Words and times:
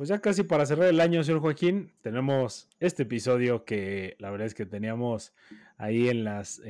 Pues 0.00 0.08
ya 0.08 0.18
casi 0.18 0.44
para 0.44 0.64
cerrar 0.64 0.88
el 0.88 0.98
año, 0.98 1.22
señor 1.22 1.42
Joaquín, 1.42 1.92
tenemos 2.00 2.70
este 2.78 3.02
episodio 3.02 3.66
que 3.66 4.16
la 4.18 4.30
verdad 4.30 4.46
es 4.46 4.54
que 4.54 4.64
teníamos 4.64 5.34
ahí 5.76 6.08
en 6.08 6.24
las, 6.24 6.62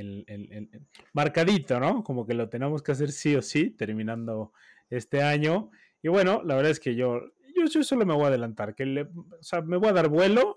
marcadito, 1.12 1.78
¿no? 1.78 2.02
Como 2.02 2.26
que 2.26 2.34
lo 2.34 2.48
tenemos 2.48 2.82
que 2.82 2.90
hacer 2.90 3.12
sí 3.12 3.36
o 3.36 3.40
sí, 3.40 3.70
terminando 3.70 4.52
este 4.88 5.22
año. 5.22 5.70
Y 6.02 6.08
bueno, 6.08 6.42
la 6.44 6.56
verdad 6.56 6.72
es 6.72 6.80
que 6.80 6.96
yo, 6.96 7.20
yo, 7.54 7.84
solo 7.84 8.04
me 8.04 8.14
voy 8.14 8.24
a 8.24 8.28
adelantar, 8.30 8.74
que 8.74 9.06
o 9.14 9.42
sea, 9.44 9.62
me 9.62 9.76
voy 9.76 9.90
a 9.90 9.92
dar 9.92 10.08
vuelo 10.08 10.56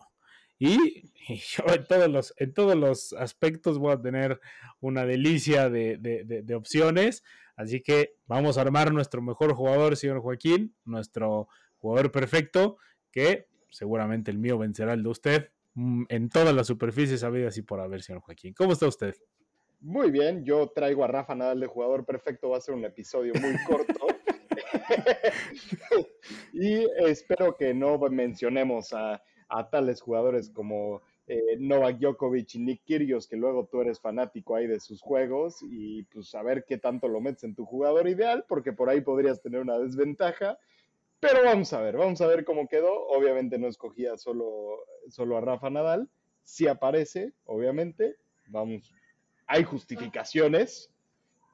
y, 0.58 1.12
yo 1.30 1.72
en 1.72 1.86
todos, 1.86 2.10
los, 2.10 2.34
en 2.38 2.56
todos 2.56 2.76
los 2.76 3.14
aspectos 3.14 3.78
voy 3.78 3.94
a 3.94 4.02
tener 4.02 4.42
una 4.80 5.06
delicia 5.06 5.70
de, 5.70 6.00
de 6.00 6.56
opciones. 6.56 7.24
Así 7.56 7.82
que 7.82 8.16
vamos 8.26 8.58
a 8.58 8.62
armar 8.62 8.92
nuestro 8.92 9.22
mejor 9.22 9.54
jugador, 9.54 9.96
señor 9.96 10.22
Joaquín, 10.22 10.76
nuestro 10.86 11.50
jugador 11.84 12.12
perfecto, 12.14 12.78
que 13.12 13.48
seguramente 13.70 14.32
el 14.32 14.38
mío 14.38 14.58
vencerá 14.58 14.94
el 14.94 15.04
de 15.04 15.10
usted 15.10 15.52
mm, 15.74 16.06
en 16.08 16.30
todas 16.30 16.56
las 16.56 16.68
superficies 16.68 17.26
habidas 17.26 17.58
y 17.58 17.62
por 17.62 17.82
haber, 17.82 18.02
señor 18.02 18.22
Joaquín. 18.22 18.54
¿Cómo 18.54 18.72
está 18.72 18.88
usted? 18.88 19.16
Muy 19.82 20.12
bien, 20.12 20.46
yo 20.46 20.70
traigo 20.70 21.04
a 21.04 21.08
Rafa 21.08 21.36
Nadal 21.36 21.60
de 21.60 21.68
jugador 21.68 22.06
perfecto, 22.06 22.50
va 22.52 22.58
a 22.58 22.62
ser 22.62 22.74
un 22.74 22.86
episodio 22.86 23.34
muy 23.34 23.54
corto. 23.68 24.08
y 26.54 26.86
espero 27.06 27.58
que 27.58 27.74
no 27.74 27.98
mencionemos 28.10 28.94
a, 28.94 29.22
tales 29.70 30.02
jugadores 30.02 30.50
como 30.50 31.02
eh, 31.28 31.58
Novak 31.60 32.00
Djokovic 32.00 32.56
y 32.56 32.60
Nick 32.60 32.84
Kyrgios, 32.86 33.28
que 33.28 33.36
luego 33.36 33.68
tú 33.70 33.82
eres 33.82 34.00
fanático 34.00 34.56
ahí 34.56 34.68
de 34.68 34.80
sus 34.80 35.02
juegos 35.02 35.58
y 35.62 36.04
pues 36.04 36.34
a 36.34 36.42
ver 36.44 36.64
qué 36.66 36.78
tanto 36.78 37.10
lo 37.10 37.20
metes 37.20 37.44
en 37.44 37.54
tu 37.54 37.66
jugador 37.66 38.08
ideal, 38.08 38.46
porque 38.48 38.72
por 38.72 38.90
ahí 38.90 39.02
podrías 39.02 39.42
tener 39.42 39.60
una 39.60 39.78
desventaja. 39.78 40.58
Pero 41.24 41.44
vamos 41.44 41.72
a 41.74 41.82
ver, 41.82 41.98
vamos 41.98 42.22
a 42.22 42.28
ver 42.28 42.44
cómo 42.44 42.68
quedó. 42.68 43.08
Obviamente 43.08 43.58
no 43.58 43.68
escogía 43.68 44.18
solo, 44.18 44.86
solo 45.10 45.38
a 45.38 45.42
Rafa 45.42 45.70
Nadal. 45.70 46.10
Si 46.44 46.68
aparece, 46.68 47.34
obviamente, 47.46 48.18
vamos, 48.48 48.94
hay 49.48 49.64
justificaciones. 49.64 50.92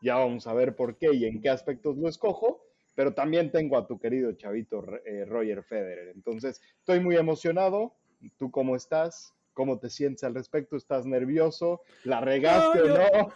Ya 0.01 0.15
vamos 0.15 0.47
a 0.47 0.53
ver 0.53 0.75
por 0.75 0.97
qué 0.97 1.13
y 1.13 1.25
en 1.25 1.41
qué 1.41 1.49
aspectos 1.49 1.97
lo 1.97 2.09
escojo. 2.09 2.65
Pero 2.95 3.13
también 3.13 3.51
tengo 3.51 3.77
a 3.77 3.87
tu 3.87 3.99
querido 3.99 4.33
chavito 4.33 4.83
eh, 5.05 5.25
Roger 5.25 5.63
Federer. 5.63 6.09
Entonces, 6.09 6.61
estoy 6.79 6.99
muy 6.99 7.15
emocionado. 7.15 7.95
¿Tú 8.37 8.51
cómo 8.51 8.75
estás? 8.75 9.33
¿Cómo 9.53 9.79
te 9.79 9.89
sientes 9.89 10.23
al 10.23 10.33
respecto? 10.33 10.75
¿Estás 10.75 11.05
nervioso? 11.05 11.81
¿La 12.03 12.19
regaste 12.19 12.81
o 12.81 12.87
no? 12.87 13.33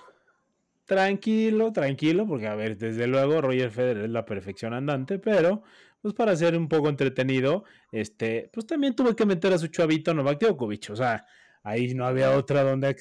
Tranquilo, 0.85 1.71
tranquilo, 1.71 2.27
porque 2.27 2.47
a 2.47 2.55
ver, 2.55 2.77
desde 2.77 3.07
luego 3.07 3.39
Roger 3.39 3.71
Federer 3.71 4.05
es 4.05 4.09
la 4.09 4.25
perfección 4.25 4.73
andante, 4.73 5.17
pero 5.17 5.63
pues 6.03 6.13
para 6.13 6.35
ser 6.35 6.57
un 6.57 6.67
poco 6.67 6.89
entretenido, 6.89 7.63
este, 7.89 8.49
pues 8.51 8.67
también 8.67 8.93
tuve 8.93 9.15
que 9.15 9.25
meter 9.25 9.53
a 9.53 9.57
su 9.57 9.67
chavito 9.67 10.13
Novak 10.13 10.37
Djokovic, 10.37 10.89
o 10.89 10.97
sea, 10.97 11.25
ahí 11.63 11.93
no 11.95 12.05
había 12.05 12.31
otra 12.31 12.61
donde, 12.61 12.93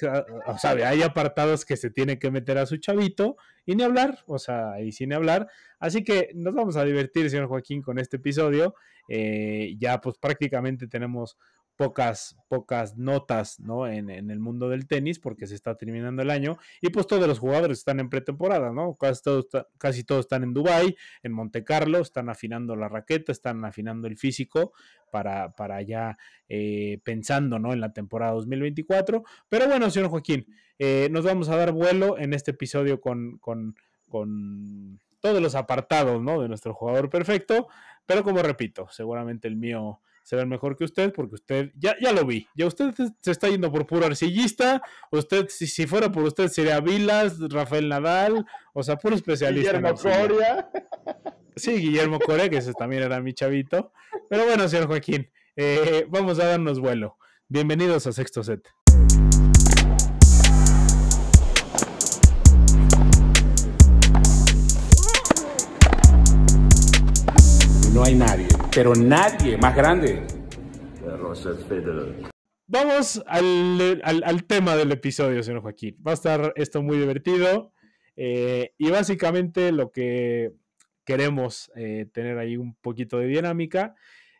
o 0.47 0.57
sea, 0.57 0.71
hay 0.87 1.01
apartados 1.01 1.65
que 1.65 1.75
se 1.75 1.89
tiene 1.89 2.17
que 2.17 2.31
meter 2.31 2.57
a 2.57 2.65
su 2.65 2.77
chavito 2.77 3.35
y 3.65 3.75
ni 3.75 3.83
hablar, 3.83 4.19
o 4.25 4.39
sea, 4.39 4.71
ahí 4.71 4.93
sin 4.93 5.11
hablar, 5.11 5.49
así 5.79 6.05
que 6.05 6.31
nos 6.33 6.53
vamos 6.53 6.77
a 6.77 6.85
divertir, 6.85 7.29
señor 7.29 7.47
Joaquín, 7.47 7.81
con 7.81 7.99
este 7.99 8.15
episodio, 8.15 8.73
eh, 9.09 9.75
ya 9.77 9.99
pues 9.99 10.17
prácticamente 10.17 10.87
tenemos 10.87 11.37
pocas, 11.75 12.37
pocas 12.47 12.97
notas 12.97 13.59
¿no? 13.59 13.87
En, 13.87 14.09
el 14.09 14.39
mundo 14.39 14.69
del 14.69 14.87
tenis 14.87 15.19
porque 15.19 15.47
se 15.47 15.55
está 15.55 15.75
terminando 15.75 16.21
el 16.21 16.29
año 16.29 16.57
y 16.81 16.89
pues 16.89 17.07
todos 17.07 17.27
los 17.27 17.39
jugadores 17.39 17.79
están 17.79 17.99
en 17.99 18.09
pretemporada, 18.09 18.71
¿no? 18.71 18.95
Casi 18.95 19.23
todos, 19.23 19.47
casi 19.77 20.03
todos 20.03 20.21
están 20.21 20.43
en 20.43 20.53
Dubai, 20.53 20.95
en 21.23 21.31
Monte 21.31 21.63
Carlo, 21.63 21.99
están 21.99 22.29
afinando 22.29 22.75
la 22.75 22.89
raqueta, 22.89 23.31
están 23.31 23.63
afinando 23.65 24.07
el 24.07 24.17
físico 24.17 24.73
para, 25.11 25.55
para 25.55 25.81
ya 25.81 26.17
eh, 26.49 26.99
pensando 27.03 27.59
¿no? 27.59 27.73
en 27.73 27.81
la 27.81 27.93
temporada 27.93 28.33
2024. 28.33 29.23
Pero 29.49 29.67
bueno, 29.67 29.89
señor 29.89 30.09
Joaquín, 30.09 30.45
eh, 30.79 31.07
nos 31.11 31.25
vamos 31.25 31.49
a 31.49 31.55
dar 31.55 31.71
vuelo 31.71 32.17
en 32.17 32.33
este 32.33 32.51
episodio 32.51 32.99
con, 33.01 33.37
con, 33.37 33.75
con 34.07 34.99
todos 35.19 35.41
los 35.41 35.55
apartados 35.55 36.21
¿no? 36.21 36.41
de 36.41 36.47
nuestro 36.47 36.73
jugador 36.73 37.09
perfecto, 37.09 37.67
pero 38.05 38.23
como 38.23 38.41
repito, 38.41 38.87
seguramente 38.91 39.47
el 39.47 39.55
mío 39.55 40.01
se 40.23 40.35
ve 40.35 40.45
mejor 40.45 40.75
que 40.75 40.85
usted, 40.85 41.13
porque 41.13 41.35
usted, 41.35 41.71
ya, 41.75 41.95
ya 42.01 42.11
lo 42.11 42.25
vi, 42.25 42.47
ya 42.55 42.65
usted 42.65 42.93
se 43.19 43.31
está 43.31 43.49
yendo 43.49 43.71
por 43.71 43.85
puro 43.85 44.05
arcillista, 44.05 44.81
usted, 45.11 45.47
si, 45.49 45.67
si 45.67 45.85
fuera 45.85 46.11
por 46.11 46.23
usted, 46.23 46.47
sería 46.47 46.79
Vilas, 46.79 47.37
Rafael 47.49 47.89
Nadal, 47.89 48.45
o 48.73 48.81
sea, 48.81 48.95
puro 48.95 49.15
especialista. 49.15 49.73
Guillermo 49.73 49.95
Coria. 49.95 50.69
Sí, 51.55 51.73
Guillermo 51.73 52.19
Coria, 52.19 52.49
que 52.49 52.57
ese 52.57 52.73
también 52.73 53.03
era 53.03 53.21
mi 53.21 53.33
chavito. 53.33 53.91
Pero 54.27 54.45
bueno, 54.45 54.67
señor 54.67 54.87
Joaquín, 54.87 55.29
eh, 55.55 56.07
vamos 56.09 56.39
a 56.39 56.47
darnos 56.47 56.79
vuelo. 56.79 57.17
Bienvenidos 57.47 58.07
a 58.07 58.11
Sexto 58.11 58.43
Set. 58.43 58.67
No 68.03 68.09
hay 68.09 68.15
nadie 68.15 68.47
pero 68.75 68.93
nadie 68.95 69.57
más 69.57 69.73
grande. 69.73 70.27
Vamos 72.67 73.23
al, 73.25 74.43
tema 74.45 74.75
del 74.75 74.91
episodio, 74.91 75.41
señor 75.41 75.61
Joaquín. 75.61 75.95
Va 76.05 76.11
a 76.11 76.15
estar 76.15 76.51
esto 76.57 76.81
muy 76.81 76.97
divertido. 76.97 77.71
Eh, 78.17 78.73
y 78.77 78.89
básicamente 78.89 79.71
lo 79.71 79.93
que 79.93 80.51
queremos 81.05 81.71
eh, 81.77 82.07
tener 82.11 82.39
ahí 82.39 82.57
un 82.57 82.75
poquito 82.75 83.19
de 83.19 83.27
dinámica 83.27 83.95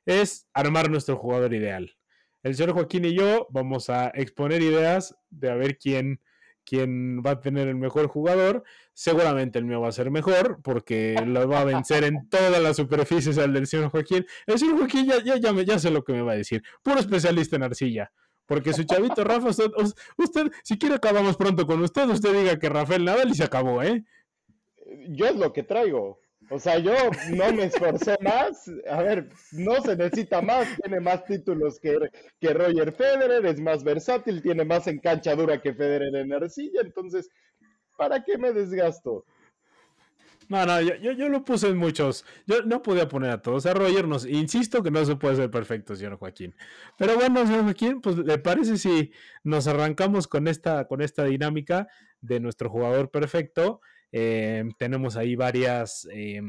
es 0.06 0.46
armar 0.54 0.90
nuestro 0.90 1.16
jugador 1.16 1.54
ideal. 1.54 1.96
El 2.42 2.56
señor 2.56 2.74
Joaquín 2.74 3.06
y 3.06 3.16
yo 3.16 3.48
vamos 3.50 3.90
a 3.90 4.10
exponer 4.10 4.62
ideas 4.62 5.16
de 5.30 5.50
a 5.50 5.56
ver 5.56 5.78
quién 5.78 6.20
quién 6.66 7.22
va 7.22 7.32
a 7.32 7.40
tener 7.40 7.68
el 7.68 7.76
mejor 7.76 8.08
jugador. 8.08 8.64
Seguramente 8.94 9.60
el 9.60 9.66
mío 9.66 9.82
va 9.82 9.90
a 9.90 9.92
ser 9.92 10.12
mejor 10.12 10.60
porque 10.64 11.16
lo 11.26 11.48
va 11.48 11.62
a 11.62 11.66
vencer 11.66 12.04
en 12.04 12.28
todas 12.30 12.62
las 12.62 12.76
superficies 12.78 13.38
al 13.38 13.54
del 13.54 13.68
señor 13.68 13.90
Joaquín. 13.90 14.26
El 14.46 14.60
señor 14.60 14.78
Joaquín 14.78 15.08
ya, 15.08 15.24
ya, 15.24 15.38
ya, 15.38 15.52
ya 15.62 15.80
sé 15.80 15.92
lo 15.92 16.04
que 16.04 16.14
me 16.14 16.22
va 16.22 16.34
a 16.34 16.38
decir. 16.38 16.64
Puro 16.82 17.00
especialista 17.00 17.56
en 17.56 17.64
arcilla. 17.64 18.12
Porque 18.46 18.74
su 18.74 18.84
chavito 18.84 19.24
Rafa, 19.24 19.50
usted, 19.50 19.72
usted, 20.18 20.52
si 20.64 20.78
quiere 20.78 20.96
acabamos 20.96 21.38
pronto 21.38 21.66
con 21.66 21.82
usted, 21.82 22.08
usted 22.10 22.34
diga 22.34 22.60
que 22.60 22.70
Rafael 22.70 23.06
Nadal 23.06 23.30
y 23.30 23.36
se 23.36 23.44
acabó, 23.44 23.82
¿eh? 23.82 24.04
Yo 25.10 25.28
es 25.28 25.36
lo 25.36 25.54
que 25.54 25.64
traigo. 25.64 26.20
O 26.50 26.60
sea, 26.60 26.78
yo 26.80 26.94
no 27.32 27.54
me 27.54 27.66
esforcé 27.66 28.18
más. 28.22 28.70
A 28.90 29.02
ver, 29.02 29.30
no 29.52 29.82
se 29.82 29.96
necesita 29.96 30.42
más. 30.42 30.68
Tiene 30.82 31.00
más 31.00 31.24
títulos 31.26 31.80
que, 31.80 31.98
que 32.40 32.54
Roger 32.54 32.94
Federer, 32.94 33.46
es 33.46 33.60
más 33.60 33.84
versátil, 33.84 34.42
tiene 34.42 34.66
más 34.66 34.88
enganchadura 34.88 35.62
que 35.62 35.74
Federer 35.74 36.16
en 36.16 36.34
arcilla. 36.34 36.82
Entonces, 36.82 37.30
¿para 37.98 38.24
qué 38.24 38.38
me 38.38 38.52
desgasto? 38.52 39.26
No, 40.50 40.66
no, 40.66 40.82
yo, 40.82 41.12
yo, 41.14 41.30
lo 41.30 41.44
puse 41.44 41.70
en 41.70 41.78
muchos. 41.78 42.26
Yo 42.46 42.64
no 42.64 42.82
podía 42.82 43.08
poner 43.08 43.32
a 43.32 43.42
todos. 43.42 43.66
A 43.66 43.74
Roger 43.74 44.08
nos, 44.08 44.26
insisto 44.26 44.84
que 44.84 44.92
no 44.92 45.04
se 45.06 45.16
puede 45.16 45.36
ser 45.36 45.50
perfecto, 45.50 45.96
señor 45.96 46.18
Joaquín. 46.18 46.54
Pero 46.98 47.16
bueno, 47.16 47.46
señor 47.46 47.64
Joaquín, 47.64 48.02
pues 48.02 48.18
¿le 48.18 48.38
parece 48.38 48.78
si 48.78 49.12
nos 49.44 49.68
arrancamos 49.68 50.28
con 50.28 50.48
esta, 50.48 50.86
con 50.88 51.02
esta 51.02 51.24
dinámica 51.24 51.88
de 52.22 52.40
nuestro 52.40 52.70
jugador 52.70 53.10
perfecto? 53.10 53.82
Eh, 54.16 54.64
tenemos 54.78 55.18
ahí 55.18 55.36
varias, 55.36 56.08
eh, 56.14 56.40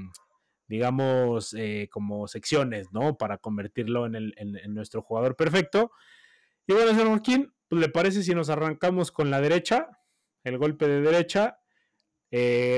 digamos, 0.69 1.55
eh, 1.55 1.89
como 1.91 2.29
secciones, 2.29 2.93
¿no? 2.93 3.17
Para 3.17 3.39
convertirlo 3.39 4.05
en, 4.05 4.15
el, 4.15 4.35
en, 4.37 4.75
nuestro 4.75 5.01
jugador 5.01 5.35
perfecto. 5.35 5.91
Y 6.67 6.75
bueno, 6.75 6.91
señor 6.91 7.09
Joaquín, 7.09 7.55
pues, 7.69 7.81
¿le 7.81 7.89
parece 7.89 8.23
si 8.23 8.35
nos 8.35 8.51
arrancamos 8.51 9.11
con 9.11 9.31
la 9.31 9.41
derecha? 9.41 9.89
El 10.45 10.59
golpe 10.59 10.87
de 10.87 11.01
derecha. 11.01 11.59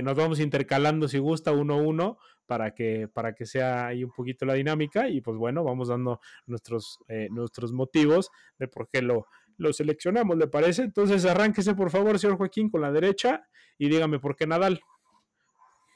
nos 0.05 0.15
vamos 0.15 0.39
intercalando, 0.39 1.09
si 1.09 1.19
gusta, 1.19 1.51
uno 1.51 1.75
a 1.75 1.79
uno, 1.79 2.19
para 2.47 2.73
que, 2.73 3.09
para 3.09 3.35
que 3.35 3.45
sea 3.45 3.89
ahí 3.89 4.05
un 4.05 4.13
poquito 4.13 4.47
la 4.47 4.55
dinámica. 4.55 5.09
Y 5.09 5.21
pues 5.21 5.37
bueno, 5.37 5.65
vamos 5.65 5.89
dando 5.89 6.21
nuestros, 6.47 7.01
nuestros 7.31 7.72
motivos 7.72 8.31
de 8.59 8.69
por 8.69 8.89
qué 8.89 9.03
lo, 9.03 9.27
lo 9.57 9.73
seleccionamos, 9.73 10.37
¿le 10.37 10.49
parece? 10.49 10.83
Entonces 10.83 11.25
arránquese 11.25 11.75
por 11.75 11.91
favor, 11.91 12.19
señor 12.19 12.37
Joaquín, 12.37 12.71
con 12.71 12.81
la 12.81 12.93
derecha 12.93 13.47
y 13.79 13.89
dígame 13.89 14.19
por 14.19 14.37
qué 14.37 14.47
Nadal. 14.47 14.81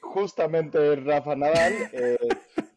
Justamente 0.01 0.95
Rafa 0.97 1.35
Nadal. 1.35 1.73
Eh, 1.93 2.17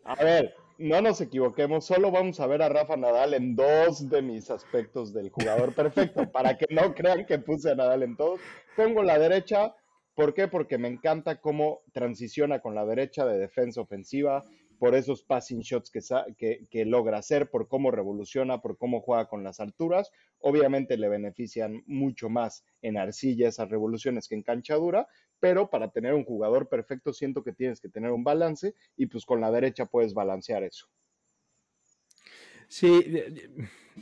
a 0.04 0.22
ver, 0.22 0.54
no 0.78 1.00
nos 1.00 1.20
equivoquemos, 1.20 1.86
solo 1.86 2.10
vamos 2.10 2.40
a 2.40 2.46
ver 2.46 2.62
a 2.62 2.68
Rafa 2.68 2.96
Nadal 2.96 3.34
en 3.34 3.54
dos 3.54 4.08
de 4.08 4.22
mis 4.22 4.50
aspectos 4.50 5.12
del 5.12 5.30
jugador 5.30 5.74
perfecto, 5.74 6.30
para 6.30 6.56
que 6.56 6.66
no 6.70 6.94
crean 6.94 7.26
que 7.26 7.38
puse 7.38 7.70
a 7.70 7.74
Nadal 7.74 8.02
en 8.02 8.16
todos. 8.16 8.40
Pongo 8.76 9.02
la 9.02 9.18
derecha, 9.18 9.74
¿por 10.14 10.34
qué? 10.34 10.48
Porque 10.48 10.78
me 10.78 10.88
encanta 10.88 11.40
cómo 11.40 11.82
transiciona 11.92 12.60
con 12.60 12.74
la 12.74 12.84
derecha 12.84 13.24
de 13.24 13.38
defensa 13.38 13.80
ofensiva, 13.80 14.44
por 14.84 14.94
esos 14.94 15.22
passing 15.22 15.60
shots 15.60 15.90
que, 16.36 16.66
que, 16.68 16.84
logra 16.84 17.16
hacer, 17.16 17.48
por 17.48 17.68
cómo 17.68 17.90
revoluciona, 17.90 18.60
por 18.60 18.76
cómo 18.76 19.00
juega 19.00 19.28
con 19.28 19.42
las 19.42 19.58
alturas. 19.58 20.10
Obviamente 20.40 20.98
le 20.98 21.08
benefician 21.08 21.82
mucho 21.86 22.28
más 22.28 22.66
en 22.82 22.98
arcilla 22.98 23.48
esas 23.48 23.70
revoluciones 23.70 24.28
que 24.28 24.34
en 24.34 24.42
canchadura, 24.42 25.08
pero 25.40 25.70
para 25.70 25.90
tener 25.90 26.12
un 26.12 26.26
jugador 26.26 26.68
perfecto 26.68 27.14
siento 27.14 27.42
que 27.42 27.54
tienes 27.54 27.80
que 27.80 27.88
tener 27.88 28.10
un 28.10 28.24
balance 28.24 28.74
y 28.94 29.06
pues 29.06 29.24
con 29.24 29.40
la 29.40 29.50
derecha 29.50 29.86
puedes 29.86 30.12
balancear 30.12 30.62
eso. 30.62 30.86
Sí, 32.68 33.04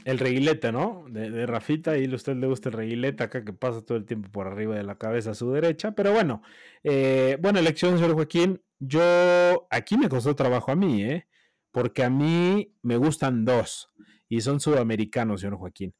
el 0.05 0.19
reguilete, 0.19 0.73
¿no? 0.73 1.05
De, 1.09 1.47
Rafita, 1.47 1.97
y 1.99 2.11
a 2.11 2.15
usted 2.15 2.37
le 2.37 2.47
gusta 2.47 2.69
el 2.69 2.75
reguilete 2.75 3.25
acá 3.25 3.45
que 3.45 3.53
pasa 3.53 3.85
todo 3.85 3.99
el 3.99 4.05
tiempo 4.05 4.31
por 4.31 4.47
arriba 4.47 4.77
de 4.77 4.83
la 4.83 4.97
cabeza 4.97 5.33
a 5.33 5.35
su 5.35 5.51
derecha. 5.53 5.93
Pero 5.93 6.13
bueno, 6.13 6.43
eh, 6.83 7.37
buena 7.41 7.61
elección, 7.61 7.99
señor 7.99 8.15
Joaquín. 8.15 8.61
Yo, 8.79 9.67
aquí 9.71 9.97
me 9.97 10.09
costó 10.09 10.35
trabajo 10.35 10.73
a 10.73 10.77
mí, 10.77 11.05
¿eh? 11.05 11.27
Porque 11.71 12.05
a 12.05 12.11
mí 12.11 12.75
me 12.83 12.97
gustan 12.97 13.45
dos 13.45 13.93
y 14.29 14.41
son 14.41 14.61
sudamericanos, 14.61 15.41
señor 15.41 15.59
Joaquín. 15.59 15.95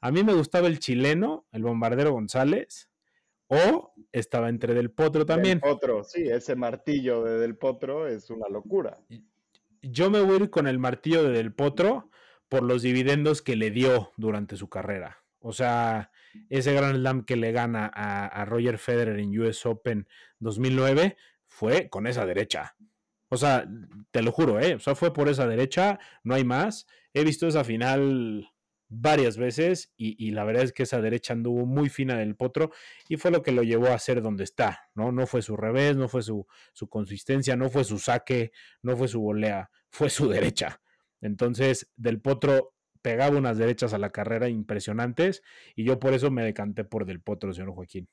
A 0.00 0.10
mí 0.10 0.22
me 0.22 0.34
gustaba 0.34 0.66
el 0.66 0.78
chileno, 0.78 1.46
el 1.52 1.62
bombardero 1.62 2.12
González, 2.12 2.90
o 3.48 3.92
estaba 4.12 4.48
entre 4.48 4.74
Del 4.74 4.90
Potro 4.90 5.24
también. 5.24 5.60
Del 5.60 5.72
Potro, 5.72 6.04
sí, 6.04 6.28
ese 6.28 6.56
martillo 6.56 7.24
de 7.24 7.38
Del 7.38 7.56
Potro 7.56 8.06
es 8.06 8.28
una 8.30 8.48
locura. 8.48 8.98
Yo 9.90 10.10
me 10.10 10.20
voy 10.20 10.34
a 10.34 10.42
ir 10.44 10.50
con 10.50 10.66
el 10.66 10.78
martillo 10.78 11.22
de 11.22 11.30
Del 11.30 11.52
Potro 11.52 12.10
por 12.48 12.62
los 12.62 12.82
dividendos 12.82 13.42
que 13.42 13.56
le 13.56 13.70
dio 13.70 14.12
durante 14.16 14.56
su 14.56 14.68
carrera. 14.68 15.24
O 15.38 15.52
sea, 15.52 16.10
ese 16.50 16.72
gran 16.72 16.96
slam 16.96 17.24
que 17.24 17.36
le 17.36 17.52
gana 17.52 17.86
a, 17.86 18.44
Roger 18.44 18.78
Federer 18.78 19.18
en 19.18 19.38
US 19.38 19.64
Open 19.66 20.08
2009 20.40 21.16
fue 21.46 21.88
con 21.88 22.06
esa 22.06 22.26
derecha. 22.26 22.76
O 23.28 23.36
sea, 23.36 23.68
te 24.10 24.22
lo 24.22 24.32
juro, 24.32 24.60
¿eh? 24.60 24.74
O 24.74 24.80
sea, 24.80 24.94
fue 24.94 25.12
por 25.12 25.28
esa 25.28 25.46
derecha, 25.46 25.98
no 26.22 26.34
hay 26.34 26.44
más. 26.44 26.86
He 27.12 27.24
visto 27.24 27.46
esa 27.46 27.64
final 27.64 28.50
varias 28.88 29.36
veces 29.36 29.92
y, 29.96 30.30
la 30.30 30.44
verdad 30.44 30.62
es 30.62 30.72
que 30.72 30.84
esa 30.84 31.00
derecha 31.00 31.32
anduvo 31.32 31.66
muy 31.66 31.88
fina 31.88 32.16
del 32.16 32.36
potro 32.36 32.70
y 33.08 33.16
fue 33.16 33.30
lo 33.30 33.42
que 33.42 33.52
lo 33.52 33.62
llevó 33.62 33.88
a 33.88 33.98
ser 33.98 34.22
donde 34.22 34.44
está, 34.44 34.88
¿no? 34.94 35.12
No 35.12 35.26
fue 35.26 35.42
su 35.42 35.56
revés, 35.56 35.96
no 35.96 36.08
fue 36.08 36.22
su, 36.22 36.46
su 36.72 36.88
consistencia, 36.88 37.56
no 37.56 37.68
fue 37.68 37.84
su 37.84 37.98
saque, 37.98 38.52
no 38.82 38.96
fue 38.96 39.08
su 39.08 39.20
volea, 39.20 39.70
fue 39.88 40.10
su 40.10 40.28
derecha. 40.28 40.80
Entonces, 41.20 41.90
Del 41.96 42.20
Potro 42.20 42.74
pegaba 43.02 43.36
unas 43.36 43.58
derechas 43.58 43.92
a 43.94 43.98
la 43.98 44.10
carrera 44.10 44.48
impresionantes 44.48 45.42
y 45.74 45.84
yo 45.84 45.98
por 45.98 46.12
eso 46.12 46.30
me 46.30 46.44
decanté 46.44 46.84
por 46.84 47.06
Del 47.06 47.20
Potro, 47.20 47.52
señor 47.52 47.72
Joaquín. 47.72 48.08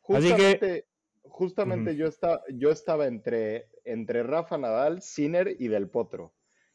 Justamente, 0.00 0.44
Así 0.46 0.58
que, 0.58 0.84
justamente 1.22 1.96
yo, 1.96 2.06
estaba, 2.06 2.42
yo 2.52 2.70
estaba 2.70 3.06
entre, 3.06 3.68
entre 3.84 4.22
Rafa 4.22 4.56
Nadal, 4.56 5.02
Sinner 5.02 5.56
y 5.58 5.68
Del 5.68 5.88
Potro. 5.88 6.32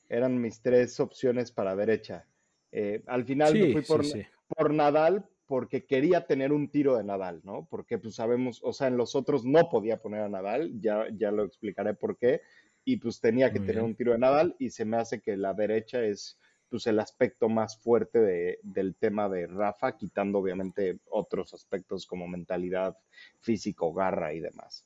Eran 0.09 0.41
mis 0.41 0.61
tres 0.61 0.99
opciones 0.99 1.51
para 1.51 1.75
derecha. 1.75 2.27
Eh, 2.71 3.03
al 3.07 3.25
final 3.25 3.53
me 3.53 3.73
fui 3.73 3.81
por, 3.81 4.03
por 4.47 4.73
Nadal 4.73 5.25
porque 5.45 5.85
quería 5.85 6.25
tener 6.25 6.53
un 6.53 6.69
tiro 6.69 6.95
de 6.95 7.03
Nadal, 7.03 7.41
¿no? 7.43 7.67
Porque 7.69 7.97
pues 7.97 8.15
sabemos, 8.15 8.61
o 8.63 8.71
sea, 8.71 8.87
en 8.87 8.95
los 8.95 9.15
otros 9.15 9.43
no 9.43 9.69
podía 9.69 10.01
poner 10.01 10.21
a 10.21 10.29
Nadal, 10.29 10.79
ya, 10.79 11.07
ya 11.13 11.31
lo 11.31 11.43
explicaré 11.43 11.93
por 11.93 12.17
qué, 12.17 12.41
y 12.85 12.97
pues 12.97 13.19
tenía 13.19 13.51
que 13.51 13.59
tener 13.59 13.83
un 13.83 13.95
tiro 13.95 14.13
de 14.13 14.19
Nadal 14.19 14.55
y 14.59 14.69
se 14.69 14.85
me 14.85 14.97
hace 14.97 15.21
que 15.21 15.35
la 15.37 15.53
derecha 15.53 16.03
es 16.03 16.39
pues 16.69 16.87
el 16.87 16.99
aspecto 16.99 17.49
más 17.49 17.77
fuerte 17.77 18.19
de, 18.19 18.59
del 18.63 18.95
tema 18.95 19.27
de 19.27 19.45
Rafa, 19.45 19.97
quitando 19.97 20.39
obviamente 20.39 20.99
otros 21.09 21.53
aspectos 21.53 22.05
como 22.05 22.29
mentalidad, 22.29 22.97
físico, 23.41 23.93
garra 23.93 24.33
y 24.33 24.39
demás. 24.39 24.85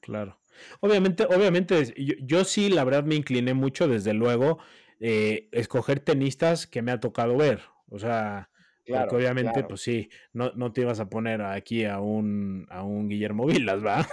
Claro. 0.00 0.38
Obviamente, 0.78 1.24
obviamente, 1.24 1.92
yo, 2.22 2.44
sí, 2.44 2.68
la 2.68 2.84
verdad 2.84 3.02
me 3.02 3.16
incliné 3.16 3.52
mucho, 3.52 3.88
desde 3.88 4.14
luego, 4.14 4.58
eh, 5.00 5.48
escoger 5.52 6.00
tenistas 6.00 6.66
que 6.66 6.82
me 6.82 6.92
ha 6.92 7.00
tocado 7.00 7.36
ver. 7.36 7.60
O 7.88 7.98
sea, 7.98 8.50
porque 8.86 9.16
obviamente, 9.16 9.64
pues 9.64 9.80
sí, 9.80 10.08
no, 10.32 10.52
no, 10.54 10.72
te 10.72 10.82
ibas 10.82 11.00
a 11.00 11.08
poner 11.08 11.42
aquí 11.42 11.84
a 11.84 12.00
un, 12.00 12.66
a 12.70 12.82
un 12.82 13.08
Guillermo 13.08 13.46
Vilas, 13.46 13.84
¿va? 13.84 14.06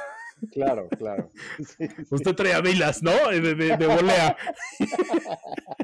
Claro, 0.52 0.88
claro. 0.98 1.32
Usted 2.10 2.36
trae 2.36 2.62
Vilas, 2.62 3.04
¿no? 3.04 3.12
De, 3.30 3.54
de, 3.54 3.88
volea. 3.88 4.36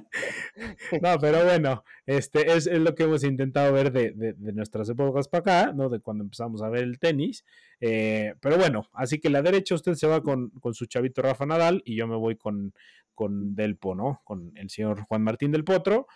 no, 1.01 1.19
pero 1.19 1.43
bueno, 1.43 1.83
este 2.05 2.53
es, 2.53 2.67
lo 2.67 2.95
que 2.95 3.03
hemos 3.03 3.23
intentado 3.23 3.73
ver 3.73 3.91
de, 3.91 4.35
nuestras 4.53 4.89
épocas 4.89 5.27
para 5.27 5.41
acá, 5.41 5.73
¿no? 5.73 5.89
De 5.89 5.99
cuando 5.99 6.23
empezamos 6.23 6.61
a 6.61 6.69
ver 6.69 6.83
el 6.83 6.99
tenis. 6.99 7.45
Eh, 7.79 8.33
pero 8.39 8.57
bueno, 8.57 8.89
así 8.93 9.19
que 9.19 9.29
la 9.29 9.41
derecha 9.41 9.75
usted 9.75 9.93
se 9.93 10.07
va 10.07 10.21
con, 10.21 10.51
su 10.73 10.85
chavito 10.85 11.21
Rafa 11.21 11.45
Nadal 11.45 11.81
y 11.85 11.95
yo 11.95 12.07
me 12.07 12.15
voy 12.15 12.35
con, 12.35 12.73
con 13.13 13.55
Delpo, 13.55 13.95
¿no? 13.95 14.21
Con 14.23 14.51
el 14.55 14.69
señor 14.69 15.01
Juan 15.03 15.23
Martín 15.23 15.51
del 15.51 15.63
Potro. 15.63 16.07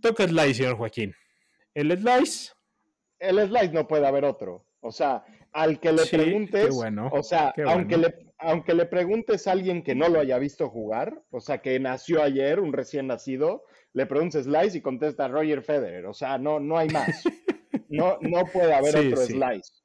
Toca 0.00 0.26
slice, 0.26 0.54
señor 0.54 0.76
Joaquín. 0.76 1.14
El 1.74 1.96
slice. 1.96 2.52
El 3.18 3.38
slice 3.46 3.72
no 3.72 3.86
puede 3.86 4.06
haber 4.06 4.24
otro. 4.24 4.66
O 4.80 4.90
sea, 4.90 5.24
al 5.52 5.80
que 5.80 5.92
le 5.92 6.06
preguntes, 6.06 6.74
o 7.10 7.22
sea, 7.22 7.54
aunque, 7.66 7.96
le, 7.98 8.14
aunque 8.38 8.74
le 8.74 8.86
preguntes 8.86 9.46
a 9.46 9.52
alguien 9.52 9.82
que 9.82 9.94
no 9.94 10.08
lo 10.08 10.20
haya 10.20 10.38
visto 10.38 10.68
jugar, 10.70 11.22
o 11.30 11.40
sea, 11.40 11.58
que 11.58 11.78
nació 11.78 12.22
ayer, 12.22 12.58
un 12.58 12.72
recién 12.72 13.06
nacido, 13.06 13.64
le 13.92 14.06
preguntes 14.06 14.44
Slice 14.44 14.78
y 14.78 14.80
contesta 14.80 15.28
Roger 15.28 15.62
Federer. 15.62 16.06
O 16.06 16.14
sea, 16.14 16.38
no, 16.38 16.58
no 16.60 16.78
hay 16.78 16.88
más. 16.88 17.24
No, 17.88 18.16
no 18.22 18.44
puede 18.46 18.72
haber 18.72 18.96
otro 18.96 19.16
Slice. 19.18 19.82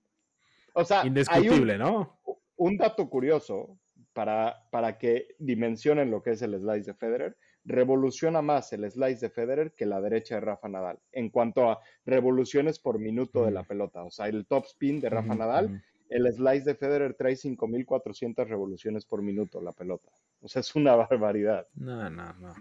O 0.74 0.86
sea, 0.86 1.06
indiscutible, 1.06 1.78
¿no? 1.78 2.22
Un 2.56 2.78
dato 2.78 3.10
curioso 3.10 3.80
para, 4.14 4.56
para 4.72 4.98
que 4.98 5.36
dimensionen 5.40 6.10
lo 6.10 6.22
que 6.22 6.32
es 6.32 6.42
el 6.42 6.58
Slice 6.58 6.92
de 6.92 6.94
Federer 6.94 7.38
revoluciona 7.68 8.42
más 8.42 8.72
el 8.74 8.90
slice 8.90 9.28
de 9.28 9.30
Federer 9.30 9.74
que 9.74 9.86
la 9.86 10.02
derecha 10.02 10.36
de 10.36 10.42
Rafa 10.42 10.70
Nadal 10.70 11.00
en 11.12 11.30
cuanto 11.30 11.70
a 11.70 11.80
revoluciones 12.06 12.80
por 12.80 12.98
minuto 12.98 13.46
de 13.46 13.52
la 13.52 13.64
pelota. 13.64 14.04
O 14.04 14.10
sea, 14.10 14.28
el 14.28 14.46
top 14.48 14.66
spin 14.66 15.02
de 15.02 15.10
Rafa 15.10 15.36
Nadal, 15.36 15.84
el 16.10 16.34
slice 16.34 16.64
de 16.64 16.76
Federer 16.76 17.14
trae 17.14 17.34
5.400 17.34 18.48
revoluciones 18.48 19.06
por 19.06 19.22
minuto 19.22 19.62
la 19.62 19.74
pelota. 19.74 20.10
O 20.42 20.48
sea, 20.48 20.62
es 20.62 20.76
una 20.76 20.96
barbaridad. 20.96 21.68
No, 21.76 22.10
no, 22.10 22.34
no. 22.34 22.56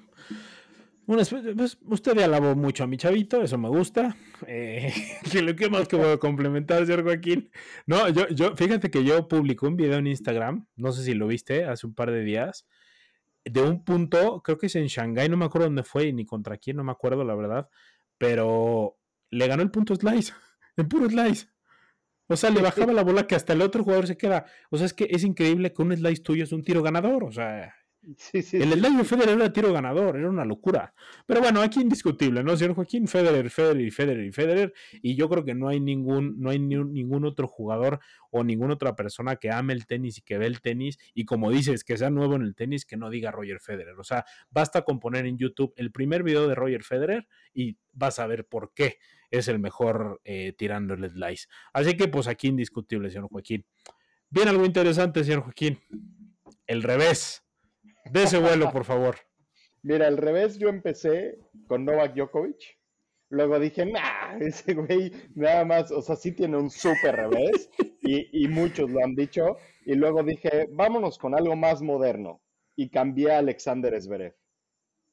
Bueno, 1.06 1.22
pues, 1.56 1.78
usted 1.82 2.18
alabó 2.18 2.56
mucho 2.56 2.82
a 2.82 2.88
mi 2.88 2.96
chavito, 2.96 3.40
eso 3.40 3.56
me 3.56 3.68
gusta. 3.68 4.16
Eh, 4.48 4.92
que 5.30 5.40
lo 5.40 5.54
que 5.54 5.70
más 5.70 5.86
que 5.86 5.94
voy 5.94 6.10
a 6.10 6.18
complementar, 6.18 6.84
señor 6.84 7.04
Joaquín. 7.04 7.48
No, 7.86 8.08
yo, 8.08 8.26
yo, 8.28 8.56
fíjate 8.56 8.90
que 8.90 9.04
yo 9.04 9.28
publicé 9.28 9.66
un 9.66 9.76
video 9.76 9.98
en 9.98 10.08
Instagram, 10.08 10.66
no 10.74 10.90
sé 10.90 11.04
si 11.04 11.14
lo 11.14 11.28
viste 11.28 11.64
hace 11.64 11.86
un 11.86 11.94
par 11.94 12.10
de 12.10 12.24
días, 12.24 12.66
de 13.46 13.62
un 13.62 13.84
punto, 13.84 14.42
creo 14.42 14.58
que 14.58 14.66
es 14.66 14.76
en 14.76 14.86
Shanghai, 14.86 15.28
no 15.28 15.36
me 15.36 15.44
acuerdo 15.44 15.68
dónde 15.68 15.84
fue 15.84 16.12
ni 16.12 16.26
contra 16.26 16.56
quién, 16.58 16.76
no 16.76 16.84
me 16.84 16.92
acuerdo 16.92 17.24
la 17.24 17.34
verdad, 17.34 17.68
pero 18.18 18.98
le 19.30 19.46
ganó 19.46 19.62
el 19.62 19.70
punto 19.70 19.94
slice, 19.94 20.32
el 20.76 20.88
puro 20.88 21.08
slice. 21.08 21.48
O 22.28 22.36
sea, 22.36 22.50
le 22.50 22.60
bajaba 22.60 22.92
la 22.92 23.04
bola 23.04 23.26
que 23.26 23.36
hasta 23.36 23.52
el 23.52 23.62
otro 23.62 23.84
jugador 23.84 24.08
se 24.08 24.16
queda. 24.16 24.46
O 24.70 24.76
sea, 24.76 24.86
es 24.86 24.94
que 24.94 25.06
es 25.10 25.22
increíble 25.22 25.72
que 25.72 25.80
un 25.80 25.96
slice 25.96 26.22
tuyo 26.22 26.42
es 26.42 26.50
un 26.50 26.64
tiro 26.64 26.82
ganador. 26.82 27.22
O 27.22 27.30
sea, 27.30 27.72
el 28.06 28.72
slide 28.72 28.96
de 28.98 29.04
Federer 29.04 29.36
era 29.36 29.52
tiro 29.52 29.72
ganador, 29.72 30.16
era 30.16 30.28
una 30.28 30.44
locura. 30.44 30.94
Pero 31.26 31.40
bueno, 31.40 31.60
aquí 31.60 31.80
indiscutible, 31.80 32.44
¿no? 32.44 32.56
Señor 32.56 32.74
Joaquín, 32.74 33.08
Federer, 33.08 33.50
Federer 33.50 33.80
y 33.80 33.90
Federer 33.90 34.24
y 34.24 34.32
Federer. 34.32 34.74
Y 35.02 35.16
yo 35.16 35.28
creo 35.28 35.44
que 35.44 35.54
no 35.54 35.68
hay 35.68 35.80
ningún, 35.80 36.38
no 36.38 36.50
hay 36.50 36.58
ningún 36.58 37.24
otro 37.24 37.48
jugador 37.48 38.00
o 38.30 38.44
ninguna 38.44 38.74
otra 38.74 38.94
persona 38.94 39.36
que 39.36 39.50
ame 39.50 39.72
el 39.72 39.86
tenis 39.86 40.18
y 40.18 40.22
que 40.22 40.38
ve 40.38 40.46
el 40.46 40.60
tenis. 40.60 40.98
Y 41.14 41.24
como 41.24 41.50
dices, 41.50 41.82
que 41.82 41.96
sea 41.96 42.10
nuevo 42.10 42.36
en 42.36 42.42
el 42.42 42.54
tenis, 42.54 42.84
que 42.84 42.96
no 42.96 43.10
diga 43.10 43.30
Roger 43.30 43.60
Federer. 43.60 43.98
O 43.98 44.04
sea, 44.04 44.24
basta 44.50 44.82
con 44.82 45.00
poner 45.00 45.26
en 45.26 45.36
YouTube 45.36 45.72
el 45.76 45.90
primer 45.90 46.22
video 46.22 46.46
de 46.46 46.54
Roger 46.54 46.84
Federer 46.84 47.26
y 47.52 47.76
vas 47.92 48.18
a 48.18 48.26
ver 48.26 48.46
por 48.46 48.72
qué 48.72 48.98
es 49.30 49.48
el 49.48 49.58
mejor 49.58 50.20
eh, 50.24 50.54
tirando 50.56 50.94
el 50.94 51.10
slice. 51.10 51.48
Así 51.72 51.96
que, 51.96 52.08
pues 52.08 52.28
aquí 52.28 52.48
indiscutible, 52.48 53.10
señor 53.10 53.28
Joaquín. 53.28 53.64
Bien, 54.30 54.48
algo 54.48 54.64
interesante, 54.64 55.24
señor 55.24 55.42
Joaquín. 55.42 55.80
El 56.66 56.82
revés. 56.82 57.45
De 58.10 58.22
ese 58.22 58.38
vuelo, 58.38 58.70
por 58.70 58.84
favor. 58.84 59.16
Mira, 59.82 60.06
al 60.06 60.16
revés, 60.16 60.58
yo 60.58 60.68
empecé 60.68 61.38
con 61.66 61.84
Novak 61.84 62.14
Djokovic. 62.14 62.76
Luego 63.28 63.58
dije, 63.58 63.86
nah, 63.86 64.36
ese 64.40 64.74
güey 64.74 65.12
nada 65.34 65.64
más, 65.64 65.90
o 65.90 66.02
sea, 66.02 66.16
sí 66.16 66.32
tiene 66.32 66.56
un 66.56 66.70
súper 66.70 67.16
revés 67.16 67.70
y, 68.02 68.48
muchos 68.48 68.90
lo 68.90 69.04
han 69.04 69.14
dicho. 69.14 69.56
Y 69.84 69.94
luego 69.94 70.22
dije, 70.22 70.68
vámonos 70.72 71.18
con 71.18 71.34
algo 71.34 71.56
más 71.56 71.82
moderno. 71.82 72.40
Y 72.76 72.90
cambié 72.90 73.32
a 73.32 73.38
Alexander 73.38 74.00
Zverev. 74.00 74.34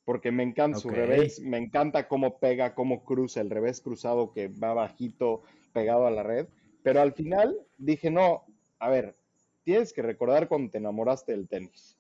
Porque 0.05 0.31
me 0.31 0.43
encanta 0.43 0.79
su 0.79 0.89
revés, 0.89 1.39
me 1.39 1.57
encanta 1.57 2.09
cómo 2.09 2.39
pega, 2.39 2.75
cómo 2.75 3.05
cruza, 3.05 3.39
el 3.39 3.50
revés 3.50 3.79
cruzado 3.79 4.33
que 4.33 4.50
va 4.50 4.73
bajito, 4.73 5.43
pegado 5.71 6.05
a 6.05 6.12
la 6.12 6.23
red. 6.23 6.47
Pero 6.83 7.00
al 7.00 7.13
final 7.13 7.57
dije, 7.77 8.12
no, 8.12 8.43
a 8.79 8.89
ver, 8.89 9.15
tienes 9.63 9.93
que 9.93 10.01
recordar 10.01 10.50
cuando 10.50 10.71
te 10.71 10.79
enamoraste 10.79 11.31
del 11.31 11.47
tenis. 11.47 11.97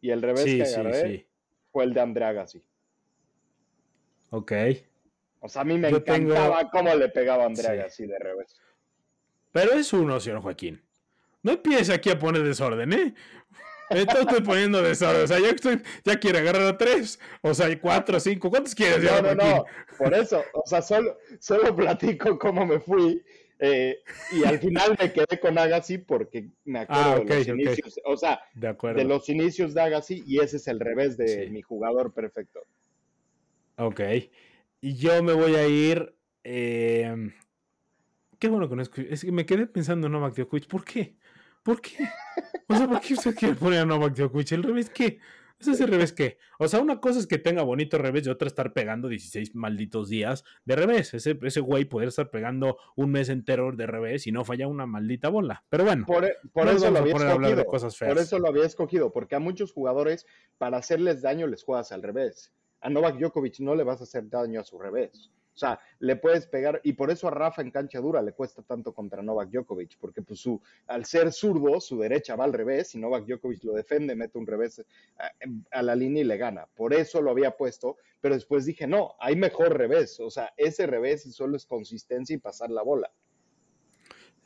Y 0.00 0.10
el 0.10 0.22
revés 0.22 0.44
que 0.44 0.62
agarré 0.62 1.26
fue 1.72 1.84
el 1.84 1.94
de 1.94 2.00
André 2.00 2.24
Agassi. 2.24 2.62
Ok. 4.30 4.52
O 5.40 5.48
sea, 5.48 5.62
a 5.62 5.64
mí 5.64 5.78
me 5.78 5.88
encantaba 5.88 6.70
cómo 6.70 6.94
le 6.94 7.08
pegaba 7.08 7.44
a 7.44 7.46
André 7.46 7.68
Agassi 7.68 8.06
de 8.06 8.18
revés. 8.18 8.56
Pero 9.52 9.72
es 9.72 9.92
uno, 9.92 10.20
señor 10.20 10.40
Joaquín. 10.42 10.82
No 11.42 11.52
empieces 11.52 11.90
aquí 11.90 12.10
a 12.10 12.18
poner 12.18 12.42
desorden, 12.42 12.92
¿eh? 12.92 13.14
estoy 13.90 14.40
poniendo 14.44 14.82
desorden. 14.82 15.24
O 15.24 15.26
sea, 15.26 15.38
ya, 15.38 15.50
estoy, 15.50 15.82
ya 16.04 16.18
quiere 16.18 16.38
agarrar 16.38 16.62
a 16.62 16.76
tres. 16.76 17.18
O 17.42 17.54
sea, 17.54 17.66
hay 17.66 17.76
cuatro, 17.76 18.18
cinco. 18.20 18.50
¿Cuántos 18.50 18.74
quieres? 18.74 19.02
No, 19.02 19.22
no, 19.22 19.34
no. 19.34 19.64
Por 19.96 20.14
eso. 20.14 20.42
O 20.52 20.66
sea, 20.66 20.82
solo, 20.82 21.18
solo 21.40 21.74
platico 21.74 22.38
cómo 22.38 22.66
me 22.66 22.80
fui 22.80 23.24
eh, 23.58 23.98
y 24.32 24.44
al 24.44 24.58
final 24.58 24.96
me 25.00 25.12
quedé 25.12 25.40
con 25.40 25.58
Agassi 25.58 25.98
porque 25.98 26.50
me 26.64 26.80
acuerdo 26.80 27.02
ah, 27.02 27.20
de 27.20 27.36
los 27.36 27.48
inicios, 27.48 28.00
o 28.04 28.16
sea, 28.16 28.40
de, 28.54 29.04
los 29.04 29.28
inicios 29.28 29.74
de 29.74 29.80
Agassi 29.82 30.22
y 30.26 30.38
ese 30.38 30.58
es 30.58 30.68
el 30.68 30.78
revés 30.78 31.16
de 31.16 31.48
mi 31.50 31.62
jugador 31.62 32.12
perfecto. 32.12 32.60
Ok. 33.76 34.00
Y 34.80 34.94
yo 34.96 35.22
me 35.22 35.32
voy 35.32 35.54
a 35.56 35.66
ir. 35.66 36.14
Eh, 36.44 37.32
qué 38.38 38.48
bueno 38.48 38.68
que 38.68 38.76
no. 38.76 38.82
Es 38.82 38.88
que 38.88 39.32
me 39.32 39.46
quedé 39.46 39.66
pensando 39.66 40.06
en 40.06 40.12
Novak 40.12 40.34
Djokovic. 40.34 40.66
¿Por 40.66 40.84
qué? 40.84 41.16
¿Por 41.62 41.80
qué? 41.80 42.08
O 42.68 42.76
sea, 42.76 42.86
¿por 42.86 43.00
qué 43.00 43.14
usted 43.14 43.34
quiere 43.34 43.54
poner 43.54 43.80
a 43.80 43.84
Novak 43.84 44.14
Djokovic? 44.14 44.52
¿El 44.52 44.62
revés 44.62 44.90
qué? 44.90 45.18
¿Es 45.60 45.66
ese 45.66 45.86
revés 45.86 46.12
qué? 46.12 46.38
O 46.58 46.68
sea, 46.68 46.80
una 46.80 47.00
cosa 47.00 47.18
es 47.18 47.26
que 47.26 47.38
tenga 47.38 47.62
bonito 47.62 47.98
revés 47.98 48.26
y 48.26 48.30
otra 48.30 48.46
estar 48.46 48.72
pegando 48.72 49.08
16 49.08 49.56
malditos 49.56 50.08
días 50.08 50.44
de 50.64 50.76
revés. 50.76 51.14
Ese, 51.14 51.36
ese 51.42 51.60
güey 51.60 51.84
poder 51.84 52.08
estar 52.08 52.30
pegando 52.30 52.78
un 52.94 53.10
mes 53.10 53.28
entero 53.28 53.72
de 53.72 53.86
revés 53.86 54.28
y 54.28 54.32
no 54.32 54.44
falla 54.44 54.68
una 54.68 54.86
maldita 54.86 55.28
bola. 55.28 55.64
Pero 55.68 55.84
bueno, 55.84 56.06
por, 56.06 56.24
e, 56.24 56.36
eso 56.72 56.90
lo 56.90 56.98
había 56.98 57.14
escogido. 57.14 57.64
Por 57.64 58.18
eso 58.18 58.38
lo 58.38 58.48
había 58.48 58.64
escogido, 58.66 59.12
porque 59.12 59.34
a 59.34 59.40
muchos 59.40 59.72
jugadores, 59.72 60.26
para 60.58 60.78
hacerles 60.78 61.22
daño, 61.22 61.48
les 61.48 61.64
juegas 61.64 61.90
al 61.90 62.02
revés. 62.02 62.52
A 62.80 62.88
Novak 62.88 63.18
Djokovic 63.18 63.58
no 63.58 63.74
le 63.74 63.82
vas 63.82 64.00
a 64.00 64.04
hacer 64.04 64.28
daño 64.28 64.60
a 64.60 64.64
su 64.64 64.78
revés. 64.78 65.32
O 65.58 65.60
sea, 65.60 65.80
le 65.98 66.14
puedes 66.14 66.46
pegar, 66.46 66.80
y 66.84 66.92
por 66.92 67.10
eso 67.10 67.26
a 67.26 67.32
Rafa 67.32 67.62
en 67.62 67.72
cancha 67.72 67.98
dura 67.98 68.22
le 68.22 68.30
cuesta 68.30 68.62
tanto 68.62 68.94
contra 68.94 69.24
Novak 69.24 69.50
Djokovic, 69.50 69.98
porque 69.98 70.22
pues 70.22 70.38
su, 70.38 70.62
al 70.86 71.04
ser 71.04 71.32
zurdo, 71.32 71.80
su 71.80 71.98
derecha 71.98 72.36
va 72.36 72.44
al 72.44 72.52
revés, 72.52 72.94
y 72.94 72.98
Novak 73.00 73.26
Djokovic 73.26 73.64
lo 73.64 73.72
defiende, 73.72 74.14
mete 74.14 74.38
un 74.38 74.46
revés 74.46 74.84
a, 75.18 75.32
a, 75.76 75.82
la 75.82 75.96
línea 75.96 76.22
y 76.22 76.26
le 76.26 76.36
gana. 76.36 76.68
Por 76.76 76.94
eso 76.94 77.20
lo 77.20 77.32
había 77.32 77.56
puesto, 77.56 77.96
pero 78.20 78.36
después 78.36 78.66
dije, 78.66 78.86
no, 78.86 79.16
hay 79.18 79.34
mejor 79.34 79.76
revés. 79.76 80.20
O 80.20 80.30
sea, 80.30 80.54
ese 80.56 80.86
revés 80.86 81.24
solo 81.34 81.56
es 81.56 81.66
consistencia 81.66 82.36
y 82.36 82.38
pasar 82.38 82.70
la 82.70 82.82
bola. 82.82 83.10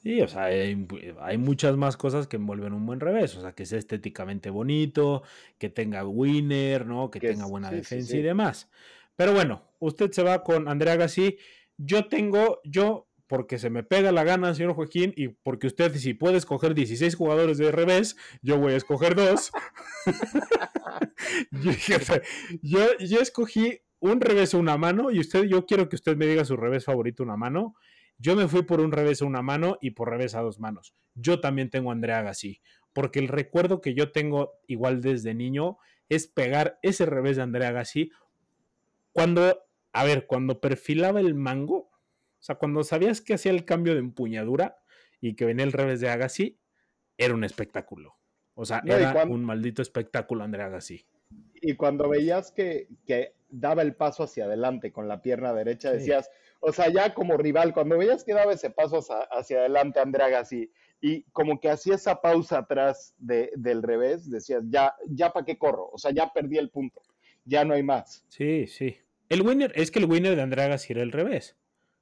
Sí, 0.02 0.21
o 0.23 0.28
sea, 0.28 0.45
hay, 0.45 0.88
hay, 1.21 1.38
muchas 1.38 1.76
más 1.76 1.99
cosas 1.99 2.26
que 2.26 2.37
envuelven 2.37 2.73
un 2.73 2.87
buen 2.87 3.00
revés, 3.00 3.37
o 3.37 3.42
sea, 3.42 3.52
que 3.52 3.66
sea 3.66 3.78
estéticamente 3.78 4.49
bonito, 4.49 5.23
que 5.59 5.69
tenga 5.69 6.04
winner, 6.04 6.87
¿no? 6.87 7.11
Que, 7.11 7.21
tenga 7.21 7.47
buena 7.47 7.71
defensa 7.71 8.16
y 8.16 8.23
demás. 8.23 8.69
Pero 9.23 9.35
bueno, 9.35 9.62
usted 9.79 10.11
se 10.11 10.25
va 10.25 10.43
con 10.43 10.67
Andrea 10.67 10.97
Gassi. 10.97 11.38
Yo 11.76 12.09
tengo, 12.09 12.61
yo, 12.64 13.09
porque 13.29 13.57
se 13.61 13.71
me 13.71 13.85
pega 13.85 14.11
la 14.11 14.25
gana, 14.25 14.52
señor 14.52 14.75
Joaquín, 14.75 15.14
y 15.17 15.29
porque 15.29 15.69
usted, 15.69 15.95
si 15.95 16.12
puede 16.12 16.38
escoger 16.38 16.75
16 16.75 17.14
jugadores 17.14 17.57
de 17.57 17.71
revés, 17.71 18.17
yo 18.43 18.59
voy 18.59 18.73
a 18.73 18.79
escoger 18.79 19.14
dos. 19.14 19.52
yo, 22.62 22.81
yo, 22.99 23.21
escogí 23.21 23.79
un 24.00 24.21
revés 24.21 24.55
o 24.55 24.59
una 24.59 24.76
mano, 24.76 25.12
y 25.12 25.21
usted, 25.21 25.45
yo 25.45 25.67
quiero 25.67 25.88
que 25.88 25.95
usted 25.95 26.17
me 26.17 26.26
diga 26.26 26.45
su 26.45 26.57
revés 26.57 26.85
favorito, 26.85 27.23
una 27.23 27.37
mano. 27.37 27.76
Yo 28.19 28.35
me 28.35 28.49
fui 28.49 28.62
por 28.62 28.81
un 28.81 28.91
revés 28.91 29.23
a 29.23 29.26
una 29.26 29.41
mano 29.41 29.79
y 29.81 29.93
por 29.93 30.11
revés 30.11 30.35
a 30.35 30.41
dos 30.41 30.59
manos. 30.59 30.97
Yo 31.14 31.38
también 31.38 31.71
tengo 31.71 31.91
a 31.91 31.93
Andrea 31.93 32.23
Gassi, 32.23 32.61
porque 32.93 33.21
el 33.21 33.29
recuerdo 33.29 33.81
que 33.81 33.95
yo 33.95 34.11
tengo 34.11 34.55
igual 34.67 35.00
desde 35.00 35.33
niño 35.33 35.79
es 36.09 36.26
pegar 36.26 36.81
ese 36.83 37.07
revés 37.07 37.37
de 37.37 37.43
Andrea 37.43 37.71
Gassi 37.71 38.11
cuando, 39.12 39.62
a 39.92 40.04
ver, 40.04 40.26
cuando 40.26 40.61
perfilaba 40.61 41.21
el 41.21 41.35
mango, 41.35 41.76
o 41.76 42.45
sea, 42.45 42.57
cuando 42.57 42.83
sabías 42.83 43.21
que 43.21 43.35
hacía 43.35 43.52
el 43.52 43.64
cambio 43.64 43.92
de 43.92 44.00
empuñadura 44.00 44.78
y 45.21 45.37
que 45.37 45.45
venía 45.45 45.64
el 45.64 45.73
revés 45.73 46.00
de 46.00 46.09
Agassi, 46.09 46.59
era 47.16 47.35
un 47.35 47.45
espectáculo. 47.45 48.16
O 48.54 48.64
sea, 48.64 48.83
era 48.85 49.25
un 49.25 49.45
maldito 49.45 49.81
espectáculo 49.81 50.42
André 50.42 50.62
Agassi. 50.62 51.07
Y 51.54 51.76
cuando 51.76 52.09
veías 52.09 52.50
que, 52.50 52.88
que, 53.07 53.35
daba 53.49 53.83
el 53.83 53.95
paso 53.95 54.25
hacia 54.25 54.47
adelante 54.47 54.92
con 54.92 55.09
la 55.09 55.21
pierna 55.21 55.52
derecha, 55.52 55.92
decías, 55.92 56.31
o 56.61 56.73
sea, 56.73 56.88
ya 56.88 57.12
como 57.12 57.37
rival, 57.37 57.75
cuando 57.75 57.99
veías 57.99 58.25
que 58.25 58.33
daba 58.33 58.52
ese 58.54 58.71
paso 58.71 59.00
hacia, 59.31 59.59
adelante 59.59 60.00
André 60.00 60.25
Agassi 60.25 60.73
y 61.00 61.23
como 61.33 61.61
que 61.61 61.69
hacía 61.69 61.97
esa 61.97 62.21
pausa 62.21 62.59
atrás 62.59 63.14
de, 63.19 63.52
del 63.57 63.83
revés, 63.83 64.31
decías, 64.31 64.62
ya, 64.69 64.95
ya 65.07 65.33
para 65.33 65.45
qué 65.45 65.59
corro, 65.59 65.90
o 65.92 65.99
sea, 65.99 66.12
ya 66.12 66.33
perdí 66.33 66.57
el 66.57 66.71
punto 66.71 67.02
ya 67.45 67.65
no 67.65 67.75
hay 67.75 67.83
más. 67.83 68.25
Sí, 68.29 68.67
sí. 68.67 68.97
El 69.29 69.43
winner, 69.43 69.73
es 69.75 69.91
que 69.91 69.99
el 69.99 70.05
winner 70.05 70.37
de 70.37 70.43
Andrea 70.43 70.67
Agassi 70.67 70.93
era 70.93 71.03
el 71.03 71.13
revés. 71.13 71.57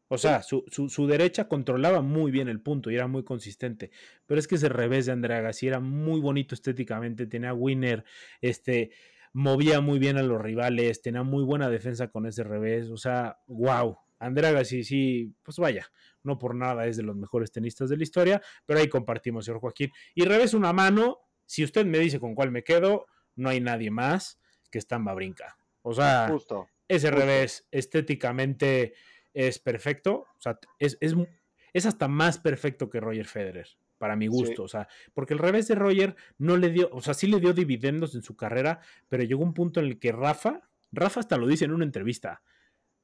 O 0.08 0.18
sea, 0.18 0.42
su, 0.42 0.64
su, 0.66 1.06
derecha 1.06 1.46
controlaba 1.46 2.02
muy 2.02 2.32
bien 2.32 2.48
el 2.48 2.60
punto 2.60 2.90
y 2.90 2.96
era 2.96 3.06
muy 3.06 3.22
consistente. 3.22 3.92
Pero 4.26 4.40
es 4.40 4.48
que 4.48 4.56
ese 4.56 4.68
revés 4.68 5.06
de 5.06 5.12
Andrea 5.12 5.38
Agassi 5.38 5.68
era 5.68 5.78
muy 5.78 6.20
bonito 6.20 6.56
estéticamente. 6.56 7.26
Tenía 7.26 7.54
winner, 7.54 8.04
este, 8.40 8.90
movía 9.32 9.80
muy 9.80 10.00
bien 10.00 10.18
a 10.18 10.24
los 10.24 10.42
rivales, 10.42 11.00
tenía 11.00 11.22
muy 11.22 11.44
buena 11.44 11.70
defensa 11.70 12.08
con 12.08 12.26
ese 12.26 12.42
revés. 12.42 12.90
O 12.90 12.96
sea, 12.96 13.38
wow. 13.46 13.98
Andrea 14.18 14.50
Agassi, 14.50 14.82
sí, 14.82 15.32
pues 15.44 15.58
vaya, 15.58 15.86
no 16.24 16.38
por 16.38 16.56
nada 16.56 16.86
es 16.86 16.96
de 16.96 17.04
los 17.04 17.14
mejores 17.14 17.52
tenistas 17.52 17.88
de 17.88 17.96
la 17.96 18.02
historia, 18.02 18.42
pero 18.66 18.80
ahí 18.80 18.88
compartimos, 18.88 19.44
señor 19.44 19.60
Joaquín. 19.60 19.92
Y 20.16 20.24
revés 20.24 20.54
una 20.54 20.72
mano, 20.72 21.20
si 21.46 21.62
usted 21.62 21.86
me 21.86 22.00
dice 22.00 22.18
con 22.18 22.34
cuál 22.34 22.50
me 22.50 22.64
quedo, 22.64 23.06
no 23.36 23.48
hay 23.48 23.60
nadie 23.60 23.92
más 23.92 24.39
que 24.70 24.78
está 24.78 24.96
en 24.96 25.04
Babrinca. 25.04 25.58
O 25.82 25.94
sea, 25.94 26.28
justo, 26.30 26.68
ese 26.88 27.10
revés 27.10 27.66
estéticamente 27.70 28.94
es 29.32 29.58
perfecto. 29.58 30.26
O 30.36 30.40
sea, 30.40 30.58
es, 30.78 30.98
es, 31.00 31.86
hasta 31.86 32.08
más 32.08 32.38
perfecto 32.38 32.90
que 32.90 33.00
Roger 33.00 33.26
Federer, 33.26 33.68
para 33.98 34.16
mi 34.16 34.26
gusto. 34.26 34.64
O 34.64 34.68
sea, 34.68 34.88
porque 35.14 35.34
el 35.34 35.38
revés 35.38 35.68
de 35.68 35.74
Roger 35.74 36.16
no 36.38 36.56
le 36.56 36.70
dio, 36.70 36.88
o 36.92 37.00
sea, 37.00 37.14
sí 37.14 37.26
le 37.26 37.40
dio 37.40 37.52
dividendos 37.52 38.14
en 38.14 38.22
su 38.22 38.36
carrera, 38.36 38.80
pero 39.08 39.22
llegó 39.22 39.42
un 39.42 39.54
punto 39.54 39.80
en 39.80 39.86
el 39.86 39.98
que 39.98 40.12
Rafa, 40.12 40.68
Rafa 40.92 41.20
hasta 41.20 41.36
lo 41.36 41.46
dice 41.46 41.64
en 41.64 41.72
una 41.72 41.84
entrevista. 41.84 42.42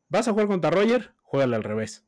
¿Vas 0.08 0.28
a 0.28 0.32
jugar 0.32 0.46
contra 0.46 0.70
Roger? 0.70 1.14
Juégale 1.23 1.56
al 1.56 1.64
revés 1.64 2.06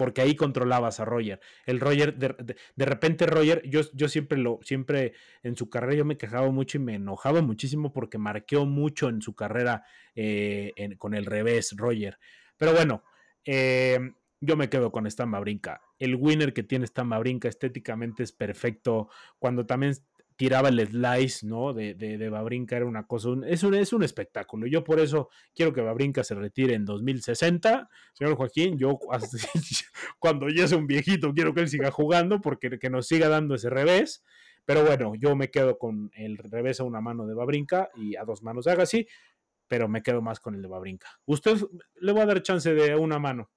porque 0.00 0.22
ahí 0.22 0.34
controlabas 0.34 0.98
a 0.98 1.04
Roger. 1.04 1.40
El 1.66 1.78
Roger, 1.78 2.16
de, 2.16 2.86
repente 2.86 3.26
Roger, 3.26 3.60
yo, 3.68 3.82
yo, 3.92 4.08
siempre 4.08 4.38
lo, 4.38 4.58
siempre 4.62 5.12
en 5.42 5.58
su 5.58 5.68
carrera 5.68 5.96
yo 5.96 6.04
me 6.06 6.16
quejaba 6.16 6.50
mucho 6.50 6.78
y 6.78 6.80
me 6.80 6.94
enojaba 6.94 7.42
muchísimo 7.42 7.92
porque 7.92 8.16
marqueó 8.16 8.64
mucho 8.64 9.10
en 9.10 9.20
su 9.20 9.34
carrera 9.34 9.84
eh, 10.14 10.72
con 10.96 11.12
el 11.12 11.26
revés, 11.26 11.74
Roger. 11.76 12.18
Pero 12.56 12.72
bueno, 12.72 13.04
eh, 13.44 14.14
yo 14.40 14.56
me 14.56 14.70
quedo 14.70 14.90
con 14.90 15.04
Stamba 15.04 15.38
Brinca. 15.38 15.82
El 15.98 16.14
winner 16.14 16.54
que 16.54 16.62
tiene 16.62 16.86
Stamba 16.86 17.18
Brinca 17.18 17.50
estéticamente 17.50 18.22
es 18.22 18.32
perfecto. 18.32 19.10
Cuando 19.38 19.66
también 19.66 19.92
tiraba 20.40 20.70
el 20.70 20.88
slice, 20.88 21.46
¿no? 21.46 21.74
De, 21.74 21.92
de, 21.92 22.28
Babrinka 22.30 22.74
era 22.74 22.86
una 22.86 23.06
cosa, 23.06 23.28
es, 23.46 23.62
un, 23.62 23.74
es 23.74 23.92
un 23.92 24.02
espectáculo. 24.02 24.66
Yo 24.66 24.82
por 24.82 24.98
eso 24.98 25.28
quiero 25.54 25.74
que 25.74 25.82
Babrinka 25.82 26.24
se 26.24 26.34
retire 26.34 26.72
en 26.72 26.86
2060. 26.86 27.90
Señor 28.14 28.36
Joaquín, 28.36 28.78
yo 28.78 28.98
cuando 30.18 30.48
ya 30.48 30.66
sea 30.66 30.78
un 30.78 30.86
viejito 30.86 31.34
quiero 31.34 31.52
que 31.52 31.60
él 31.60 31.68
siga 31.68 31.90
jugando 31.90 32.40
porque 32.40 32.78
que 32.78 32.88
nos 32.88 33.06
siga 33.06 33.28
dando 33.28 33.54
ese 33.54 33.68
revés. 33.68 34.24
Pero 34.64 34.82
bueno, 34.82 35.12
yo 35.14 35.36
me 35.36 35.50
quedo 35.50 35.76
con 35.76 36.10
el 36.14 36.38
revés 36.38 36.80
a 36.80 36.84
una 36.84 37.02
mano 37.02 37.26
de 37.26 37.34
Babrinka 37.34 37.90
y 37.94 38.16
a 38.16 38.24
dos 38.24 38.42
manos 38.42 38.64
de 38.64 38.72
Agassi, 38.72 39.06
pero 39.68 39.88
me 39.88 40.02
quedo 40.02 40.22
más 40.22 40.40
con 40.40 40.54
el 40.54 40.62
de 40.62 40.68
Babrinka. 40.68 41.08
Usted 41.26 41.58
le 41.96 42.12
va 42.14 42.22
a 42.22 42.26
dar 42.26 42.40
chance 42.40 42.72
de 42.72 42.96
una 42.96 43.18
mano. 43.18 43.50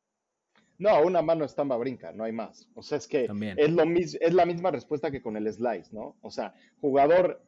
No, 0.83 1.01
una 1.01 1.21
mano 1.21 1.45
está 1.45 1.63
brinca, 1.63 2.11
no 2.11 2.25
hay 2.25 2.33
más. 2.33 2.67
O 2.75 2.83
sea, 2.83 2.97
es 2.97 3.07
que 3.07 3.23
es, 3.23 3.71
lo 3.71 3.83
es 3.83 4.33
la 4.33 4.45
misma 4.45 4.69
respuesta 4.69 5.09
que 5.11 5.21
con 5.21 5.37
el 5.37 5.49
slice, 5.49 5.93
¿no? 5.93 6.17
O 6.21 6.29
sea, 6.29 6.53
jugador 6.81 7.41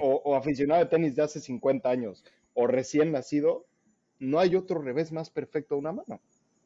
o, 0.00 0.34
aficionado 0.34 0.82
de 0.82 0.90
tenis 0.90 1.14
de 1.14 1.22
hace 1.22 1.38
50 1.38 1.88
años 1.88 2.24
o 2.52 2.66
recién 2.66 3.12
nacido, 3.12 3.68
no 4.18 4.40
hay 4.40 4.56
otro 4.56 4.82
revés 4.82 5.12
más 5.12 5.30
perfecto 5.30 5.76
a 5.76 5.78
una 5.78 5.92
mano. 5.92 6.20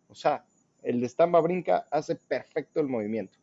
O 0.09 0.14
sea, 0.14 0.47
el 0.83 0.99
de 0.99 1.11
Stamba 1.11 1.40
Brinca 1.43 1.87
hace 1.90 2.17
perfecto 2.17 2.81
el 2.81 2.88
movimiento. 2.88 3.37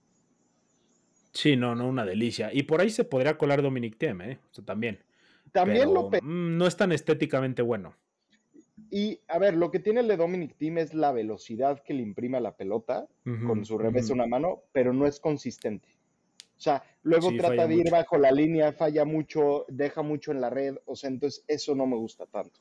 Sí, 1.34 1.56
no, 1.56 1.76
no, 1.76 1.88
una 1.88 2.04
delicia. 2.04 2.50
Y 2.52 2.64
por 2.64 2.82
ahí 2.82 2.90
se 2.90 3.04
podría 3.04 3.38
colar 3.38 3.62
Dominic 3.62 3.96
Thiem, 3.96 4.22
¿eh? 4.24 4.40
O 4.50 4.56
sea, 4.56 4.66
también. 4.66 5.04
También 5.52 5.94
lo... 5.94 6.10
Mm, 6.10 6.58
no 6.58 6.66
es 6.66 6.76
tan 6.76 6.92
estéticamente 6.92 7.62
bueno. 7.62 7.96
Y 8.90 9.22
a 9.28 9.38
ver, 9.40 9.56
lo 9.56 9.72
que 9.72 9.80
tiene 9.80 10.00
el 10.00 10.08
de 10.08 10.18
Dominic 10.18 10.56
Thiem 10.58 10.78
es 10.78 10.94
la 10.94 11.12
velocidad 11.12 11.84
que 11.84 11.94
le 11.94 12.02
imprime 12.02 12.38
a 12.38 12.42
la 12.42 12.56
pelota 12.56 13.08
con 13.46 13.66
su 13.66 13.78
revés 13.78 14.10
una 14.10 14.28
mano, 14.28 14.64
pero 14.72 14.94
no 14.94 15.06
es 15.06 15.20
consistente. 15.20 15.90
O 16.58 16.60
sea, 16.60 16.84
luego 17.04 17.32
trata 17.38 17.68
de 17.68 17.76
ir 17.76 17.92
bajo 17.92 18.18
la 18.18 18.32
línea, 18.32 18.72
falla 18.74 19.06
mucho, 19.06 19.66
deja 19.68 20.02
mucho 20.02 20.32
en 20.32 20.42
la 20.42 20.50
red, 20.50 20.76
o 20.86 20.96
sea, 20.96 21.10
entonces 21.10 21.44
eso 21.48 21.76
no 21.76 21.86
me 21.86 21.96
gusta 21.96 22.26
tanto. 22.26 22.60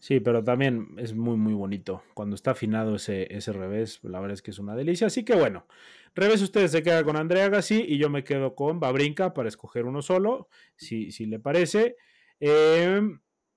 Sí, 0.00 0.20
pero 0.20 0.42
también 0.44 0.88
es 0.96 1.14
muy, 1.14 1.36
muy 1.36 1.54
bonito. 1.54 2.02
Cuando 2.14 2.36
está 2.36 2.52
afinado 2.52 2.96
ese, 2.96 3.32
ese 3.34 3.52
revés, 3.52 4.00
la 4.02 4.20
verdad 4.20 4.34
es 4.34 4.42
que 4.42 4.52
es 4.52 4.58
una 4.58 4.76
delicia. 4.76 5.08
Así 5.08 5.24
que 5.24 5.34
bueno, 5.34 5.66
revés 6.14 6.40
ustedes 6.40 6.70
se 6.70 6.82
quedan 6.82 7.04
con 7.04 7.16
Andrea 7.16 7.48
Gassi 7.48 7.84
y 7.86 7.98
yo 7.98 8.08
me 8.08 8.22
quedo 8.22 8.54
con 8.54 8.78
Babrinka 8.78 9.34
para 9.34 9.48
escoger 9.48 9.86
uno 9.86 10.02
solo, 10.02 10.48
si, 10.76 11.10
si 11.10 11.26
le 11.26 11.40
parece. 11.40 11.96
Eh, 12.38 13.00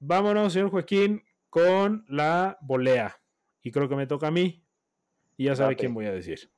Vámonos, 0.03 0.53
señor 0.53 0.72
Joaquín, 0.72 1.24
con 1.48 2.05
la 2.08 2.58
volea. 2.62 3.22
Y 3.62 3.70
creo 3.70 3.88
que 3.88 3.96
me 3.96 4.08
toca 4.08 4.27
a 4.27 4.31
mí. 4.31 4.65
Y 5.38 5.46
ya 5.46 5.55
sabe 5.55 5.75
quién 5.75 5.93
voy 5.93 6.08
a 6.08 6.12
decir. 6.12 6.50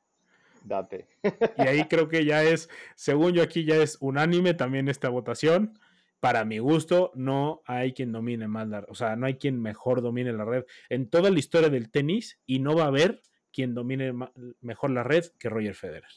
Date. 0.63 1.09
y 1.57 1.61
ahí 1.63 1.83
creo 1.89 2.07
que 2.07 2.23
ya 2.23 2.41
es, 2.41 2.69
según 2.95 3.33
yo 3.33 3.43
aquí 3.43 3.65
ya 3.65 3.75
es 3.75 3.97
unánime 3.99 4.53
también 4.53 4.87
esta 4.87 5.09
votación. 5.09 5.77
Para 6.21 6.45
mi 6.45 6.59
gusto, 6.59 7.11
no 7.15 7.61
hay 7.65 7.91
quien 7.91 8.13
domine 8.13 8.47
más 8.47 8.69
la 8.69 8.85
o 8.87 8.95
sea, 8.95 9.17
no 9.17 9.25
hay 9.25 9.33
quien 9.33 9.61
mejor 9.61 10.01
domine 10.01 10.31
la 10.31 10.45
red 10.45 10.63
en 10.87 11.09
toda 11.09 11.29
la 11.29 11.37
historia 11.37 11.67
del 11.67 11.91
tenis 11.91 12.39
y 12.45 12.59
no 12.59 12.77
va 12.77 12.85
a 12.85 12.87
haber 12.87 13.21
quien 13.51 13.73
domine 13.73 14.13
mejor 14.61 14.91
la 14.91 15.03
red 15.03 15.25
que 15.37 15.49
Roger 15.49 15.75
Federer. 15.75 16.11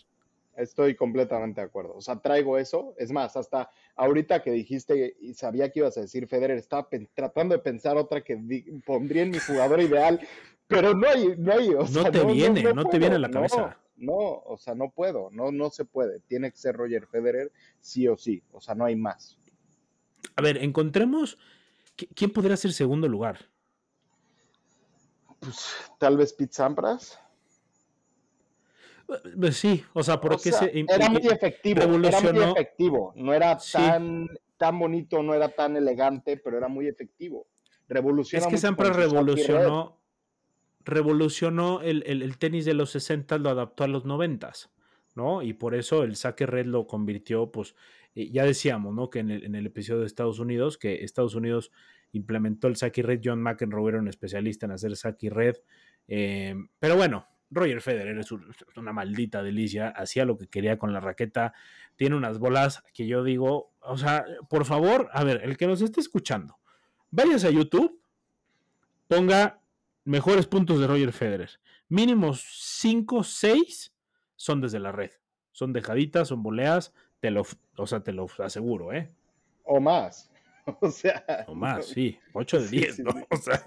Estoy 0.57 0.95
completamente 0.95 1.61
de 1.61 1.67
acuerdo. 1.67 1.95
O 1.95 2.01
sea, 2.01 2.17
traigo 2.17 2.59
eso. 2.59 2.95
Es 2.97 3.13
más, 3.13 3.37
hasta 3.37 3.71
ahorita 3.95 4.43
que 4.43 4.51
dijiste 4.51 5.17
y 5.21 5.35
sabía 5.35 5.71
que 5.71 5.81
ibas 5.81 5.97
a 5.99 6.01
decir 6.03 6.27
Federer, 6.27 6.57
estaba 6.57 6.89
tratando 7.15 7.55
de 7.55 7.63
pensar 7.63 7.97
otra 7.97 8.23
que 8.23 8.37
pondría 8.85 9.23
en 9.23 9.31
mi 9.31 9.39
jugador 9.39 9.81
ideal, 9.81 10.21
pero 10.67 10.95
no 10.95 11.07
hay, 11.09 11.35
no 11.37 11.53
hay. 11.53 11.69
O 11.71 11.87
no 11.89 12.11
te 12.11 12.25
viene, 12.25 12.63
no, 12.75 12.85
te 12.87 12.99
viene 12.99 13.17
a 13.17 13.19
la 13.19 13.31
cabeza. 13.31 13.79
No, 13.97 14.15
o 14.15 14.59
sea, 14.59 14.75
no 14.75 14.91
puedo, 14.91 15.31
no, 15.31 15.53
no 15.53 15.71
se 15.71 15.85
puede. 15.85 16.21
Tiene 16.21 16.51
que 16.51 16.59
ser 16.59 16.77
Roger 16.77 17.07
Federer, 17.07 17.53
sí 17.81 18.09
o 18.09 18.17
sí. 18.17 18.43
O 18.53 18.61
sea, 18.61 18.75
no 18.75 18.85
hay 18.85 18.97
más. 18.97 19.39
A 20.37 20.43
ver, 20.43 20.59
encontremos. 20.59 21.39
¿Quién 22.15 22.31
podría 22.31 22.57
ser 22.59 22.73
segundo 22.73 23.09
lugar? 23.09 23.49
Pues 25.41 25.75
tal 25.99 26.17
vez 26.17 26.33
Pete 26.33 26.53
Sampras. 26.53 27.19
Pues 29.39 29.57
sí, 29.57 29.85
o 29.93 30.03
sea, 30.03 30.21
porque 30.21 30.51
era 30.89 31.09
muy 31.09 31.27
efectivo, 31.27 31.83
era 31.83 31.87
muy 32.33 32.43
efectivo, 32.43 33.13
no 33.17 33.33
era 33.33 33.57
tan, 33.57 34.29
tan 34.57 34.79
bonito, 34.79 35.23
no 35.23 35.35
era 35.35 35.49
tan 35.49 35.77
elegante, 35.77 36.37
pero 36.37 36.59
era 36.59 36.69
muy 36.69 36.89
efectivo. 36.89 37.47
Revolucionó. 37.89 38.45
Es 38.45 38.51
que 38.51 38.59
siempre 38.59 38.91
revolucionó, 38.91 40.01
revolucionó 40.85 41.81
el, 41.83 42.37
tenis 42.39 42.65
de 42.65 42.75
los 42.75 42.91
60, 42.91 43.39
lo 43.39 43.51
adaptó 43.51 43.85
a 43.85 43.89
los 43.89 44.05
90, 44.05 44.53
¿no? 45.15 45.43
Y 45.43 45.53
por 45.53 45.77
eso 45.77 46.03
el 46.03 46.17
saque 46.17 46.47
red 46.47 46.67
lo 46.67 46.89
convirtió, 46.89 47.53
pues, 47.53 47.77
eh, 48.17 48.31
ya 48.31 48.45
decíamos, 48.45 48.93
¿no? 48.93 49.09
Que 49.09 49.21
en 49.21 49.31
el, 49.31 49.45
en 49.45 49.55
el, 49.55 49.67
episodio 49.67 50.01
de 50.01 50.07
Estados 50.07 50.41
Unidos, 50.41 50.79
que 50.79 51.05
Estados 51.05 51.37
Unidos 51.37 51.71
implementó 52.11 52.67
el 52.67 52.77
saque 52.77 53.03
red, 53.03 53.21
John 53.23 53.41
McEnroe 53.41 53.91
era 53.91 53.99
un 54.01 54.09
especialista 54.09 54.67
en 54.67 54.73
hacer 54.73 54.97
saque 54.97 55.31
red, 55.31 55.57
eh, 56.09 56.55
pero 56.79 56.97
bueno, 56.97 57.27
Roger 57.50 57.81
Federer 57.81 58.19
es 58.19 58.31
una 58.76 58.93
maldita 58.93 59.43
delicia, 59.43 59.88
hacía 59.88 60.25
lo 60.25 60.37
que 60.37 60.49
quería 60.49 60.79
con 60.79 60.93
la 60.93 61.00
raqueta, 61.00 61.53
tiene 61.97 62.17
unas 62.17 62.38
bolas 62.38 62.83
que 62.93 63.07
yo 63.07 63.23
digo, 63.23 63.73
o 63.81 63.97
sea, 63.97 64.25
por 64.49 64.65
favor, 64.65 65.09
a 65.12 65.25
ver, 65.25 65.41
el 65.45 65.57
que 65.57 65.67
nos 65.67 65.81
esté 65.81 66.00
escuchando, 66.00 66.59
váyase 67.11 67.49
a 67.49 67.50
YouTube, 67.50 68.00
ponga 69.09 69.61
mejores 70.05 70.47
puntos 70.47 70.81
de 70.81 70.87
Roger 70.87 71.12
Federer, 71.12 71.50
mínimos 71.88 72.45
5, 72.81 73.23
6 73.23 73.93
son 74.35 74.61
desde 74.61 74.81
la 74.81 74.93
red, 74.93 75.12
son 75.53 75.73
dejaditas, 75.73 76.29
son 76.29 76.43
boleas, 76.43 76.93
te 77.21 77.31
lo, 77.31 77.45
o 77.76 77.87
sea, 77.87 78.00
te 78.00 78.12
lo 78.12 78.26
aseguro, 78.38 78.93
¿eh? 78.93 79.11
O 79.65 79.81
más. 79.81 80.31
O 80.81 80.91
sea. 80.91 81.45
O 81.47 81.55
más, 81.55 81.87
sí. 81.87 82.19
8 82.33 82.62
de 82.62 82.69
10, 82.69 82.99
¿no? 83.00 83.12
O 83.31 83.37
sea. 83.37 83.62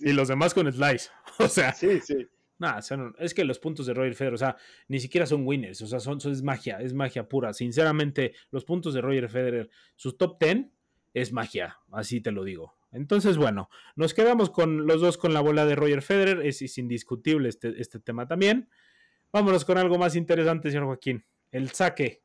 y 0.00 0.12
los 0.14 0.28
demás 0.28 0.54
con 0.54 0.72
slice. 0.72 1.10
O 1.38 1.48
sea. 1.48 1.74
Sí, 1.74 2.00
sí. 2.00 2.26
Nada, 2.58 2.80
es 3.18 3.34
que 3.34 3.44
los 3.44 3.58
puntos 3.58 3.86
de 3.86 3.94
Roger 3.94 4.14
Federer, 4.14 4.34
o 4.34 4.38
sea, 4.38 4.56
ni 4.86 5.00
siquiera 5.00 5.26
son 5.26 5.44
winners, 5.46 5.82
o 5.82 5.86
sea, 5.86 5.98
son, 5.98 6.18
es 6.18 6.42
magia, 6.42 6.80
es 6.80 6.94
magia 6.94 7.28
pura. 7.28 7.52
Sinceramente, 7.52 8.34
los 8.50 8.64
puntos 8.64 8.94
de 8.94 9.00
Roger 9.00 9.28
Federer, 9.28 9.70
sus 9.96 10.16
top 10.16 10.38
10 10.38 10.66
es 11.14 11.32
magia, 11.32 11.78
así 11.90 12.20
te 12.20 12.30
lo 12.30 12.44
digo. 12.44 12.76
Entonces, 12.92 13.36
bueno, 13.36 13.70
nos 13.96 14.14
quedamos 14.14 14.50
con 14.50 14.86
los 14.86 15.00
dos 15.00 15.18
con 15.18 15.34
la 15.34 15.40
bola 15.40 15.66
de 15.66 15.74
Roger 15.74 16.00
Federer, 16.00 16.46
es, 16.46 16.78
indiscutible 16.78 17.48
este, 17.48 17.74
este, 17.80 17.98
tema 17.98 18.28
también. 18.28 18.68
Vámonos 19.32 19.64
con 19.64 19.76
algo 19.76 19.98
más 19.98 20.14
interesante, 20.14 20.70
señor 20.70 20.86
Joaquín. 20.86 21.24
El 21.50 21.70
saque. 21.70 22.22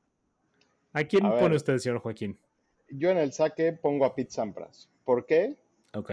¿A 0.93 1.03
quién 1.05 1.23
pone 1.23 1.55
usted, 1.55 1.79
señor 1.79 1.99
Joaquín? 1.99 2.37
Yo 2.87 3.09
en 3.09 3.17
el 3.17 3.33
saque 3.33 3.73
pongo 3.73 4.05
a 4.05 4.15
Pete 4.15 4.31
Sampras. 4.31 4.89
¿Por 5.05 5.25
qué? 5.25 5.55
Ok. 5.93 6.11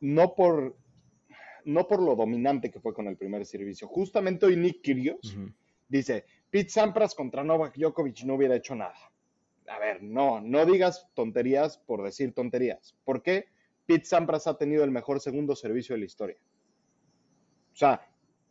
No 0.00 0.34
por 0.34 0.74
no 1.72 1.86
por 1.86 2.02
lo 2.02 2.16
dominante 2.16 2.70
que 2.70 2.80
fue 2.80 2.92
con 2.92 3.06
el 3.06 3.16
primer 3.16 3.46
servicio. 3.46 3.88
Justamente 3.88 4.46
hoy 4.46 4.56
Nick 4.56 4.82
Kyrgios 4.82 5.36
dice, 5.88 6.24
Pete 6.50 6.70
Sampras 6.70 7.14
contra 7.14 7.44
Novak 7.44 7.76
Djokovic 7.76 8.24
no 8.24 8.34
hubiera 8.34 8.56
hecho 8.56 8.74
nada. 8.74 8.96
A 9.68 9.78
ver, 9.78 10.02
no, 10.02 10.40
no 10.40 10.66
digas 10.66 11.08
tonterías 11.14 11.78
por 11.78 12.02
decir 12.02 12.34
tonterías. 12.34 12.96
¿Por 13.04 13.22
qué? 13.22 13.46
Pete 13.86 14.04
Sampras 14.04 14.46
ha 14.46 14.58
tenido 14.58 14.84
el 14.84 14.90
mejor 14.90 15.20
segundo 15.20 15.54
servicio 15.54 15.94
de 15.94 16.00
la 16.00 16.06
historia. 16.06 16.36
O 17.72 17.76
sea, 17.76 18.00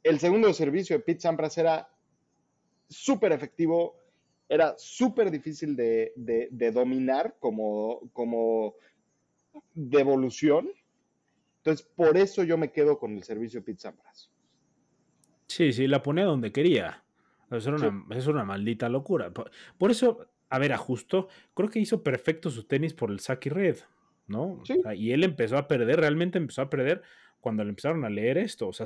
el 0.03 0.19
segundo 0.19 0.53
servicio 0.53 0.97
de 0.97 1.03
Pete 1.03 1.21
Sampras 1.21 1.57
era 1.57 1.89
súper 2.87 3.31
efectivo, 3.31 3.95
era 4.47 4.75
súper 4.77 5.29
difícil 5.29 5.75
de, 5.75 6.13
de, 6.15 6.71
dominar 6.71 7.35
como, 7.39 8.09
como 8.13 8.75
devolución 9.73 10.69
entonces, 11.59 11.85
por 11.95 12.17
eso 12.17 12.43
yo 12.43 12.57
me 12.57 12.71
quedo 12.71 12.97
con 12.97 13.15
el 13.15 13.23
servicio 13.23 13.63
Pizza 13.63 13.89
Sampras. 13.89 14.31
Sí, 15.47 15.73
sí, 15.73 15.87
la 15.87 16.01
pone 16.01 16.23
donde 16.23 16.51
quería. 16.51 17.03
Es 17.51 17.65
una, 17.65 18.05
es 18.11 18.27
una 18.27 18.45
maldita 18.45 18.87
locura. 18.87 19.31
Por, 19.31 19.91
eso, 19.91 20.27
a 20.49 20.59
ver, 20.59 20.71
ajusto, 20.71 21.27
creo 21.53 21.69
que 21.69 21.79
hizo 21.79 22.03
perfecto 22.03 22.49
su 22.49 22.63
tenis 22.63 22.93
por 22.93 23.11
el 23.11 23.19
saque 23.19 23.49
red, 23.49 23.77
¿no? 24.27 24.61
y 24.95 25.11
él 25.11 25.23
empezó 25.23 25.57
a 25.57 25.67
perder, 25.67 25.99
realmente 25.99 26.37
empezó 26.37 26.61
a 26.61 26.69
perder 26.69 27.01
cuando 27.41 27.63
le 27.63 27.71
empezaron 27.71 28.05
a 28.05 28.09
leer 28.09 28.37
esto. 28.37 28.67
O 28.67 28.73
sea, 28.73 28.85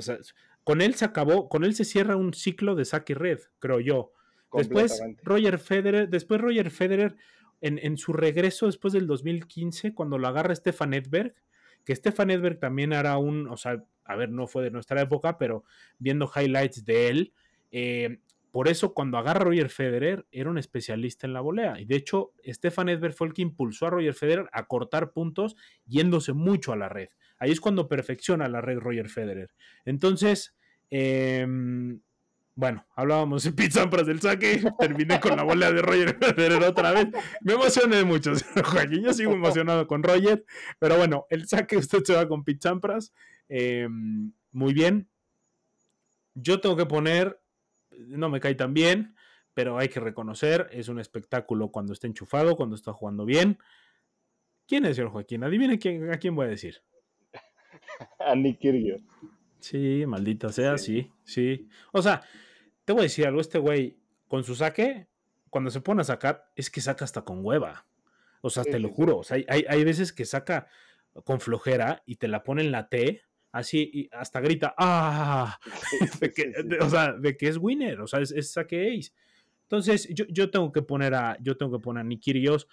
con 0.64 0.80
él 0.80 0.94
se 0.94 1.04
acabó, 1.04 1.48
con 1.48 1.64
él 1.64 1.74
se 1.74 1.84
cierra 1.84 2.16
un 2.16 2.32
ciclo 2.32 2.74
de 2.74 2.86
saque 2.86 3.14
red, 3.14 3.40
creo 3.58 3.80
yo. 3.80 4.12
Después 4.52 5.02
Roger 5.22 5.58
Federer, 5.58 6.08
después 6.08 6.40
Roger 6.40 6.70
Federer 6.70 7.16
en, 7.60 7.78
en, 7.78 7.98
su 7.98 8.12
regreso 8.12 8.66
después 8.66 8.94
del 8.94 9.06
2015, 9.06 9.94
cuando 9.94 10.16
lo 10.16 10.28
agarra 10.28 10.54
Stefan 10.54 10.94
Edberg, 10.94 11.34
que 11.84 11.94
Stefan 11.94 12.30
Edberg 12.30 12.58
también 12.58 12.92
era 12.92 13.18
un, 13.18 13.48
o 13.48 13.56
sea, 13.56 13.84
a 14.04 14.16
ver, 14.16 14.30
no 14.30 14.46
fue 14.46 14.62
de 14.62 14.70
nuestra 14.70 15.00
época, 15.00 15.38
pero 15.38 15.64
viendo 15.98 16.30
highlights 16.34 16.84
de 16.84 17.08
él, 17.08 17.32
eh, 17.70 18.18
por 18.50 18.68
eso 18.68 18.94
cuando 18.94 19.18
agarra 19.18 19.40
a 19.40 19.44
Roger 19.44 19.68
Federer 19.68 20.26
era 20.30 20.48
un 20.48 20.58
especialista 20.58 21.26
en 21.26 21.32
la 21.32 21.40
volea. 21.40 21.80
Y 21.80 21.86
de 21.86 21.96
hecho, 21.96 22.32
Stefan 22.46 22.88
Edberg 22.88 23.14
fue 23.14 23.26
el 23.26 23.32
que 23.32 23.42
impulsó 23.42 23.86
a 23.86 23.90
Roger 23.90 24.14
Federer 24.14 24.48
a 24.52 24.66
cortar 24.66 25.12
puntos 25.12 25.56
yéndose 25.86 26.32
mucho 26.32 26.72
a 26.72 26.76
la 26.76 26.88
red. 26.88 27.08
Ahí 27.38 27.50
es 27.50 27.60
cuando 27.60 27.88
perfecciona 27.88 28.48
la 28.48 28.60
red 28.60 28.78
Roger 28.78 29.08
Federer. 29.08 29.50
Entonces, 29.84 30.56
eh, 30.90 31.44
bueno, 32.56 32.86
hablábamos 32.94 33.42
de 33.42 33.52
Pete 33.52 33.72
Sampras 33.72 34.06
del 34.06 34.20
saque, 34.20 34.62
terminé 34.78 35.18
con 35.18 35.36
la 35.36 35.42
bola 35.42 35.72
de 35.72 35.82
Roger 35.82 36.16
Federer 36.16 36.62
otra 36.62 36.92
vez. 36.92 37.08
Me 37.40 37.54
emocioné 37.54 38.04
mucho, 38.04 38.32
Joaquín. 38.64 39.02
Yo 39.02 39.12
sigo 39.12 39.32
emocionado 39.34 39.86
con 39.88 40.02
Roger, 40.02 40.44
pero 40.78 40.96
bueno, 40.96 41.26
el 41.30 41.48
saque 41.48 41.76
usted 41.76 42.04
se 42.04 42.14
va 42.14 42.28
con 42.28 42.44
Pete 42.44 42.60
Sampras. 42.62 43.12
Em, 43.48 44.32
muy 44.52 44.72
bien. 44.72 45.08
Yo 46.34 46.60
tengo 46.60 46.76
que 46.76 46.86
poner, 46.86 47.40
no 47.90 48.28
me 48.28 48.40
cae 48.40 48.54
tan 48.54 48.72
bien, 48.72 49.16
pero 49.52 49.78
hay 49.78 49.88
que 49.88 50.00
reconocer, 50.00 50.68
es 50.72 50.88
un 50.88 51.00
espectáculo 51.00 51.70
cuando 51.70 51.92
está 51.92 52.06
enchufado, 52.06 52.56
cuando 52.56 52.76
está 52.76 52.92
jugando 52.92 53.24
bien. 53.24 53.58
¿Quién 54.66 54.84
es, 54.86 54.96
señor 54.96 55.10
Joaquín? 55.10 55.42
Adivine 55.44 55.78
quién, 55.78 56.12
a 56.12 56.18
quién 56.18 56.34
voy 56.34 56.46
a 56.46 56.50
decir. 56.50 56.82
A 58.18 58.34
Nick. 58.34 58.60
Sí, 59.60 60.04
maldita 60.06 60.50
sea, 60.50 60.78
sí, 60.78 61.10
sí. 61.24 61.68
O 61.92 62.02
sea, 62.02 62.22
te 62.84 62.92
voy 62.92 63.00
a 63.00 63.02
decir 63.04 63.26
algo, 63.26 63.40
este 63.40 63.58
güey, 63.58 63.98
con 64.28 64.44
su 64.44 64.54
saque, 64.54 65.08
cuando 65.50 65.70
se 65.70 65.80
pone 65.80 66.02
a 66.02 66.04
sacar, 66.04 66.50
es 66.56 66.70
que 66.70 66.80
saca 66.80 67.04
hasta 67.04 67.22
con 67.22 67.44
hueva. 67.44 67.86
O 68.40 68.50
sea, 68.50 68.64
te 68.64 68.78
lo 68.78 68.90
juro. 68.90 69.18
O 69.18 69.24
sea, 69.24 69.38
hay, 69.48 69.64
hay, 69.68 69.84
veces 69.84 70.12
que 70.12 70.24
saca 70.24 70.66
con 71.24 71.40
flojera 71.40 72.02
y 72.06 72.16
te 72.16 72.28
la 72.28 72.42
pone 72.42 72.62
en 72.62 72.72
la 72.72 72.88
T, 72.88 73.22
así, 73.52 73.90
y 73.92 74.08
hasta 74.12 74.40
grita, 74.40 74.74
¡ah! 74.76 75.58
o 76.80 76.90
sea, 76.90 77.12
de 77.12 77.36
que 77.36 77.48
es 77.48 77.56
winner, 77.56 78.00
o 78.00 78.06
sea, 78.06 78.20
es, 78.20 78.52
saque 78.52 78.98
ace. 78.98 79.12
Entonces, 79.62 80.08
yo, 80.12 80.24
yo, 80.28 80.50
tengo 80.50 80.72
que 80.72 80.82
poner 80.82 81.14
a, 81.14 81.38
yo 81.40 81.56
tengo 81.56 81.78
que 81.78 81.82
poner 81.82 82.00
a 82.00 82.04
Nikirios, 82.04 82.68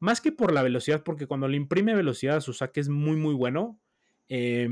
más 0.00 0.20
que 0.20 0.32
por 0.32 0.52
la 0.52 0.62
velocidad, 0.62 1.02
porque 1.04 1.26
cuando 1.26 1.46
le 1.46 1.56
imprime 1.56 1.94
velocidad 1.94 2.36
a 2.36 2.40
su 2.40 2.52
saque 2.52 2.80
es 2.80 2.88
muy, 2.88 3.16
muy 3.16 3.34
bueno. 3.34 3.78
Eh, 4.28 4.68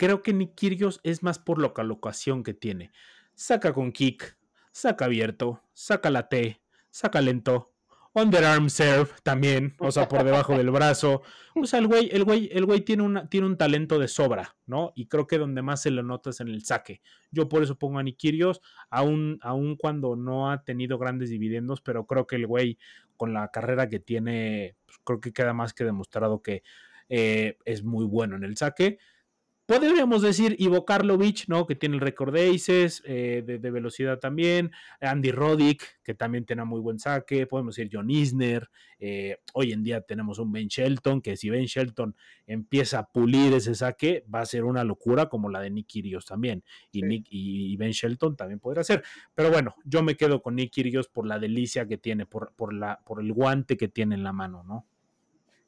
Creo 0.00 0.22
que 0.22 0.32
Nick 0.32 0.58
es 1.02 1.22
más 1.22 1.38
por 1.38 1.60
la 1.60 1.74
colocación 1.74 2.42
que 2.42 2.54
tiene. 2.54 2.90
Saca 3.34 3.74
con 3.74 3.92
kick, 3.92 4.38
saca 4.72 5.04
abierto, 5.04 5.62
saca 5.74 6.08
la 6.08 6.30
T, 6.30 6.62
saca 6.88 7.20
lento, 7.20 7.74
underarm 8.14 8.70
serve 8.70 9.10
también, 9.22 9.74
o 9.78 9.92
sea, 9.92 10.08
por 10.08 10.24
debajo 10.24 10.56
del 10.56 10.70
brazo. 10.70 11.20
O 11.54 11.66
sea, 11.66 11.80
el 11.80 11.86
güey, 11.86 12.08
el 12.12 12.24
güey, 12.24 12.48
el 12.50 12.64
güey 12.64 12.80
tiene, 12.80 13.26
tiene 13.28 13.46
un 13.46 13.58
talento 13.58 13.98
de 13.98 14.08
sobra, 14.08 14.56
¿no? 14.64 14.94
Y 14.96 15.04
creo 15.04 15.26
que 15.26 15.36
donde 15.36 15.60
más 15.60 15.82
se 15.82 15.90
lo 15.90 16.02
nota 16.02 16.30
es 16.30 16.40
en 16.40 16.48
el 16.48 16.64
saque. 16.64 17.02
Yo 17.30 17.50
por 17.50 17.62
eso 17.62 17.76
pongo 17.78 17.98
a 17.98 18.02
Nikirios, 18.02 18.62
aún, 18.88 19.38
aún 19.42 19.76
cuando 19.76 20.16
no 20.16 20.50
ha 20.50 20.64
tenido 20.64 20.96
grandes 20.96 21.28
dividendos, 21.28 21.82
pero 21.82 22.06
creo 22.06 22.26
que 22.26 22.36
el 22.36 22.46
güey, 22.46 22.78
con 23.18 23.34
la 23.34 23.48
carrera 23.48 23.90
que 23.90 24.00
tiene, 24.00 24.76
pues, 24.86 24.96
creo 25.04 25.20
que 25.20 25.34
queda 25.34 25.52
más 25.52 25.74
que 25.74 25.84
demostrado 25.84 26.40
que 26.40 26.62
eh, 27.10 27.58
es 27.66 27.84
muy 27.84 28.06
bueno 28.06 28.36
en 28.36 28.44
el 28.44 28.56
saque. 28.56 28.96
Podríamos 29.70 30.22
decir 30.22 30.56
Ivo 30.58 30.84
Karlovic, 30.84 31.44
¿no? 31.46 31.64
Que 31.64 31.76
tiene 31.76 31.94
el 31.94 32.00
récord 32.00 32.34
de 32.34 32.52
aces, 32.52 33.04
eh, 33.06 33.44
de, 33.46 33.70
velocidad 33.70 34.18
también. 34.18 34.72
Andy 35.00 35.30
Roddick, 35.30 36.00
que 36.02 36.12
también 36.12 36.44
tiene 36.44 36.64
muy 36.64 36.80
buen 36.80 36.98
saque. 36.98 37.46
Podemos 37.46 37.76
decir 37.76 37.88
John 37.92 38.10
Isner. 38.10 38.68
Eh, 38.98 39.36
hoy 39.52 39.70
en 39.70 39.84
día 39.84 40.00
tenemos 40.00 40.40
un 40.40 40.50
Ben 40.50 40.66
Shelton, 40.66 41.22
que 41.22 41.36
si 41.36 41.50
Ben 41.50 41.66
Shelton 41.66 42.16
empieza 42.48 42.98
a 42.98 43.12
pulir 43.12 43.54
ese 43.54 43.76
saque, 43.76 44.24
va 44.34 44.40
a 44.40 44.46
ser 44.46 44.64
una 44.64 44.82
locura 44.82 45.28
como 45.28 45.48
la 45.48 45.60
de 45.60 45.70
Nick 45.70 45.86
Kyrgios 45.86 46.26
también. 46.26 46.64
Y, 46.90 47.02
Nick, 47.02 47.28
y, 47.30 47.76
Ben 47.76 47.92
Shelton 47.92 48.34
también 48.34 48.58
podrá 48.58 48.82
ser. 48.82 49.04
Pero 49.36 49.52
bueno, 49.52 49.76
yo 49.84 50.02
me 50.02 50.16
quedo 50.16 50.42
con 50.42 50.56
Nick 50.56 50.72
Kyrgios 50.72 51.06
por 51.06 51.26
la 51.26 51.38
delicia 51.38 51.86
que 51.86 51.96
tiene, 51.96 52.26
por, 52.26 52.54
por, 52.56 52.74
la, 52.74 52.98
por 53.06 53.20
el 53.20 53.32
guante 53.32 53.76
que 53.76 53.86
tiene 53.86 54.16
en 54.16 54.24
la 54.24 54.32
mano, 54.32 54.64
¿no? 54.64 54.88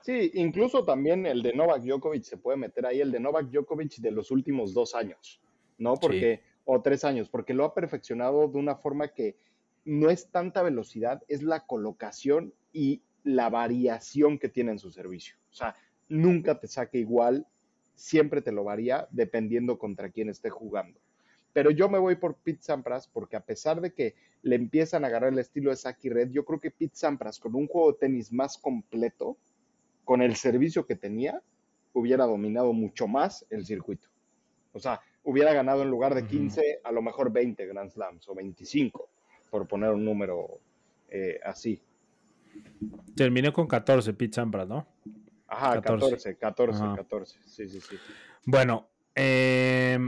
Sí, 0.03 0.33
incluso 0.35 0.85
también 0.85 1.27
el 1.27 1.43
de 1.43 1.53
Novak 1.53 1.83
Djokovic 1.83 2.25
se 2.25 2.37
puede 2.37 2.59
meter 2.59 2.87
ahí, 2.87 3.01
el 3.01 3.13
de 3.13 3.21
Novak 3.21 3.51
Djokovic 3.51 3.97
de 3.99 4.11
los 4.11 4.31
últimos 4.31 4.75
dos 4.75 4.95
años, 4.95 5.41
¿no? 5.79 5.95
Porque, 5.95 6.43
o 6.65 6.83
tres 6.83 7.05
años, 7.05 7.29
porque 7.29 7.55
lo 7.55 7.65
ha 7.65 7.75
perfeccionado 7.75 8.49
de 8.49 8.59
una 8.59 8.77
forma 8.77 9.09
que 9.09 9.37
no 9.85 10.11
es 10.11 10.29
tanta 10.29 10.63
velocidad, 10.63 11.23
es 11.29 11.43
la 11.43 11.67
colocación 11.67 12.53
y 12.73 13.03
la 13.25 13.49
variación 13.49 14.39
que 14.39 14.49
tiene 14.49 14.73
en 14.73 14.79
su 14.79 14.91
servicio. 14.91 15.37
O 15.51 15.55
sea, 15.55 15.77
nunca 16.09 16.59
te 16.59 16.67
saque 16.67 16.99
igual, 16.99 17.47
siempre 17.95 18.43
te 18.43 18.53
lo 18.53 18.65
varía 18.65 19.07
dependiendo 19.11 19.79
contra 19.79 20.11
quién 20.11 20.29
esté 20.29 20.51
jugando. 20.51 20.99
Pero 21.53 21.71
yo 21.71 21.89
me 21.89 21.99
voy 21.99 22.17
por 22.17 22.35
Pete 22.37 22.63
Sampras 22.63 23.07
porque 23.07 23.37
a 23.37 23.45
pesar 23.45 23.81
de 23.81 23.93
que 23.93 24.15
le 24.43 24.57
empiezan 24.57 25.05
a 25.05 25.09
agarrar 25.09 25.33
el 25.33 25.39
estilo 25.39 25.71
de 25.71 25.77
Saki 25.77 26.09
Red, 26.09 26.31
yo 26.31 26.45
creo 26.45 26.61
que 26.61 26.71
Pete 26.71 26.97
Sampras 26.97 27.39
con 27.39 27.55
un 27.55 27.67
juego 27.69 27.93
de 27.93 27.99
tenis 27.99 28.33
más 28.33 28.57
completo, 28.57 29.37
con 30.05 30.23
el 30.23 30.37
servicio 30.37 30.87
que 30.87 30.97
tenía, 30.97 31.41
hubiera 31.93 32.27
dominado 32.27 32.73
mucho 32.73 33.07
más 33.07 33.47
el 33.51 33.65
circuito. 33.65 34.09
O 34.73 34.79
sea, 34.79 35.01
hubiera 35.25 35.53
ganado 35.53 35.83
en 35.83 35.91
lugar 35.91 36.15
de 36.15 36.27
15, 36.27 36.81
a 36.85 36.93
lo 36.93 37.03
mejor 37.03 37.33
20 37.33 37.67
Grand 37.67 37.91
Slams 37.91 38.29
o 38.29 38.35
25, 38.35 39.09
por 39.51 39.67
poner 39.69 39.91
un 39.91 40.05
número 40.05 40.61
eh, 41.09 41.39
así. 41.45 41.81
Terminé 43.15 43.53
con 43.53 43.67
14 43.67 44.15
Pete 44.15 44.35
Sampras, 44.35 44.69
¿no? 44.69 44.87
Ajá, 45.47 45.81
14, 45.81 46.37
14, 46.37 46.83
14, 46.97 47.39
Sí, 47.45 47.69
sí, 47.69 47.81
sí. 47.81 47.97
Bueno, 48.47 48.89
eh, 49.15 49.99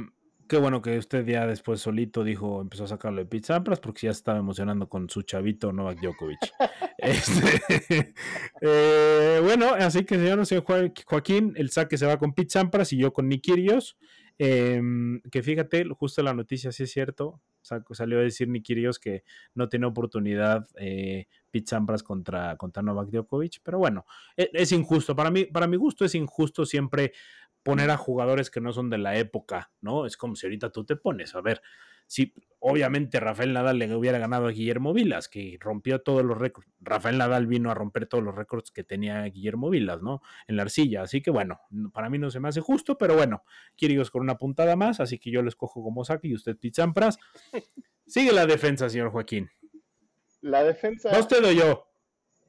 Qué 0.46 0.58
bueno 0.58 0.82
que 0.82 0.98
usted 0.98 1.24
ya 1.26 1.46
después 1.46 1.80
solito 1.80 2.22
dijo, 2.22 2.60
empezó 2.60 2.84
a 2.84 2.88
sacarlo 2.88 3.18
de 3.18 3.26
Pete 3.26 3.46
Sampras 3.46 3.80
porque 3.80 4.06
ya 4.06 4.10
estaba 4.10 4.38
emocionando 4.38 4.88
con 4.88 5.08
su 5.08 5.22
chavito 5.22 5.72
Novak 5.72 6.00
Djokovic. 6.00 6.38
Este, 6.98 8.14
eh, 8.62 9.40
bueno, 9.42 9.74
así 9.74 10.04
que 10.04 10.14
señor, 10.14 10.46
señor 10.46 10.64
Joaquín, 11.04 11.52
el 11.56 11.70
saque 11.70 11.98
se 11.98 12.06
va 12.06 12.18
con 12.18 12.32
Pete 12.32 12.50
Sampras 12.50 12.92
y 12.92 12.98
yo 12.98 13.12
con 13.12 13.28
Nikirios. 13.28 13.98
Em, 14.38 15.20
que 15.30 15.42
fíjate, 15.42 15.84
justo 15.98 16.22
la 16.22 16.32
noticia 16.32 16.72
sí 16.72 16.84
es 16.84 16.92
cierto. 16.92 17.42
Salió 17.64 18.18
a 18.18 18.22
decir 18.22 18.48
Nikirios 18.48 18.98
que 18.98 19.24
no 19.54 19.68
tiene 19.68 19.86
oportunidad 19.86 20.66
eh, 20.76 21.26
Pete 21.50 21.68
Sampras 21.68 22.02
contra, 22.02 22.56
contra 22.56 22.82
Novak 22.82 23.08
Djokovic. 23.08 23.60
Pero 23.62 23.78
bueno, 23.78 24.04
es, 24.36 24.50
es 24.52 24.72
injusto. 24.72 25.16
Para 25.16 25.30
mí, 25.30 25.46
para 25.46 25.66
mi 25.66 25.76
gusto 25.76 26.04
es 26.04 26.14
injusto 26.14 26.66
siempre 26.66 27.12
poner 27.62 27.90
a 27.90 27.96
jugadores 27.96 28.50
que 28.50 28.60
no 28.60 28.72
son 28.72 28.90
de 28.90 28.98
la 28.98 29.16
época, 29.16 29.72
¿no? 29.80 30.06
Es 30.06 30.16
como 30.16 30.36
si 30.36 30.46
ahorita 30.46 30.70
tú 30.70 30.84
te 30.84 30.96
pones, 30.96 31.34
a 31.34 31.40
ver, 31.40 31.62
si 32.06 32.32
obviamente 32.66 33.20
Rafael 33.20 33.52
Nadal 33.52 33.78
le 33.78 33.94
hubiera 33.94 34.18
ganado 34.18 34.46
a 34.46 34.50
Guillermo 34.50 34.94
Vilas, 34.94 35.28
que 35.28 35.58
rompió 35.60 36.00
todos 36.00 36.24
los 36.24 36.38
récords, 36.38 36.66
Rafael 36.80 37.18
Nadal 37.18 37.46
vino 37.46 37.70
a 37.70 37.74
romper 37.74 38.06
todos 38.06 38.24
los 38.24 38.34
récords 38.34 38.70
que 38.70 38.84
tenía 38.84 39.22
Guillermo 39.24 39.68
Vilas, 39.68 40.00
¿no? 40.00 40.22
En 40.48 40.56
la 40.56 40.62
arcilla, 40.62 41.02
así 41.02 41.20
que 41.20 41.30
bueno, 41.30 41.60
para 41.92 42.08
mí 42.08 42.18
no 42.18 42.30
se 42.30 42.40
me 42.40 42.48
hace 42.48 42.62
justo, 42.62 42.96
pero 42.96 43.14
bueno, 43.16 43.44
Kirigos 43.76 44.10
con 44.10 44.22
una 44.22 44.38
puntada 44.38 44.76
más, 44.76 44.98
así 45.00 45.18
que 45.18 45.30
yo 45.30 45.42
lo 45.42 45.48
escojo 45.50 45.82
como 45.82 46.04
saque 46.06 46.28
y 46.28 46.34
usted 46.34 46.56
Pizzampras. 46.56 47.18
Sigue 48.06 48.32
la 48.32 48.46
defensa, 48.46 48.88
señor 48.88 49.10
Joaquín. 49.10 49.50
La 50.40 50.64
defensa. 50.64 51.10
¿Va 51.10 51.18
usted 51.18 51.44
o 51.44 51.52
yo? 51.52 51.86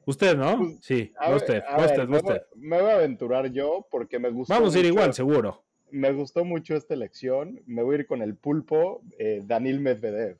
Usted, 0.05 0.37
¿no? 0.37 0.59
Pues, 0.59 0.77
sí, 0.81 1.11
usted, 1.35 1.63
usted, 1.77 2.07
me, 2.07 2.17
usted. 2.17 2.41
Me 2.55 2.79
voy 2.79 2.91
a 2.91 2.95
aventurar 2.95 3.51
yo 3.51 3.85
porque 3.91 4.19
me 4.19 4.29
gustó. 4.29 4.53
Vamos 4.53 4.75
a 4.75 4.79
ir 4.79 4.85
igual, 4.85 5.13
seguro. 5.13 5.64
Me 5.91 6.11
gustó 6.11 6.43
mucho 6.45 6.75
esta 6.75 6.93
elección. 6.93 7.61
Me 7.65 7.83
voy 7.83 7.95
a 7.95 7.99
ir 7.99 8.07
con 8.07 8.21
el 8.21 8.35
pulpo, 8.35 9.01
eh, 9.17 9.41
Danil 9.45 9.79
Medvedev. 9.79 10.37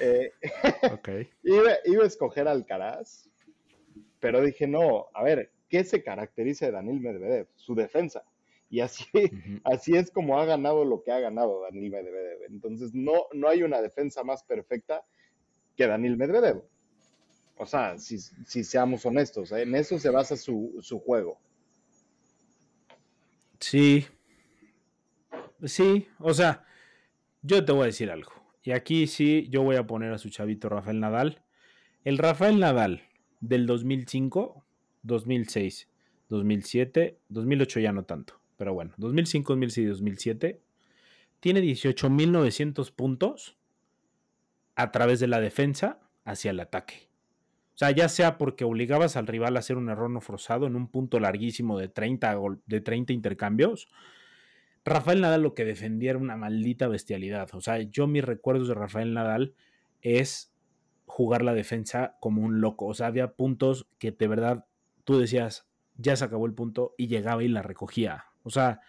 Eh, 0.00 0.32
iba, 1.42 2.02
a 2.02 2.06
escoger 2.06 2.48
Alcaraz, 2.48 3.28
pero 4.20 4.40
dije, 4.42 4.66
no, 4.66 5.06
a 5.14 5.22
ver, 5.22 5.50
¿qué 5.68 5.84
se 5.84 6.02
caracteriza 6.02 6.66
de 6.66 6.72
Danil 6.72 7.00
Medvedev? 7.00 7.46
Su 7.54 7.74
defensa. 7.74 8.24
Y 8.70 8.80
así, 8.80 9.04
así 9.64 9.96
es 9.96 10.10
como 10.10 10.38
ha 10.40 10.44
ganado 10.44 10.84
lo 10.84 11.02
que 11.02 11.12
ha 11.12 11.20
ganado 11.20 11.62
Danil 11.62 11.90
Medvedev. 11.90 12.42
Entonces, 12.48 12.94
no, 12.94 13.26
no 13.32 13.48
hay 13.48 13.62
una 13.62 13.80
defensa 13.80 14.24
más 14.24 14.42
perfecta 14.42 15.04
que 15.76 15.86
Danil 15.86 16.16
Medvedev. 16.16 16.62
O 17.56 17.66
sea, 17.66 17.96
si, 17.98 18.18
seamos 18.64 19.06
honestos, 19.06 19.52
¿eh? 19.52 19.62
en 19.62 19.74
eso 19.74 19.98
se 19.98 20.10
basa 20.10 20.36
su, 20.36 21.02
juego. 21.04 21.38
Sí. 23.60 24.06
Sí, 25.64 26.08
o 26.18 26.34
sea, 26.34 26.64
yo 27.42 27.64
te 27.64 27.72
voy 27.72 27.82
a 27.82 27.86
decir 27.86 28.10
algo. 28.10 28.32
Y 28.62 28.72
aquí 28.72 29.06
sí, 29.06 29.46
yo 29.50 29.62
voy 29.62 29.76
a 29.76 29.86
poner 29.86 30.12
a 30.12 30.18
su 30.18 30.30
chavito 30.30 30.68
Rafael 30.68 31.00
Nadal. 31.00 31.42
El 32.04 32.18
Rafael 32.18 32.58
Nadal 32.58 33.02
del 33.40 33.66
2005, 33.66 34.64
2006, 35.02 35.88
2007, 36.28 37.18
2008 37.28 37.80
ya 37.80 37.92
no 37.92 38.04
tanto, 38.04 38.40
pero 38.56 38.72
bueno, 38.72 38.94
2005, 38.96 39.52
2006, 39.52 39.88
2007, 39.88 40.60
tiene 41.40 41.60
18.900 41.60 42.92
puntos 42.92 43.56
a 44.76 44.90
través 44.90 45.20
de 45.20 45.26
la 45.26 45.40
defensa 45.40 46.00
hacia 46.24 46.50
el 46.50 46.60
ataque. 46.60 47.08
O 47.74 47.76
sea, 47.76 47.90
ya 47.90 48.08
sea 48.08 48.38
porque 48.38 48.64
obligabas 48.64 49.16
al 49.16 49.26
rival 49.26 49.56
a 49.56 49.58
hacer 49.58 49.76
un 49.76 49.88
error 49.88 50.08
no 50.08 50.20
forzado 50.20 50.66
en 50.66 50.76
un 50.76 50.88
punto 50.88 51.18
larguísimo 51.20 51.78
de 51.78 51.88
30, 51.88 52.38
de 52.66 52.80
30 52.80 53.12
intercambios, 53.12 53.88
Rafael 54.84 55.20
Nadal 55.20 55.42
lo 55.42 55.54
que 55.54 55.64
defendía 55.64 56.10
era 56.10 56.18
una 56.18 56.36
maldita 56.36 56.88
bestialidad. 56.88 57.48
O 57.54 57.60
sea, 57.60 57.80
yo 57.80 58.06
mis 58.06 58.24
recuerdos 58.24 58.68
de 58.68 58.74
Rafael 58.74 59.14
Nadal 59.14 59.54
es 60.02 60.52
jugar 61.06 61.42
la 61.42 61.54
defensa 61.54 62.16
como 62.20 62.42
un 62.42 62.60
loco. 62.60 62.86
O 62.86 62.94
sea, 62.94 63.06
había 63.06 63.32
puntos 63.32 63.88
que 63.98 64.12
de 64.12 64.28
verdad 64.28 64.66
tú 65.04 65.18
decías, 65.18 65.66
ya 65.96 66.16
se 66.16 66.24
acabó 66.24 66.46
el 66.46 66.54
punto 66.54 66.94
y 66.98 67.08
llegaba 67.08 67.42
y 67.42 67.48
la 67.48 67.62
recogía. 67.62 68.26
O 68.42 68.50
sea, 68.50 68.80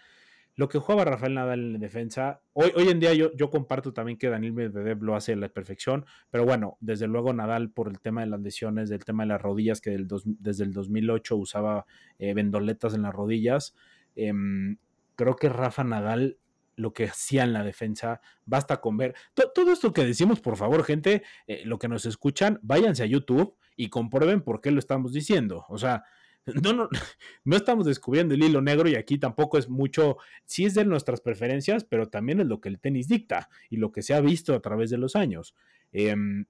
lo 0.54 0.68
que 0.68 0.78
jugaba 0.78 1.04
Rafael 1.04 1.34
Nadal 1.34 1.74
en 1.74 1.80
defensa, 1.80 2.40
hoy, 2.54 2.72
hoy 2.74 2.88
en 2.88 2.98
día 2.98 3.12
yo, 3.12 3.30
yo 3.34 3.50
comparto 3.50 3.92
también 3.92 4.18
que 4.18 4.30
Daniel 4.30 4.54
Medvedev 4.54 5.02
lo 5.02 5.14
hace 5.14 5.34
a 5.34 5.36
la 5.36 5.50
perfección, 5.50 6.06
pero 6.30 6.46
bueno, 6.46 6.78
desde 6.80 7.06
luego 7.06 7.32
Nadal 7.34 7.70
por 7.70 7.88
el 7.88 8.00
tema 8.00 8.22
de 8.22 8.28
las 8.28 8.40
lesiones, 8.40 8.88
del 8.88 9.04
tema 9.04 9.24
de 9.24 9.28
las 9.28 9.42
rodillas, 9.42 9.82
que 9.82 9.98
desde 10.24 10.64
el 10.64 10.72
2008 10.72 11.36
usaba 11.36 11.84
eh, 12.18 12.32
vendoletas 12.32 12.94
en 12.94 13.02
las 13.02 13.14
rodillas, 13.14 13.74
em, 14.14 14.78
creo 15.16 15.36
que 15.36 15.48
Rafa 15.48 15.84
Nadal 15.84 16.38
lo 16.76 16.92
que 16.92 17.04
hacía 17.04 17.42
en 17.42 17.52
la 17.52 17.64
defensa, 17.64 18.20
basta 18.44 18.80
con 18.80 18.96
ver. 18.96 19.14
todo 19.54 19.72
esto 19.72 19.92
que 19.92 20.04
decimos, 20.04 20.40
por 20.40 20.56
favor, 20.56 20.84
gente, 20.84 21.22
eh, 21.46 21.62
lo 21.64 21.78
que 21.78 21.88
nos 21.88 22.06
escuchan, 22.06 22.60
váyanse 22.62 23.02
a 23.02 23.06
YouTube 23.06 23.56
y 23.76 23.88
comprueben 23.88 24.42
por 24.42 24.60
qué 24.60 24.70
lo 24.70 24.78
estamos 24.78 25.12
diciendo. 25.12 25.64
O 25.68 25.78
sea, 25.78 26.04
no, 26.62 26.72
no, 26.72 26.88
no 27.44 27.56
estamos 27.56 27.86
descubriendo 27.86 28.34
el 28.34 28.42
hilo 28.42 28.60
negro 28.60 28.88
y 28.88 28.94
aquí 28.94 29.18
tampoco 29.18 29.58
es 29.58 29.68
mucho, 29.68 30.18
sí 30.44 30.66
es 30.66 30.74
de 30.74 30.84
nuestras 30.84 31.20
preferencias, 31.20 31.84
pero 31.84 32.08
también 32.08 32.40
es 32.40 32.46
lo 32.46 32.60
que 32.60 32.68
el 32.68 32.78
tenis 32.78 33.08
dicta 33.08 33.48
y 33.70 33.78
lo 33.78 33.90
que 33.90 34.02
se 34.02 34.14
ha 34.14 34.20
visto 34.20 34.54
a 34.54 34.60
través 34.60 34.90
de 34.90 34.98
los 34.98 35.16
años. 35.16 35.54
Em, 35.92 36.44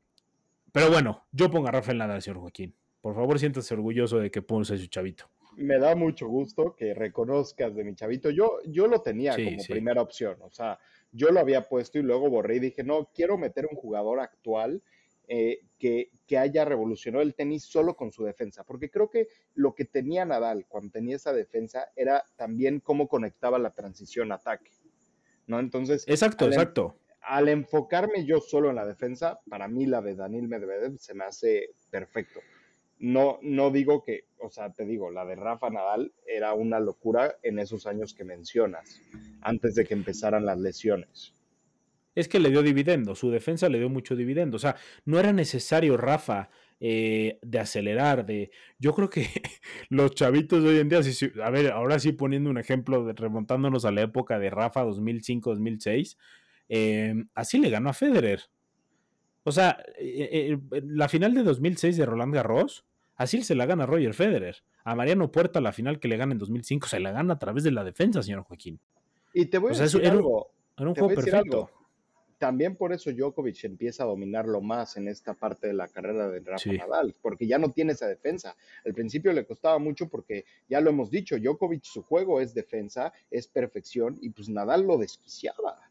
pero 0.73 0.91
bueno, 0.91 1.27
yo 1.33 1.51
pongo 1.51 1.69
a 1.69 1.71
Rafael 1.71 1.99
Nadal, 1.99 2.21
señor 2.21 2.41
Joaquín. 2.41 2.75
Por 3.01 3.15
favor, 3.15 3.39
siéntase 3.39 3.73
orgulloso 3.73 4.19
de 4.19 4.31
que 4.31 4.43
puse 4.43 4.77
su 4.77 4.89
chavito. 4.89 5.31
Me 5.57 5.79
da 5.79 5.95
mucho 5.95 6.29
gusto 6.29 6.75
que 6.77 6.95
reconozcas 6.95 7.75
de 7.75 7.85
mi 7.85 7.95
chavito. 7.95 8.31
Yo, 8.31 8.59
yo 8.67 8.87
lo 8.87 9.01
tenía 9.03 9.35
como 9.35 9.65
primera 9.69 10.03
opción, 10.03 10.37
o 10.41 10.51
sea, 10.51 10.79
yo 11.13 11.31
lo 11.31 11.41
había 11.41 11.63
puesto 11.63 11.99
y 11.99 12.03
luego 12.03 12.29
borré 12.29 12.57
y 12.57 12.61
dije, 12.61 12.85
no, 12.85 13.11
quiero 13.15 13.39
meter 13.39 13.67
un 13.67 13.77
jugador 13.77 14.21
actual 14.21 14.83
eh, 15.29 15.61
que, 15.79 16.11
haya 16.37 16.65
revolucionado 16.65 17.23
el 17.23 17.35
tenis 17.35 17.65
solo 17.65 17.97
con 17.97 18.11
su 18.11 18.25
defensa, 18.25 18.65
porque 18.65 18.91
creo 18.91 19.09
que 19.09 19.29
lo 19.55 19.75
que 19.75 19.85
tenía 19.85 20.25
Nadal 20.25 20.67
cuando 20.67 20.91
tenía 20.91 21.17
esa 21.17 21.33
defensa 21.33 21.89
era 21.95 22.25
también 22.35 22.81
cómo 22.81 23.09
conectaba 23.09 23.59
la 23.61 23.73
transición 23.73 24.33
ataque, 24.33 24.73
¿no? 25.47 25.61
Entonces... 25.61 26.05
Exacto, 26.09 26.47
al, 26.47 26.53
exacto. 26.53 26.99
Al 27.21 27.49
enfocarme 27.49 28.27
yo 28.27 28.41
solo 28.41 28.71
en 28.71 28.77
la 28.77 28.85
defensa, 28.85 29.41
para 29.49 29.69
mí 29.69 29.87
la 29.87 30.03
de 30.03 30.17
Daniel 30.17 30.49
Medvedev 30.49 30.99
se 30.99 31.15
me 31.15 31.25
hace 31.25 31.71
perfecto. 31.91 32.41
No, 32.99 33.39
no 33.43 33.71
digo 33.71 34.03
que, 34.03 34.25
o 34.39 34.51
sea, 34.51 34.73
te 34.73 34.85
digo, 34.85 35.11
la 35.11 35.25
de 35.25 35.37
Rafa 35.37 35.71
Nadal 35.71 36.13
era 36.27 36.55
una 36.55 36.81
locura 36.81 37.37
en 37.43 37.59
esos 37.59 37.87
años 37.87 38.15
que 38.15 38.25
mencionas, 38.25 39.03
antes 39.43 39.75
de 39.75 39.85
que 39.85 39.95
empezaran 39.95 40.47
las 40.47 40.59
lesiones 40.59 41.37
es 42.17 42.29
que 42.29 42.41
le 42.41 42.51
dio 42.51 42.63
dividendo, 42.63 43.15
su 43.15 43.31
defensa 43.31 43.69
le 43.69 43.79
dio 43.79 43.91
mucho 43.91 44.17
dividendo. 44.17 44.57
O 44.57 44.59
sea, 44.59 44.75
no 45.05 45.21
era 45.21 45.33
necesario 45.33 45.99
Rafa 45.99 46.49
eh, 46.81 47.39
de 47.43 47.59
acelerar, 47.59 48.25
de... 48.25 48.51
Yo 48.79 48.95
creo 48.95 49.11
que 49.11 49.29
los 49.91 50.13
chavitos 50.15 50.65
de 50.65 50.71
hoy 50.71 50.79
en 50.79 50.89
día, 50.89 51.01
a 51.45 51.51
ver, 51.51 51.71
ahora 51.71 51.99
sí 51.99 52.13
poniendo 52.13 52.49
un 52.49 52.59
ejemplo, 52.59 53.13
remontándonos 53.13 53.85
a 53.85 53.93
la 53.93 54.01
época 54.01 54.39
de 54.39 54.49
Rafa 54.49 54.85
2005-2006, 54.85 56.17
eh, 56.71 57.15
así 57.35 57.59
le 57.59 57.71
ganó 57.71 57.91
a 57.91 57.93
Federer. 57.93 58.41
O 59.47 59.53
sea, 59.53 59.83
eh, 59.99 60.59
la 60.71 61.09
final 61.09 61.33
de 61.35 61.43
2006 61.43 61.97
de 61.97 62.05
Roland 62.05 62.35
Garros, 62.35 62.85
así 63.15 63.43
se 63.43 63.55
la 63.55 63.67
gana 63.67 63.87
Roger 63.87 64.13
Federer. 64.13 64.57
A 64.85 64.95
Mariano 64.95 65.31
Puerta 65.31 65.61
la 65.61 65.73
final 65.73 66.01
que 66.01 66.09
le 66.09 66.17
gana 66.17 66.33
en 66.33 66.39
2005 66.39 66.89
se 66.89 67.01
la 67.01 67.13
gana 67.13 67.35
a 67.35 67.39
través 67.39 67.63
de 67.65 67.71
la 67.71 67.85
defensa, 67.85 68.23
señor 68.23 68.43
Joaquín. 68.43 68.81
Y 69.33 69.47
te 69.47 69.59
voy 69.59 69.75
a 69.75 69.79
decir 69.79 70.07
algo. 70.07 70.51
Era 70.77 70.89
un 70.89 70.95
juego 70.95 71.15
perfecto 71.15 71.71
también 72.39 72.77
por 72.77 72.93
eso 72.93 73.11
Djokovic 73.13 73.65
empieza 73.65 74.03
a 74.03 74.07
dominarlo 74.07 74.61
más 74.61 74.97
en 74.97 75.09
esta 75.09 75.35
parte 75.35 75.69
de 75.69 75.73
la 75.73 75.89
carrera 75.89 76.29
de 76.29 76.41
Rafa 76.41 76.73
Nadal, 76.73 77.15
porque 77.23 77.47
ya 77.47 77.59
no 77.59 77.71
tiene 77.71 77.93
esa 77.93 78.07
defensa. 78.07 78.57
Al 78.85 78.95
principio 78.95 79.33
le 79.33 79.47
costaba 79.47 79.79
mucho 79.79 80.09
porque 80.09 80.45
ya 80.69 80.81
lo 80.81 80.91
hemos 80.91 81.11
dicho, 81.11 81.39
Djokovic 81.39 81.85
su 81.85 82.03
juego 82.03 82.41
es 82.41 82.55
defensa, 82.55 83.13
es 83.31 83.49
perfección 83.49 84.19
y 84.21 84.31
pues 84.31 84.49
Nadal 84.49 84.83
lo 84.87 84.99
desquiciaba. 84.99 85.91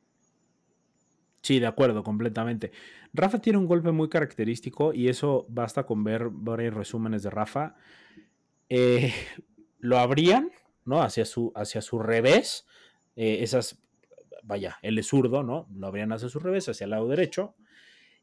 Sí, 1.45 1.59
de 1.59 1.67
acuerdo, 1.67 2.03
completamente. 2.03 2.71
Rafa 3.13 3.37
tiene 3.37 3.59
un 3.59 3.67
golpe 3.67 3.91
muy 3.91 4.09
característico 4.09 4.95
y 4.95 5.09
eso 5.09 5.45
basta 5.47 5.85
con 5.85 6.03
ver 6.03 6.29
varios 6.31 6.73
resúmenes 6.73 7.21
de 7.21 7.29
Rafa. 7.29 7.75
Eh, 8.67 9.13
lo 9.79 9.99
abrían, 9.99 10.49
¿no? 10.85 11.03
Hacia 11.03 11.23
su, 11.23 11.51
hacia 11.53 11.83
su 11.83 11.99
revés, 11.99 12.65
eh, 13.15 13.37
esas 13.41 13.77
vaya, 14.41 14.79
él 14.81 14.97
es 14.97 15.05
zurdo, 15.05 15.43
¿no? 15.43 15.67
Lo 15.71 15.85
abrían 15.85 16.11
hacia 16.13 16.29
su 16.29 16.39
revés, 16.39 16.67
hacia 16.67 16.85
el 16.85 16.89
lado 16.89 17.07
derecho. 17.07 17.53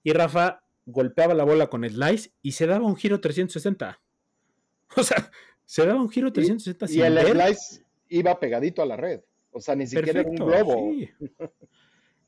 Y 0.02 0.12
Rafa 0.14 0.64
golpeaba 0.84 1.32
la 1.32 1.44
bola 1.44 1.68
con 1.68 1.88
slice 1.88 2.32
y 2.42 2.50
se 2.50 2.66
daba 2.66 2.84
un 2.84 2.96
giro 2.96 3.20
360. 3.20 4.00
O 4.96 5.04
sea, 5.04 5.30
se 5.64 5.86
daba 5.86 6.02
un 6.02 6.10
giro 6.10 6.32
360 6.32 6.86
y, 6.90 6.96
y 6.96 7.02
el 7.02 7.18
slice 7.18 7.84
iba 8.08 8.40
pegadito 8.40 8.82
a 8.82 8.86
la 8.86 8.96
red. 8.96 9.20
O 9.52 9.60
sea, 9.60 9.76
ni 9.76 9.86
siquiera 9.86 10.22
era 10.22 10.28
un 10.28 10.34
globo. 10.34 10.90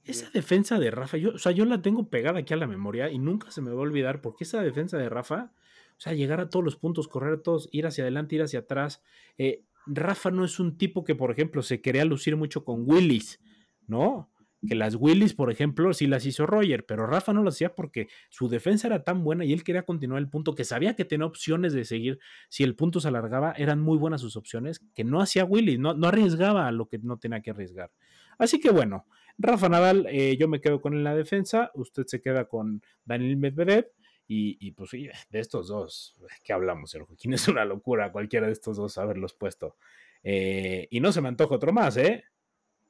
Esa 0.05 0.31
defensa 0.31 0.79
de 0.79 0.91
Rafa, 0.91 1.17
yo, 1.17 1.31
o 1.31 1.39
sea, 1.39 1.53
yo 1.53 1.65
la 1.65 1.81
tengo 1.81 2.09
pegada 2.11 2.41
aquí 2.41 2.53
a 2.53 2.59
la 2.59 2.67
memoria 2.67 3.11
y 3.11 3.19
nunca 3.19 3.51
se 3.51 3.63
me 3.63 3.71
va 3.71 3.79
a 3.79 3.83
olvidar 3.83 4.21
porque 4.21 4.45
esa 4.45 4.63
defensa 4.63 4.99
de 4.99 5.09
Rafa, 5.09 5.53
o 5.97 6.01
sea, 6.01 6.13
llegar 6.13 6.41
a 6.41 6.51
todos 6.51 6.65
los 6.65 6.77
puntos, 6.77 7.09
correr 7.09 7.35
a 7.35 7.43
todos, 7.43 7.69
ir 7.73 7.87
hacia 7.87 8.05
adelante, 8.05 8.35
ir 8.35 8.43
hacia 8.43 8.61
atrás. 8.61 9.03
Eh, 9.39 9.65
Rafa 9.87 10.31
no 10.31 10.45
es 10.45 10.61
un 10.61 10.77
tipo 10.77 11.05
que, 11.05 11.15
por 11.15 11.31
ejemplo, 11.31 11.63
se 11.63 11.81
quería 11.81 12.05
lucir 12.05 12.37
mucho 12.37 12.65
con 12.65 12.83
Willis. 12.87 13.41
¿no? 13.87 14.31
Que 14.67 14.75
las 14.75 14.95
Willis, 14.95 15.35
por 15.35 15.51
ejemplo, 15.51 15.93
sí 15.93 16.07
las 16.07 16.25
hizo 16.25 16.47
Roger, 16.47 16.87
pero 16.87 17.07
Rafa 17.07 17.35
no 17.35 17.43
lo 17.43 17.51
hacía 17.51 17.75
porque 17.75 18.09
su 18.31 18.49
defensa 18.49 18.87
era 18.87 19.05
tan 19.05 19.23
buena 19.23 19.45
y 19.45 19.53
él 19.53 19.63
quería 19.63 19.83
continuar 19.83 20.21
el 20.21 20.31
punto, 20.31 20.55
que 20.55 20.65
sabía 20.65 20.97
que 20.97 21.05
tenía 21.05 21.27
opciones 21.27 21.75
de 21.75 21.85
seguir. 21.85 22.19
Si 22.49 22.65
el 22.65 22.75
punto 22.75 22.99
se 22.99 23.09
alargaba, 23.09 23.53
eran 23.53 23.81
muy 23.81 23.99
buenas 23.99 24.23
sus 24.23 24.37
opciones, 24.37 24.81
que 24.95 25.05
no 25.05 25.21
hacía 25.21 25.45
Willis, 25.45 25.79
no, 25.79 25.93
no 25.93 26.09
arriesgaba 26.09 26.67
a 26.67 26.73
lo 26.73 26.89
que 26.89 26.99
no 26.99 27.19
tenía 27.19 27.43
que 27.43 27.51
arriesgar. 27.51 27.91
Así 28.39 28.61
que 28.61 28.71
bueno, 28.71 29.07
Rafa 29.39 29.69
Nadal, 29.69 30.07
eh, 30.09 30.37
yo 30.37 30.49
me 30.49 30.61
quedo 30.61 30.81
con 30.81 30.93
él 30.93 31.01
en 31.01 31.05
la 31.05 31.15
defensa, 31.15 31.71
usted 31.75 32.05
se 32.07 32.21
queda 32.21 32.47
con 32.47 32.83
Daniel 33.05 33.37
Medvedev. 33.37 33.91
Y, 34.27 34.73
pues 34.73 34.91
sí, 34.91 35.09
de 35.31 35.39
estos 35.39 35.69
dos, 35.69 36.17
¿qué 36.43 36.55
hablamos? 36.55 36.95
El 36.95 37.03
Joaquín 37.03 37.35
es 37.35 37.47
una 37.47 37.65
locura, 37.65 38.11
cualquiera 38.11 38.47
de 38.47 38.53
estos 38.53 38.77
dos 38.77 38.97
haberlos 38.99 39.35
puesto. 39.35 39.77
Eh, 40.23 40.89
y 40.91 41.01
no 41.01 41.13
se 41.13 41.21
me 41.21 41.29
antoja 41.29 41.55
otro 41.55 41.73
más, 41.73 41.97
¿eh? 41.99 42.25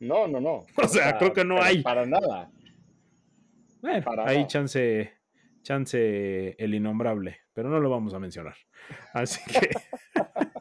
No, 0.00 0.28
no, 0.28 0.40
no. 0.40 0.64
O 0.82 0.88
sea, 0.88 1.18
creo 1.18 1.32
que 1.32 1.44
no 1.44 1.60
hay. 1.60 1.82
Para 1.82 2.06
nada. 2.06 2.50
Bueno, 3.82 4.04
ahí 4.24 4.46
chance, 4.46 5.12
chance 5.62 6.56
el 6.56 6.74
innombrable, 6.74 7.40
pero 7.52 7.68
no 7.68 7.80
lo 7.80 7.90
vamos 7.90 8.14
a 8.14 8.18
mencionar. 8.18 8.56
Así 9.12 9.40
que. 9.50 9.70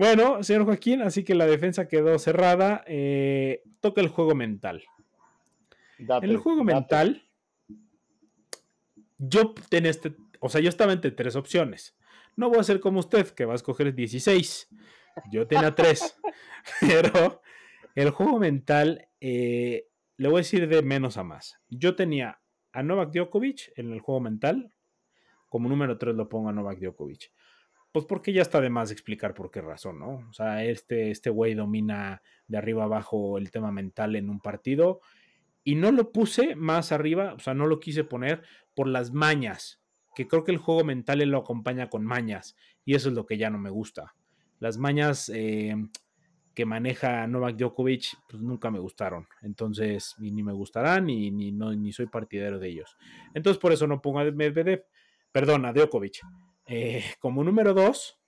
bueno, 0.00 0.42
señor 0.42 0.64
Joaquín, 0.64 1.02
así 1.02 1.24
que 1.24 1.34
la 1.34 1.44
defensa 1.44 1.86
quedó 1.86 2.18
cerrada. 2.18 2.82
Eh, 2.86 3.62
toca 3.80 4.00
el 4.00 4.08
juego 4.08 4.34
mental. 4.34 4.82
en 5.98 6.30
el 6.30 6.38
juego 6.38 6.64
mental, 6.64 7.28
yo 9.18 9.52
tenía 9.68 9.90
este, 9.90 10.16
o 10.38 10.48
sea, 10.48 10.62
yo 10.62 10.70
estaba 10.70 10.94
entre 10.94 11.10
tres 11.10 11.36
opciones. 11.36 11.98
No 12.34 12.48
voy 12.48 12.60
a 12.60 12.62
ser 12.62 12.80
como 12.80 13.00
usted, 13.00 13.28
que 13.28 13.44
va 13.44 13.52
a 13.52 13.56
escoger 13.56 13.94
16. 13.94 14.70
Yo 15.30 15.46
tenía 15.46 15.74
tres. 15.74 16.18
pero 16.80 17.42
el 17.94 18.08
juego 18.08 18.38
mental, 18.38 19.06
eh, 19.20 19.86
le 20.16 20.28
voy 20.28 20.38
a 20.38 20.44
decir 20.44 20.66
de 20.66 20.80
menos 20.80 21.18
a 21.18 21.24
más. 21.24 21.58
Yo 21.68 21.94
tenía 21.94 22.40
a 22.72 22.82
Novak 22.82 23.12
Djokovic 23.12 23.72
en 23.76 23.92
el 23.92 24.00
juego 24.00 24.22
mental. 24.22 24.72
Como 25.50 25.68
número 25.68 25.98
3 25.98 26.14
lo 26.14 26.26
pongo 26.26 26.48
a 26.48 26.52
Novak 26.54 26.78
Djokovic. 26.78 27.30
Pues 27.92 28.04
porque 28.04 28.32
ya 28.32 28.42
está 28.42 28.60
de 28.60 28.70
más 28.70 28.90
explicar 28.90 29.34
por 29.34 29.50
qué 29.50 29.60
razón, 29.60 29.98
¿no? 29.98 30.26
O 30.28 30.32
sea, 30.32 30.64
este, 30.64 31.10
este 31.10 31.30
güey 31.30 31.54
domina 31.54 32.22
de 32.46 32.58
arriba 32.58 32.84
abajo 32.84 33.36
el 33.38 33.50
tema 33.50 33.72
mental 33.72 34.16
en 34.16 34.30
un 34.30 34.40
partido. 34.40 35.00
Y 35.64 35.74
no 35.74 35.92
lo 35.92 36.12
puse 36.12 36.54
más 36.54 36.92
arriba, 36.92 37.34
o 37.34 37.38
sea, 37.40 37.54
no 37.54 37.66
lo 37.66 37.80
quise 37.80 38.04
poner 38.04 38.42
por 38.74 38.86
las 38.86 39.12
mañas. 39.12 39.80
Que 40.14 40.28
creo 40.28 40.44
que 40.44 40.52
el 40.52 40.58
juego 40.58 40.84
mental 40.84 41.18
lo 41.28 41.38
acompaña 41.38 41.90
con 41.90 42.04
mañas. 42.04 42.56
Y 42.84 42.94
eso 42.94 43.08
es 43.08 43.14
lo 43.14 43.26
que 43.26 43.38
ya 43.38 43.50
no 43.50 43.58
me 43.58 43.70
gusta. 43.70 44.14
Las 44.58 44.78
mañas. 44.78 45.30
Eh, 45.34 45.74
que 46.54 46.66
maneja 46.66 47.26
Novak 47.26 47.56
Djokovic, 47.56 48.18
pues 48.28 48.42
nunca 48.42 48.70
me 48.70 48.78
gustaron. 48.78 49.26
Entonces, 49.42 50.14
ni 50.18 50.42
me 50.42 50.52
gustarán, 50.52 51.06
ni, 51.06 51.30
ni, 51.30 51.52
no, 51.52 51.72
ni 51.72 51.92
soy 51.92 52.06
partidario 52.06 52.58
de 52.58 52.68
ellos. 52.68 52.96
Entonces, 53.34 53.60
por 53.60 53.72
eso 53.72 53.86
no 53.86 54.02
pongo 54.02 54.20
a 54.20 54.24
Medvedev, 54.24 54.84
perdón, 55.32 55.64
a 55.64 55.72
Djokovic. 55.72 56.20
Eh, 56.72 57.04
como 57.18 57.42
número 57.42 57.74
dos, 57.74 58.20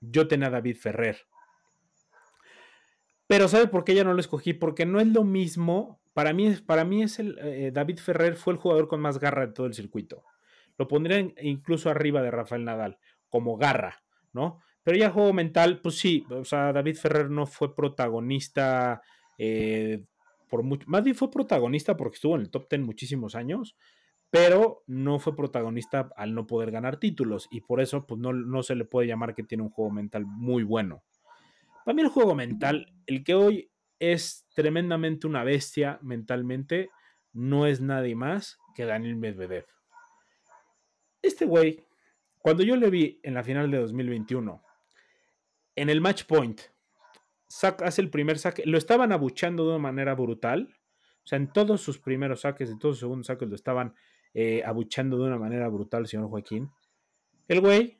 yo 0.00 0.26
tenía 0.26 0.48
a 0.48 0.50
David 0.50 0.76
Ferrer. 0.76 1.16
Pero 3.28 3.46
¿sabe 3.46 3.68
por 3.68 3.84
qué 3.84 3.94
ya 3.94 4.02
no 4.02 4.14
lo 4.14 4.20
escogí? 4.20 4.52
Porque 4.52 4.84
no 4.84 5.00
es 5.00 5.06
lo 5.06 5.22
mismo. 5.22 6.00
Para 6.12 6.32
mí, 6.32 6.50
para 6.66 6.84
mí 6.84 7.04
es 7.04 7.20
el 7.20 7.38
eh, 7.40 7.70
David 7.72 7.98
Ferrer 7.98 8.34
fue 8.34 8.54
el 8.54 8.58
jugador 8.58 8.88
con 8.88 9.00
más 9.00 9.20
garra 9.20 9.46
de 9.46 9.52
todo 9.52 9.66
el 9.66 9.74
circuito. 9.74 10.24
Lo 10.76 10.88
pondría 10.88 11.20
incluso 11.40 11.88
arriba 11.88 12.20
de 12.20 12.32
Rafael 12.32 12.64
Nadal, 12.64 12.98
como 13.28 13.56
garra, 13.56 14.02
¿no? 14.32 14.60
Pero 14.82 14.98
ya 14.98 15.10
juego 15.10 15.32
mental, 15.32 15.80
pues 15.80 15.98
sí, 15.98 16.24
o 16.30 16.44
sea, 16.44 16.72
David 16.72 16.96
Ferrer 16.96 17.30
no 17.30 17.46
fue 17.46 17.74
protagonista 17.76 19.02
eh, 19.38 20.02
por 20.48 20.62
mucho, 20.62 20.84
más 20.88 21.04
bien 21.04 21.14
fue 21.14 21.30
protagonista 21.30 21.96
porque 21.96 22.16
estuvo 22.16 22.34
en 22.34 22.42
el 22.42 22.50
top 22.50 22.68
10 22.68 22.82
muchísimos 22.82 23.34
años, 23.34 23.76
pero 24.30 24.82
no 24.86 25.18
fue 25.18 25.34
protagonista 25.34 26.10
al 26.16 26.34
no 26.34 26.46
poder 26.46 26.70
ganar 26.70 26.98
títulos 26.98 27.48
y 27.50 27.62
por 27.62 27.80
eso 27.80 28.06
pues 28.06 28.20
no, 28.20 28.32
no 28.32 28.62
se 28.62 28.74
le 28.74 28.84
puede 28.84 29.06
llamar 29.06 29.34
que 29.34 29.42
tiene 29.42 29.62
un 29.62 29.70
juego 29.70 29.90
mental 29.90 30.26
muy 30.26 30.62
bueno. 30.62 31.02
Para 31.84 31.94
mí 31.94 32.02
el 32.02 32.08
juego 32.08 32.34
mental, 32.34 32.92
el 33.06 33.24
que 33.24 33.34
hoy 33.34 33.70
es 33.98 34.46
tremendamente 34.54 35.26
una 35.26 35.44
bestia 35.44 35.98
mentalmente, 36.02 36.90
no 37.32 37.66
es 37.66 37.80
nadie 37.80 38.14
más 38.14 38.58
que 38.74 38.84
Daniel 38.84 39.16
Medvedev. 39.16 39.66
Este 41.22 41.46
güey, 41.46 41.84
cuando 42.38 42.62
yo 42.62 42.76
le 42.76 42.90
vi 42.90 43.20
en 43.22 43.34
la 43.34 43.42
final 43.42 43.70
de 43.70 43.78
2021, 43.78 44.62
en 45.76 45.88
el 45.88 46.00
match 46.00 46.24
point, 46.24 46.60
hace 47.82 48.02
el 48.02 48.10
primer 48.10 48.38
saque, 48.38 48.64
lo 48.66 48.78
estaban 48.78 49.12
abuchando 49.12 49.64
de 49.64 49.70
una 49.70 49.78
manera 49.78 50.14
brutal. 50.14 50.74
O 51.24 51.26
sea, 51.26 51.36
en 51.38 51.52
todos 51.52 51.80
sus 51.80 51.98
primeros 51.98 52.42
saques, 52.42 52.70
en 52.70 52.78
todos 52.78 52.96
sus 52.96 53.00
segundos 53.00 53.26
saques, 53.26 53.48
lo 53.48 53.54
estaban 53.54 53.94
eh, 54.40 54.62
abuchando 54.64 55.18
de 55.18 55.24
una 55.24 55.36
manera 55.36 55.66
brutal, 55.66 56.06
señor 56.06 56.28
Joaquín. 56.28 56.70
El 57.48 57.60
güey 57.60 57.98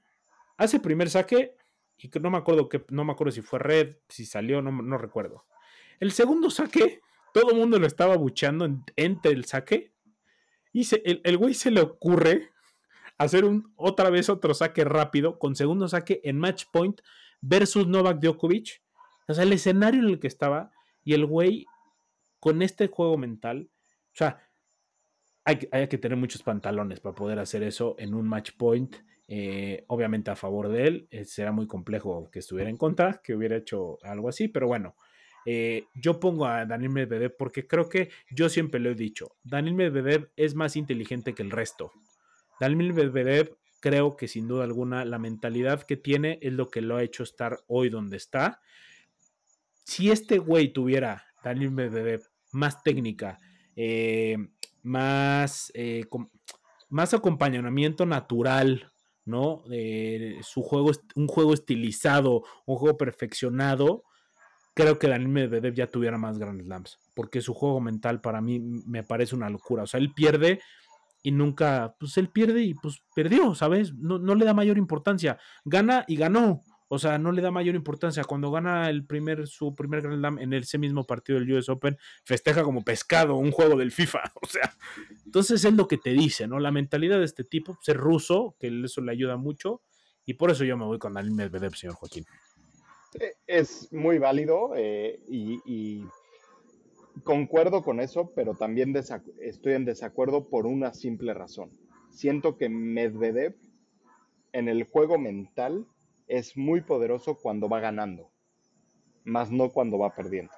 hace 0.57 0.79
primer 0.79 1.11
saque 1.11 1.57
y 1.97 2.09
no 2.21 2.31
me 2.31 2.39
acuerdo 2.39 2.69
que, 2.69 2.85
no 2.91 3.05
me 3.05 3.11
acuerdo 3.11 3.33
si 3.33 3.43
fue 3.43 3.59
red, 3.59 3.97
si 4.09 4.25
salió, 4.25 4.63
no, 4.63 4.71
no 4.71 4.99
recuerdo. 4.99 5.47
El 5.99 6.13
segundo 6.13 6.49
saque, 6.49 7.01
todo 7.35 7.51
el 7.51 7.57
mundo 7.57 7.81
lo 7.81 7.89
estaba 7.89 8.15
abuchando 8.15 8.69
entre 8.95 9.33
el 9.33 9.47
saque. 9.47 9.91
Y 10.73 10.87
el, 11.05 11.23
el, 11.25 11.37
güey 11.39 11.55
se 11.55 11.73
le 11.73 11.81
ocurre 11.81 12.51
hacer 13.17 13.45
un, 13.45 13.73
otra 13.75 14.09
vez 14.09 14.29
otro 14.29 14.55
saque 14.55 14.85
rápido 14.85 15.41
con 15.41 15.57
segundo 15.57 15.89
saque 15.89 16.21
en 16.23 16.39
match 16.39 16.67
point 16.73 17.01
versus 17.41 17.89
Novak 17.89 18.21
Djokovic. 18.21 18.81
O 19.27 19.35
sea, 19.35 19.43
el 19.43 19.53
escenario 19.53 20.03
en 20.03 20.07
el 20.07 20.21
que 20.21 20.29
estaba 20.29 20.71
y 21.03 21.15
el 21.15 21.27
güey 21.27 21.67
con 22.39 22.63
este 22.63 22.87
juego 22.87 23.19
mental. 23.19 23.71
O 24.13 24.17
sea, 24.19 24.48
hay, 25.49 25.89
que 25.89 25.99
tener 25.99 26.19
muchos 26.19 26.43
pantalones 26.43 27.01
para 27.01 27.15
poder 27.15 27.39
hacer 27.39 27.63
eso 27.63 27.97
en 27.99 28.15
un 28.15 28.29
match 28.29 28.53
point. 28.57 28.97
Eh, 29.31 29.85
obviamente 29.89 30.31
a 30.31 30.37
favor 30.37 30.69
de 30.69 30.87
él. 30.87 31.09
Eh, 31.11 31.25
será 31.25 31.53
muy 31.53 31.67
complejo 31.67 32.31
que 32.31 32.41
estuviera 32.41 32.69
en 32.69 32.77
contra, 32.77 33.21
que 33.23 33.35
hubiera 33.35 33.57
hecho 33.57 33.99
algo 34.03 34.29
así, 34.29 34.49
pero 34.49 34.67
bueno. 34.67 34.95
Eh, 35.47 35.87
yo 35.95 36.21
pongo 36.21 36.45
a 36.45 36.67
Daniel 36.67 36.91
Medvedev 36.91 37.35
porque 37.39 37.67
creo 37.67 37.89
que 37.89 38.11
yo 38.31 38.51
siempre 38.51 38.81
lo 38.81 38.91
he 38.91 38.95
dicho. 38.95 39.37
Daniel 39.43 39.75
Medvedev 39.75 40.31
es 40.37 40.55
más 40.55 40.77
inteligente 40.77 41.35
que 41.35 41.43
el 41.43 41.51
resto. 41.51 41.93
Daniel 42.61 42.93
Medvedev 42.93 43.57
creo 43.81 44.17
que 44.17 44.29
sin 44.29 44.49
duda 44.49 44.65
alguna 44.65 45.07
la 45.07 45.19
mentalidad 45.19 45.85
que 45.85 45.97
tiene 45.97 46.39
es 46.43 46.53
lo 46.53 46.69
que 46.69 46.83
lo 46.83 46.97
ha 46.97 47.03
hecho 47.03 47.23
estar 47.23 47.61
hoy 47.69 47.89
donde 47.89 48.19
está. 48.19 48.61
Si 49.85 50.11
este 50.11 50.37
güey 50.37 50.75
tuviera, 50.75 51.25
Daniel 51.43 51.71
Medvedev, 51.71 52.25
más 52.53 52.83
técnica, 52.83 53.39
eh, 53.77 54.37
más, 54.89 55.71
eh, 55.75 56.07
más 56.89 57.15
acompañamiento 57.15 58.07
natural, 58.07 58.91
¿no? 59.25 59.63
De 59.69 60.39
su 60.43 60.63
juego, 60.63 60.91
un 61.15 61.29
juego 61.29 61.55
estilizado, 61.55 62.43
un 62.67 62.77
juego 62.77 62.97
perfeccionado, 62.97 64.05
creo 64.75 64.99
que 64.99 65.09
Daniel 65.09 65.29
Medvedev 65.29 65.75
ya 65.75 65.87
tuviera 65.89 66.19
más 66.19 66.39
Grand 66.39 66.63
Slams, 66.63 66.99
porque 67.15 67.41
su 67.41 67.53
juego 67.53 67.81
mental 67.81 68.21
para 68.21 68.41
mí 68.41 68.61
me 68.61 69.03
parece 69.03 69.35
una 69.35 69.51
locura. 69.51 69.83
O 69.83 69.87
sea, 69.87 69.99
él 69.99 70.15
pierde 70.15 70.61
y 71.23 71.33
nunca, 71.33 71.97
pues 71.99 72.17
él 72.17 72.29
pierde 72.29 72.63
y 72.63 72.75
pues 72.75 73.03
perdió, 73.15 73.55
¿sabes? 73.55 73.93
No, 73.95 74.19
no 74.19 74.35
le 74.35 74.45
da 74.45 74.55
mayor 74.55 74.79
importancia. 74.79 75.37
Gana 75.65 76.05
y 76.07 76.17
ganó. 76.17 76.63
O 76.89 76.99
sea, 76.99 77.19
no 77.19 77.33
le 77.33 77.43
da 77.43 77.51
mayor 77.51 77.75
importancia. 77.75 78.25
Cuando 78.25 78.51
gana 78.51 78.89
el 78.89 79.05
primer, 79.05 79.47
su 79.47 79.75
primer 79.75 80.01
Grand 80.01 80.19
Slam 80.19 80.39
en 80.39 80.55
ese 80.55 80.79
mismo 80.79 81.05
partido 81.05 81.39
del 81.39 81.53
US 81.53 81.69
Open, 81.69 81.99
festeja 82.25 82.63
como 82.63 82.83
pescado 82.83 83.37
un 83.37 83.53
juego 83.53 83.77
del 83.77 83.93
FIFA. 83.93 84.23
O 84.43 84.47
sea, 84.47 84.75
entonces 85.27 85.63
es 85.65 85.75
lo 85.75 85.87
que 85.89 85.99
te 85.99 86.11
dice, 86.11 86.47
¿no? 86.47 86.59
La 86.59 86.71
mentalidad 86.71 87.19
de 87.19 87.27
este 87.27 87.45
tipo, 87.45 87.79
ser 87.83 87.99
ruso, 87.99 88.57
que 88.59 88.69
eso 88.85 89.03
le 89.03 89.13
ayuda 89.13 89.37
mucho. 89.37 89.83
Y 90.25 90.35
por 90.35 90.51
eso 90.51 90.65
yo 90.65 90.77
me 90.77 90.85
voy 90.85 90.99
con 90.99 91.15
Daniel 91.15 91.35
Medvedev, 91.35 91.75
señor 91.75 91.97
Joaquín. 91.97 92.25
Es 93.47 93.93
muy 93.93 94.19
válido 94.19 94.73
eh, 94.77 95.21
y, 95.29 96.05
concuerdo 97.25 97.83
con 97.83 98.01
eso, 98.01 98.33
pero 98.35 98.55
también 98.55 98.95
estoy 99.41 99.73
en 99.73 99.85
desacuerdo 99.85 100.49
por 100.49 100.67
una 100.67 100.95
simple 100.95 101.35
razón. 101.35 101.71
Siento 102.11 102.57
que 102.57 102.69
Medvedev 102.69 103.57
en 104.53 104.69
el 104.69 104.85
juego 104.85 105.19
mental 105.19 105.87
es 106.29 106.57
muy 106.57 106.83
poderoso 106.83 107.37
cuando 107.37 107.69
va 107.69 107.81
ganando, 107.81 108.31
más 109.25 109.51
no 109.51 109.71
cuando 109.71 109.99
va 109.99 110.15
perdiendo. 110.15 110.53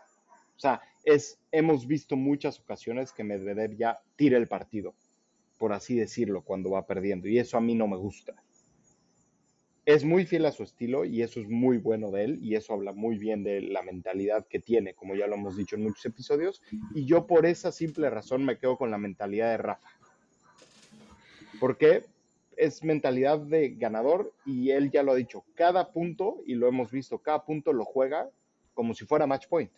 O 0.57 0.61
sea, 0.61 0.83
es, 1.05 1.41
hemos 1.53 1.87
visto 1.87 2.17
muchas 2.17 2.61
ocasiones 2.61 3.13
que 3.13 3.25
Medvedev 3.25 3.77
ya 3.77 4.01
tira 4.17 4.37
el 4.37 4.49
partido, 4.49 4.95
por 5.59 5.73
así 5.73 5.95
decirlo, 5.95 6.43
cuando 6.43 6.71
va 6.71 6.87
perdiendo, 6.87 7.29
y 7.29 7.39
eso 7.39 7.57
a 7.57 7.61
mí 7.61 7.75
no 7.75 7.89
me 7.89 7.97
gusta. 7.97 8.35
Es 9.87 10.05
muy 10.05 10.27
fiel 10.27 10.45
a 10.45 10.53
su 10.53 10.63
estilo 10.63 11.05
y 11.05 11.23
eso 11.23 11.41
es 11.41 11.49
muy 11.49 11.79
bueno 11.79 12.11
de 12.11 12.25
él 12.25 12.39
y 12.43 12.55
eso 12.55 12.75
habla 12.75 12.93
muy 12.93 13.17
bien 13.17 13.43
de 13.43 13.63
la 13.63 13.83
mentalidad 13.83 14.47
que 14.47 14.61
tiene, 14.61 14.95
como 14.95 15.15
ya 15.15 15.27
lo 15.27 15.37
hemos 15.37 15.57
dicho 15.57 15.77
en 15.77 15.85
muchos 15.85 16.05
episodios, 16.05 16.63
y 16.95 17.07
yo 17.07 17.27
por 17.27 17.47
esa 17.47 17.73
simple 17.73 18.11
razón 18.11 18.45
me 18.45 18.59
quedo 18.59 18.77
con 18.77 18.91
la 18.91 18.99
mentalidad 18.99 19.51
de 19.51 19.57
Rafa. 19.57 19.89
¿Por 21.59 21.77
qué? 21.79 22.05
Es 22.61 22.85
mentalidad 22.85 23.38
de 23.38 23.70
ganador 23.70 24.35
y 24.44 24.70
él 24.70 24.90
ya 24.90 25.03
lo 25.03 25.12
ha 25.12 25.16
dicho, 25.16 25.44
cada 25.55 25.92
punto, 25.92 26.42
y 26.46 26.55
lo 26.55 26.68
hemos 26.68 26.90
visto, 26.90 27.18
cada 27.18 27.42
punto 27.42 27.73
lo 27.73 27.87
juega 27.87 28.29
como 28.75 28.92
si 28.92 29.07
fuera 29.07 29.27
match 29.27 29.49
point, 29.49 29.73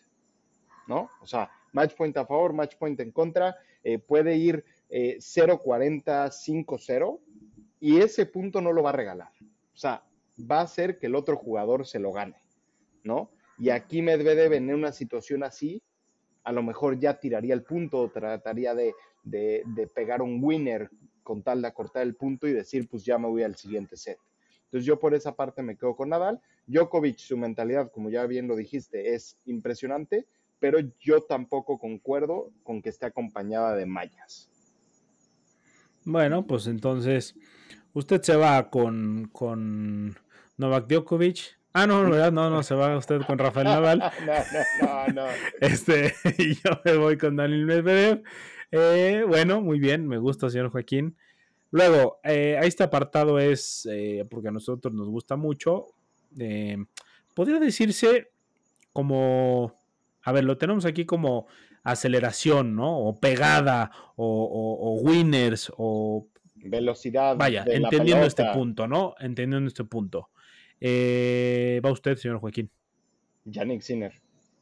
¿no? 0.85 1.09
O 1.21 1.25
sea, 1.25 1.49
match 1.71 1.95
point 1.95 2.15
a 2.17 2.25
favor, 2.25 2.51
match 2.51 2.75
point 2.75 2.99
en 2.99 3.11
contra, 3.11 3.55
eh, 3.83 3.99
puede 3.99 4.35
ir 4.35 4.65
0-40, 4.89 6.27
eh, 6.27 6.29
5-0 6.29 7.19
y 7.79 8.01
ese 8.01 8.25
punto 8.25 8.59
no 8.59 8.73
lo 8.73 8.83
va 8.83 8.89
a 8.89 8.93
regalar. 8.93 9.31
O 9.73 9.77
sea, 9.77 10.03
va 10.39 10.59
a 10.59 10.63
hacer 10.63 10.99
que 10.99 11.07
el 11.07 11.15
otro 11.15 11.37
jugador 11.37 11.87
se 11.87 11.99
lo 11.99 12.11
gane, 12.11 12.35
¿no? 13.03 13.31
Y 13.57 13.69
aquí 13.69 14.01
Medvedev 14.01 14.53
en 14.53 14.73
una 14.73 14.91
situación 14.91 15.43
así, 15.43 15.81
a 16.43 16.51
lo 16.51 16.63
mejor 16.63 16.99
ya 16.99 17.17
tiraría 17.17 17.53
el 17.53 17.63
punto, 17.63 18.11
trataría 18.11 18.75
de, 18.75 18.93
de 19.23 19.89
pegar 19.95 20.21
un 20.21 20.43
winner 20.43 20.89
con 21.23 21.41
tal 21.41 21.61
de 21.61 21.67
acortar 21.67 22.03
el 22.03 22.15
punto 22.15 22.47
y 22.47 22.53
decir, 22.53 22.87
pues 22.87 23.03
ya 23.03 23.17
me 23.17 23.27
voy 23.27 23.43
al 23.43 23.55
siguiente 23.55 23.97
set. 23.97 24.19
Entonces 24.65 24.85
yo 24.85 24.99
por 24.99 25.13
esa 25.13 25.35
parte 25.35 25.61
me 25.61 25.77
quedo 25.77 25.95
con 25.95 26.09
Nadal. 26.09 26.41
Djokovic, 26.67 27.17
su 27.17 27.37
mentalidad, 27.37 27.91
como 27.91 28.09
ya 28.09 28.25
bien 28.25 28.47
lo 28.47 28.55
dijiste, 28.55 29.13
es 29.13 29.37
impresionante, 29.45 30.25
pero 30.59 30.79
yo 30.99 31.21
tampoco 31.21 31.77
concuerdo 31.77 32.51
con 32.63 32.81
que 32.81 32.89
esté 32.89 33.05
acompañada 33.05 33.75
de 33.75 33.85
mallas. 33.85 34.49
Bueno, 36.05 36.45
pues 36.45 36.67
entonces 36.67 37.35
usted 37.93 38.21
se 38.21 38.35
va 38.35 38.69
con, 38.69 39.29
con 39.31 40.17
Novak 40.57 40.87
Djokovic. 40.87 41.59
Ah, 41.73 41.87
no, 41.87 42.03
no, 42.03 42.31
no, 42.31 42.49
no, 42.49 42.63
se 42.63 42.75
va 42.75 42.97
usted 42.97 43.21
con 43.21 43.37
Rafael 43.37 43.65
Nadal. 43.65 43.99
no, 44.25 44.33
no, 44.81 45.07
no, 45.07 45.13
no. 45.13 45.27
Este, 45.59 46.13
y 46.37 46.55
yo 46.55 46.71
me 46.85 46.97
voy 46.97 47.17
con 47.17 47.35
Daniel 47.35 47.65
Medvedev. 47.65 48.23
Eh, 48.75 49.23
bueno, 49.27 49.61
muy 49.61 49.77
bien, 49.77 50.07
me 50.07 50.17
gusta, 50.17 50.49
señor 50.49 50.71
Joaquín. 50.71 51.15
Luego, 51.69 52.19
eh, 52.23 52.59
este 52.63 52.83
apartado 52.83 53.37
es, 53.37 53.87
eh, 53.91 54.25
porque 54.31 54.47
a 54.47 54.51
nosotros 54.51 54.91
nos 54.95 55.09
gusta 55.09 55.35
mucho, 55.35 55.85
podría 57.35 57.59
decirse 57.59 58.31
como, 58.91 59.75
a 60.23 60.31
ver, 60.31 60.43
lo 60.43 60.57
tenemos 60.57 60.85
aquí 60.85 61.05
como 61.05 61.45
aceleración, 61.83 62.75
¿no? 62.75 62.97
O 62.97 63.19
pegada, 63.19 63.91
o, 64.15 64.99
winners, 65.03 65.71
o... 65.77 66.25
Velocidad. 66.55 67.37
Vaya, 67.37 67.65
entendiendo 67.67 68.25
este 68.25 68.43
punto, 68.55 68.87
¿no? 68.87 69.13
Entendiendo 69.19 69.67
este 69.67 69.83
punto. 69.83 70.29
va 70.81 71.91
usted, 71.91 72.17
señor 72.17 72.39
Joaquín. 72.39 72.71
Yannick 73.45 73.81
Sinner. 73.81 74.13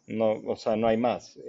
No, 0.07 0.33
o 0.33 0.57
sea, 0.57 0.75
no 0.75 0.87
hay 0.87 0.97
más. 0.97 1.39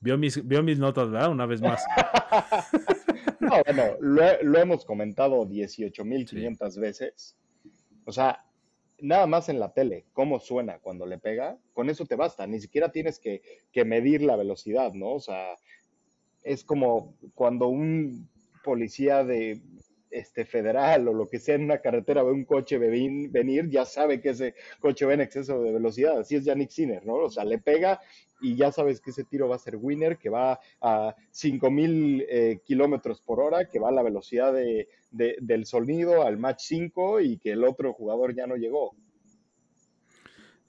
Vio 0.00 0.16
mis, 0.16 0.42
mis 0.42 0.78
notas, 0.78 1.10
¿verdad? 1.10 1.30
Una 1.30 1.44
vez 1.44 1.60
más. 1.60 1.84
no, 3.40 3.50
bueno, 3.64 3.96
lo, 4.00 4.58
hemos 4.58 4.84
comentado 4.86 5.46
18.500 5.46 6.80
veces. 6.80 7.36
O 8.06 8.12
sea, 8.12 8.44
nada 8.98 9.26
más 9.26 9.50
en 9.50 9.60
la 9.60 9.72
tele, 9.72 10.06
cómo 10.14 10.40
suena 10.40 10.78
cuando 10.78 11.04
le 11.04 11.18
pega, 11.18 11.58
con 11.74 11.90
eso 11.90 12.06
te 12.06 12.16
basta. 12.16 12.46
Ni 12.46 12.60
siquiera 12.60 12.90
tienes 12.90 13.18
que, 13.18 13.42
que 13.72 13.84
medir 13.84 14.22
la 14.22 14.36
velocidad, 14.36 14.94
¿no? 14.94 15.12
O 15.12 15.20
sea, 15.20 15.54
es 16.44 16.64
como 16.64 17.14
cuando 17.34 17.68
un 17.68 18.26
policía 18.64 19.22
de 19.22 19.60
este, 20.10 20.44
federal 20.44 21.06
o 21.08 21.14
lo 21.14 21.28
que 21.28 21.38
sea 21.38 21.54
en 21.54 21.64
una 21.64 21.78
carretera 21.78 22.22
ve 22.22 22.32
un 22.32 22.44
coche 22.44 22.78
venir, 22.78 23.68
ya 23.68 23.84
sabe 23.84 24.20
que 24.20 24.30
ese 24.30 24.54
coche 24.80 25.06
va 25.06 25.14
en 25.14 25.20
exceso 25.20 25.62
de 25.62 25.72
velocidad. 25.72 26.18
Así 26.18 26.36
es 26.36 26.44
Yannick 26.44 26.70
Sinner, 26.70 27.04
¿no? 27.04 27.14
O 27.14 27.30
sea, 27.30 27.44
le 27.44 27.58
pega 27.58 28.00
y 28.40 28.56
ya 28.56 28.72
sabes 28.72 29.00
que 29.00 29.10
ese 29.10 29.24
tiro 29.24 29.48
va 29.48 29.56
a 29.56 29.60
ser 29.60 29.76
winner, 29.76 30.18
que 30.18 30.30
va 30.30 30.58
a 30.80 31.14
5000 31.30 32.26
eh, 32.28 32.60
kilómetros 32.64 33.20
por 33.20 33.40
hora, 33.40 33.66
que 33.66 33.78
va 33.78 33.90
a 33.90 33.92
la 33.92 34.02
velocidad 34.02 34.52
de, 34.52 34.88
del 35.10 35.66
sonido 35.66 36.22
al 36.22 36.38
match 36.38 36.62
5 36.62 37.20
y 37.20 37.38
que 37.38 37.52
el 37.52 37.64
otro 37.64 37.92
jugador 37.92 38.34
ya 38.34 38.46
no 38.46 38.56
llegó. 38.56 38.96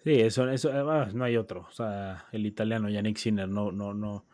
Sí, 0.04 0.19
eso, 0.19 0.49
eso 0.49 0.71
no 1.13 1.23
hay 1.23 1.38
otro. 1.38 1.67
O 1.69 1.71
sea, 1.71 2.25
el 2.32 2.45
italiano 2.45 2.89
Yannick 2.89 3.17
Sinner 3.17 3.47
no, 3.47 3.71
no, 3.71 3.93
no, 3.93 4.25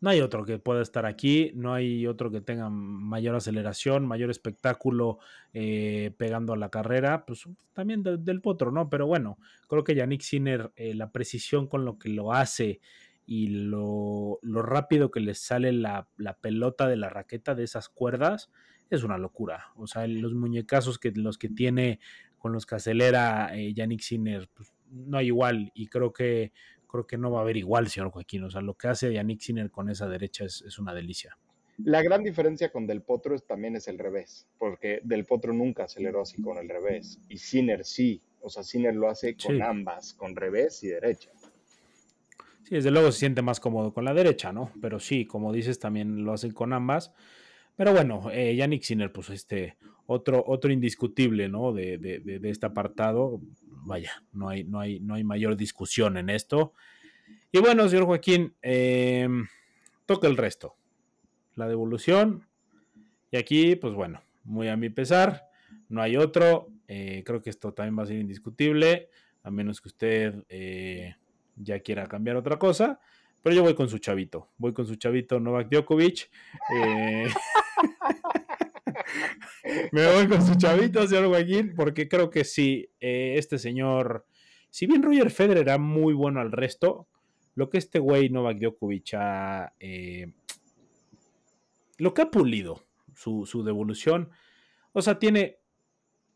no 0.00 0.10
hay 0.10 0.20
otro 0.20 0.44
que 0.44 0.58
pueda 0.58 0.82
estar 0.82 1.06
aquí, 1.06 1.52
no 1.54 1.74
hay 1.74 2.06
otro 2.06 2.30
que 2.30 2.40
tenga 2.40 2.68
mayor 2.70 3.36
aceleración, 3.36 4.06
mayor 4.06 4.30
espectáculo 4.30 5.18
eh, 5.52 6.12
pegando 6.16 6.52
a 6.52 6.56
la 6.56 6.70
carrera, 6.70 7.24
pues 7.26 7.44
también 7.72 8.02
del 8.02 8.40
potro, 8.40 8.70
¿no? 8.70 8.90
Pero 8.90 9.06
bueno, 9.06 9.38
creo 9.68 9.84
que 9.84 9.94
Yannick 9.94 10.22
Sinner, 10.22 10.72
eh, 10.76 10.94
la 10.94 11.10
precisión 11.10 11.66
con 11.66 11.84
lo 11.84 11.98
que 11.98 12.08
lo 12.08 12.32
hace 12.32 12.80
y 13.26 13.46
lo, 13.48 14.40
rápido 14.42 15.10
que 15.10 15.20
le 15.20 15.34
sale 15.34 15.72
la, 15.72 16.08
pelota 16.40 16.88
de 16.88 16.96
la 16.96 17.10
raqueta 17.10 17.54
de 17.54 17.64
esas 17.64 17.88
cuerdas, 17.88 18.50
es 18.90 19.04
una 19.04 19.18
locura. 19.18 19.66
O 19.76 19.86
sea, 19.86 20.06
los 20.06 20.34
muñecazos 20.34 20.98
que 20.98 21.12
los 21.12 21.38
que 21.38 21.48
tiene 21.48 22.00
con 22.38 22.52
los 22.52 22.66
que 22.66 22.74
acelera 22.74 23.56
eh, 23.56 23.72
Yannick 23.72 24.00
Sinner, 24.00 24.48
pues, 24.52 24.72
no 24.90 25.18
hay 25.18 25.26
igual. 25.26 25.70
Y 25.74 25.86
creo 25.86 26.12
que 26.12 26.52
creo 26.90 27.06
que 27.06 27.16
no 27.18 27.30
va 27.30 27.38
a 27.38 27.42
haber 27.42 27.56
igual, 27.56 27.88
señor 27.88 28.10
Joaquín. 28.10 28.44
O 28.44 28.50
sea, 28.50 28.60
lo 28.60 28.74
que 28.74 28.88
hace 28.88 29.12
Yannick 29.12 29.40
Sinner 29.40 29.70
con 29.70 29.88
esa 29.88 30.08
derecha 30.08 30.44
es, 30.44 30.78
una 30.78 30.94
delicia. 30.94 31.36
La 31.78 32.02
gran 32.02 32.22
diferencia 32.22 32.70
con 32.70 32.86
Del 32.86 33.02
Potro 33.02 33.38
también 33.38 33.76
es 33.76 33.88
el 33.88 33.98
revés, 33.98 34.46
porque 34.58 35.00
Del 35.02 35.24
Potro 35.24 35.52
nunca 35.52 35.84
aceleró 35.84 36.22
así 36.22 36.42
con 36.42 36.58
el 36.58 36.68
revés, 36.68 37.18
y 37.28 37.38
Sinner 37.38 37.84
sí, 37.84 38.20
o 38.42 38.50
sea, 38.50 38.62
Sinner 38.62 38.94
lo 38.94 39.08
hace 39.08 39.34
con 39.34 39.62
ambas, 39.62 40.12
con 40.12 40.36
revés 40.36 40.82
y 40.84 40.88
derecha. 40.88 41.30
Sí, 42.64 42.74
desde 42.74 42.90
luego 42.90 43.10
se 43.12 43.20
siente 43.20 43.40
más 43.40 43.60
cómodo 43.60 43.94
con 43.94 44.04
la 44.04 44.12
derecha, 44.12 44.52
¿no? 44.52 44.70
Pero 44.82 45.00
sí, 45.00 45.24
como 45.24 45.52
dices, 45.52 45.78
también 45.78 46.24
lo 46.24 46.34
hacen 46.34 46.52
con 46.52 46.74
ambas. 46.74 47.14
Pero 47.80 47.94
bueno, 47.94 48.30
eh, 48.30 48.54
Yannick 48.56 48.82
Sinner, 48.82 49.10
pues 49.10 49.30
este, 49.30 49.78
otro, 50.04 50.44
otro 50.46 50.70
indiscutible, 50.70 51.48
¿no? 51.48 51.72
De, 51.72 51.96
de, 51.96 52.20
de, 52.20 52.50
este 52.50 52.66
apartado, 52.66 53.40
vaya, 53.70 54.22
no 54.34 54.50
hay, 54.50 54.64
no, 54.64 54.80
hay, 54.80 55.00
no 55.00 55.14
hay 55.14 55.24
mayor 55.24 55.56
discusión 55.56 56.18
en 56.18 56.28
esto. 56.28 56.74
Y 57.50 57.58
bueno, 57.58 57.88
señor 57.88 58.04
Joaquín, 58.04 58.54
em, 58.60 59.46
toca 60.04 60.28
el 60.28 60.36
resto. 60.36 60.76
La 61.54 61.68
devolución. 61.68 62.46
Y 63.30 63.38
aquí, 63.38 63.76
pues 63.76 63.94
bueno, 63.94 64.20
muy 64.44 64.68
a 64.68 64.76
mi 64.76 64.90
pesar, 64.90 65.48
no 65.88 66.02
hay 66.02 66.18
otro. 66.18 66.68
Eh, 66.86 67.22
creo 67.24 67.40
que 67.40 67.48
esto 67.48 67.72
también 67.72 67.98
va 67.98 68.02
a 68.02 68.08
ser 68.08 68.18
indiscutible, 68.18 69.08
a 69.42 69.50
menos 69.50 69.80
que 69.80 69.88
usted 69.88 70.44
eh, 70.50 71.14
ya 71.56 71.80
quiera 71.80 72.06
cambiar 72.06 72.36
otra 72.36 72.58
cosa. 72.58 73.00
Pero 73.42 73.56
yo 73.56 73.62
voy 73.62 73.74
con 73.74 73.88
su 73.88 73.98
chavito, 73.98 74.48
voy 74.58 74.72
con 74.72 74.86
su 74.86 74.96
chavito 74.96 75.40
Novak 75.40 75.68
Djokovic. 75.70 76.30
Eh, 76.74 77.28
Me 79.92 80.06
voy 80.12 80.28
con 80.28 80.44
su 80.46 80.54
chavito, 80.56 81.06
señor 81.06 81.28
Joaquín, 81.28 81.74
porque 81.74 82.08
creo 82.08 82.30
que 82.30 82.44
sí, 82.44 82.88
eh, 83.00 83.34
este 83.36 83.58
señor, 83.58 84.26
si 84.70 84.86
bien 84.86 85.02
Roger 85.02 85.30
Federer 85.30 85.58
era 85.68 85.78
muy 85.78 86.14
bueno 86.14 86.40
al 86.40 86.52
resto, 86.52 87.08
lo 87.54 87.68
que 87.70 87.78
este 87.78 87.98
güey 87.98 88.28
Novak 88.30 88.58
Djokovic 88.58 89.14
ha, 89.14 89.72
eh, 89.80 90.32
lo 91.98 92.14
que 92.14 92.22
ha 92.22 92.30
pulido, 92.30 92.82
su, 93.14 93.46
su 93.46 93.62
devolución. 93.64 94.30
O 94.92 95.02
sea, 95.02 95.18
tiene. 95.18 95.58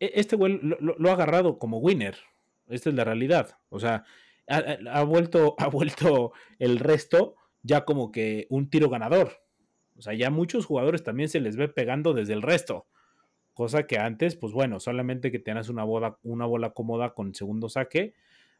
e- 0.00 0.12
Este 0.16 0.36
güey 0.36 0.58
lo, 0.62 0.76
lo- 0.80 0.96
lo 0.98 1.10
ha 1.10 1.14
agarrado 1.14 1.58
como 1.58 1.78
winner. 1.78 2.16
Esta 2.68 2.88
es 2.90 2.94
la 2.94 3.04
realidad. 3.04 3.58
O 3.68 3.78
sea, 3.80 4.04
ha, 4.48 5.02
vuelto, 5.02 5.54
ha 5.58 5.68
vuelto 5.68 6.32
el 6.58 6.78
resto 6.78 7.36
ya 7.62 7.84
como 7.84 8.12
que 8.12 8.46
un 8.50 8.68
tiro 8.68 8.88
ganador. 8.88 9.42
O 9.96 10.02
sea, 10.02 10.14
ya 10.14 10.30
muchos 10.30 10.66
jugadores 10.66 11.02
también 11.02 11.28
se 11.28 11.40
les 11.40 11.56
ve 11.56 11.68
pegando 11.68 12.12
desde 12.12 12.34
el 12.34 12.42
resto. 12.42 12.86
Cosa 13.54 13.86
que 13.86 13.98
antes, 13.98 14.36
pues 14.36 14.52
bueno, 14.52 14.80
solamente 14.80 15.30
que 15.30 15.38
tenías 15.38 15.68
una 15.68 15.84
bola, 15.84 16.18
una 16.22 16.44
bola 16.44 16.70
cómoda 16.70 17.14
con 17.14 17.34
segundo 17.34 17.68
saque. 17.68 18.14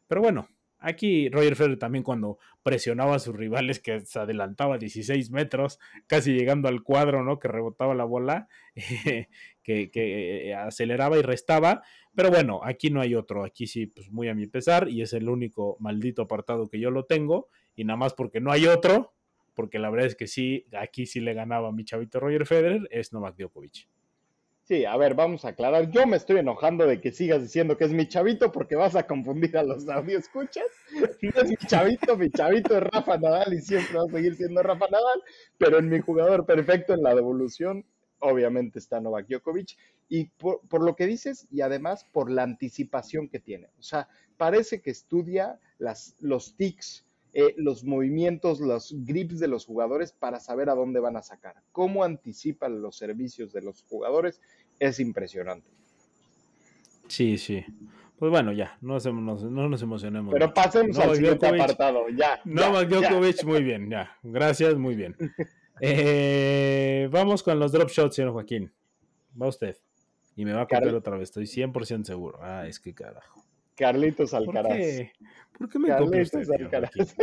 Pero 0.07 0.21
bueno, 0.21 0.47
aquí 0.79 1.29
Roger 1.29 1.55
Federer 1.55 1.79
también 1.79 2.03
cuando 2.03 2.39
presionaba 2.63 3.15
a 3.15 3.19
sus 3.19 3.35
rivales 3.35 3.79
que 3.79 3.99
se 4.01 4.19
adelantaba 4.19 4.77
16 4.77 5.31
metros, 5.31 5.79
casi 6.07 6.33
llegando 6.33 6.67
al 6.67 6.83
cuadro, 6.83 7.23
¿no? 7.23 7.39
Que 7.39 7.47
rebotaba 7.47 7.93
la 7.93 8.05
bola, 8.05 8.47
que, 9.65 9.89
eh, 9.93 10.53
aceleraba 10.53 11.17
y 11.17 11.21
restaba. 11.21 11.81
Pero 12.15 12.29
bueno, 12.29 12.61
aquí 12.63 12.89
no 12.89 13.01
hay 13.01 13.15
otro. 13.15 13.43
Aquí 13.43 13.67
sí, 13.67 13.87
pues 13.87 14.11
muy 14.11 14.29
a 14.29 14.35
mi 14.35 14.47
pesar, 14.47 14.87
y 14.87 15.01
es 15.01 15.13
el 15.13 15.27
único 15.27 15.75
maldito 15.79 16.21
apartado 16.21 16.69
que 16.69 16.79
yo 16.79 16.91
lo 16.91 17.05
tengo. 17.05 17.49
Y 17.75 17.83
nada 17.83 17.97
más 17.97 18.13
porque 18.13 18.39
no 18.39 18.51
hay 18.51 18.67
otro, 18.67 19.13
porque 19.53 19.79
la 19.79 19.89
verdad 19.89 20.07
es 20.07 20.15
que 20.15 20.27
sí, 20.27 20.65
aquí 20.79 21.05
sí 21.05 21.19
le 21.19 21.33
ganaba 21.33 21.69
a 21.69 21.71
mi 21.71 21.83
chavito 21.83 22.19
Roger 22.19 22.45
Federer, 22.45 22.87
es 22.91 23.11
Novak 23.11 23.35
Djokovic. 23.37 23.87
Sí, 24.63 24.83
a 24.83 24.97
ver, 24.97 25.13
vamos 25.13 25.45
a 25.45 25.49
aclarar. 25.49 25.91
Yo 25.91 26.07
me 26.07 26.17
estoy 26.17 26.37
enojando 26.37 26.87
de 26.87 26.99
que 26.99 27.11
sigas 27.11 27.39
diciendo 27.39 27.77
que 27.77 27.83
es 27.85 27.91
mi 27.91 28.07
chavito 28.07 28.51
porque 28.51 28.75
vas 28.75 28.95
a 28.95 29.05
confundir 29.05 29.55
a 29.57 29.63
los 29.63 29.85
escuchas. 30.07 30.65
No 31.21 31.41
es 31.41 31.49
mi 31.49 31.55
chavito, 31.57 32.17
mi 32.17 32.31
chavito 32.31 32.75
es 32.75 32.83
Rafa 32.83 33.17
Nadal 33.19 33.53
y 33.53 33.61
siempre 33.61 33.95
va 33.95 34.05
a 34.05 34.11
seguir 34.11 34.35
siendo 34.35 34.63
Rafa 34.63 34.87
Nadal, 34.89 35.21
pero 35.59 35.77
en 35.77 35.89
mi 35.89 35.99
jugador 35.99 36.47
perfecto 36.47 36.95
en 36.95 37.03
la 37.03 37.13
devolución, 37.13 37.85
obviamente 38.19 38.79
está 38.79 38.99
Novak 38.99 39.27
Djokovic. 39.27 39.77
Y 40.07 40.25
por, 40.25 40.61
por 40.67 40.83
lo 40.83 40.95
que 40.95 41.07
dices, 41.07 41.47
y 41.51 41.61
además 41.61 42.05
por 42.11 42.29
la 42.29 42.43
anticipación 42.43 43.27
que 43.27 43.39
tiene. 43.39 43.67
O 43.79 43.83
sea, 43.83 44.07
parece 44.37 44.81
que 44.81 44.91
estudia 44.91 45.59
las, 45.79 46.15
los 46.19 46.55
tics, 46.55 47.05
eh, 47.33 47.53
los 47.57 47.83
movimientos, 47.83 48.59
los 48.59 48.93
grips 49.05 49.39
de 49.39 49.47
los 49.47 49.65
jugadores 49.65 50.11
para 50.11 50.39
saber 50.39 50.69
a 50.69 50.75
dónde 50.75 50.99
van 50.99 51.17
a 51.17 51.21
sacar. 51.23 51.55
Cómo 51.71 52.03
anticipan 52.03 52.81
los 52.81 52.95
servicios 52.97 53.51
de 53.51 53.61
los 53.61 53.83
jugadores 53.89 54.41
es 54.79 54.99
impresionante. 54.99 55.67
Sí, 57.07 57.37
sí. 57.37 57.63
Pues 58.17 58.31
bueno, 58.31 58.53
ya, 58.53 58.77
no, 58.81 58.93
nos, 58.93 59.05
no, 59.05 59.35
no 59.49 59.69
nos 59.69 59.81
emocionemos. 59.81 60.33
Pero 60.33 60.53
pasemos 60.53 60.97
al 60.99 61.15
siguiente 61.15 61.47
Djokovic- 61.47 61.63
apartado, 61.63 62.09
ya. 62.09 62.39
Novak 62.45 62.89
ya. 62.89 63.09
Djokovic, 63.09 63.43
muy 63.43 63.63
bien, 63.63 63.89
ya. 63.89 64.17
Gracias, 64.23 64.75
muy 64.75 64.95
bien. 64.95 65.15
Eh, 65.81 67.07
vamos 67.11 67.43
con 67.43 67.59
los 67.59 67.71
drop 67.71 67.89
shots, 67.89 68.15
señor 68.15 68.31
Joaquín. 68.31 68.71
Va 69.39 69.47
usted. 69.47 69.77
Y 70.35 70.45
me 70.45 70.53
va 70.53 70.61
a 70.61 70.65
copiar 70.65 70.83
Carl- 70.83 70.95
otra 70.95 71.17
vez, 71.17 71.29
estoy 71.29 71.45
100% 71.45 72.03
seguro. 72.05 72.39
Ah, 72.41 72.67
es 72.67 72.79
que 72.79 72.93
carajo. 72.93 73.43
Carlitos 73.75 74.31
¿Por 74.31 74.39
Alcaraz. 74.57 74.77
qué? 74.77 75.11
¿Por 75.57 75.69
qué 75.69 75.79
me 75.79 75.89
usted, 75.91 76.05
Carlitos 76.05 76.47
señor 76.47 76.61
Alcaraz. 76.63 77.15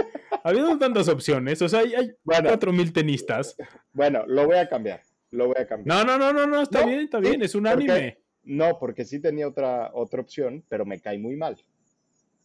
Habiendo 0.45 0.79
tantas 0.79 1.09
opciones, 1.09 1.61
o 1.63 1.69
sea, 1.69 1.81
hay, 1.81 1.95
hay 1.95 2.13
Bueno. 2.25 2.49
4000 2.49 2.93
tenistas. 2.93 3.57
Bueno, 3.93 4.25
lo 4.27 4.47
voy 4.47 4.57
a 4.57 4.69
cambiar. 4.69 5.01
Lo 5.31 5.47
voy 5.47 5.57
a 5.59 5.67
cambiar. 5.67 6.05
No, 6.05 6.05
no, 6.05 6.19
no, 6.19 6.33
no, 6.33 6.47
no, 6.47 6.63
está 6.63 6.83
No, 6.83 6.89
bien, 6.89 7.01
está 7.01 7.19
sí, 7.23 7.29
bien, 7.29 7.43
es 7.43 7.53
¿por 7.53 7.61
unánime. 7.61 8.19
No, 8.45 8.79
porque 8.79 9.05
sí 9.05 9.19
tenía 9.21 9.49
otra, 9.49 9.91
otra 9.95 10.21
opción, 10.21 10.63
pero 10.69 10.85
me 10.85 11.01
cae 11.01 11.19
muy 11.19 11.37
mal. 11.37 11.57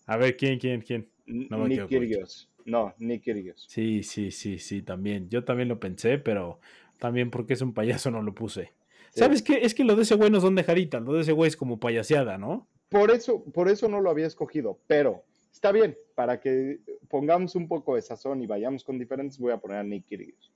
A 0.05 0.16
ver, 0.16 0.38
¿quién, 0.38 0.58
quién, 0.60 0.82
quién? 0.82 1.10
N- 1.26 1.47
Novak 1.49 1.68
Nick. 1.70 1.88
Kyrgios. 1.88 2.49
No, 2.68 2.93
Nick 2.99 3.24
Kyrgios. 3.24 3.65
Sí, 3.70 4.03
sí, 4.03 4.30
sí, 4.30 4.59
sí, 4.59 4.82
también. 4.82 5.30
Yo 5.30 5.45
también 5.45 5.70
lo 5.70 5.80
pensé, 5.80 6.18
pero 6.18 6.59
también 6.99 7.32
porque 7.32 7.53
es 7.53 7.61
un 7.61 7.74
payaso 7.74 8.11
no 8.11 8.22
lo 8.22 8.36
puse. 8.36 8.74
Sí. 9.11 9.22
¿Sabes 9.22 9.41
qué? 9.41 9.59
Es 9.63 9.74
que 9.74 9.86
lo 9.86 9.95
de 9.95 10.03
ese 10.03 10.15
güey 10.15 10.30
no 10.30 10.41
son 10.41 10.55
de 10.55 10.65
jarita, 10.65 10.99
lo 10.99 11.13
de 11.13 11.22
ese 11.22 11.32
güey 11.32 11.47
es 11.47 11.55
como 11.55 11.80
payaseada, 11.80 12.38
¿no? 12.38 12.68
Por 12.89 13.11
eso, 13.11 13.41
por 13.45 13.70
eso 13.70 13.88
no 13.88 14.01
lo 14.01 14.09
había 14.09 14.28
escogido, 14.28 14.80
pero 14.86 15.24
está 15.51 15.72
bien, 15.72 15.97
para 16.13 16.41
que 16.41 16.80
pongamos 17.07 17.55
un 17.55 17.70
poco 17.70 17.95
de 17.95 18.01
sazón 18.01 18.41
y 18.41 18.47
vayamos 18.47 18.84
con 18.84 18.99
diferentes, 18.99 19.39
voy 19.39 19.53
a 19.53 19.57
poner 19.57 19.78
a 19.78 19.84
Nick 19.84 20.05
Kyrgios. 20.05 20.51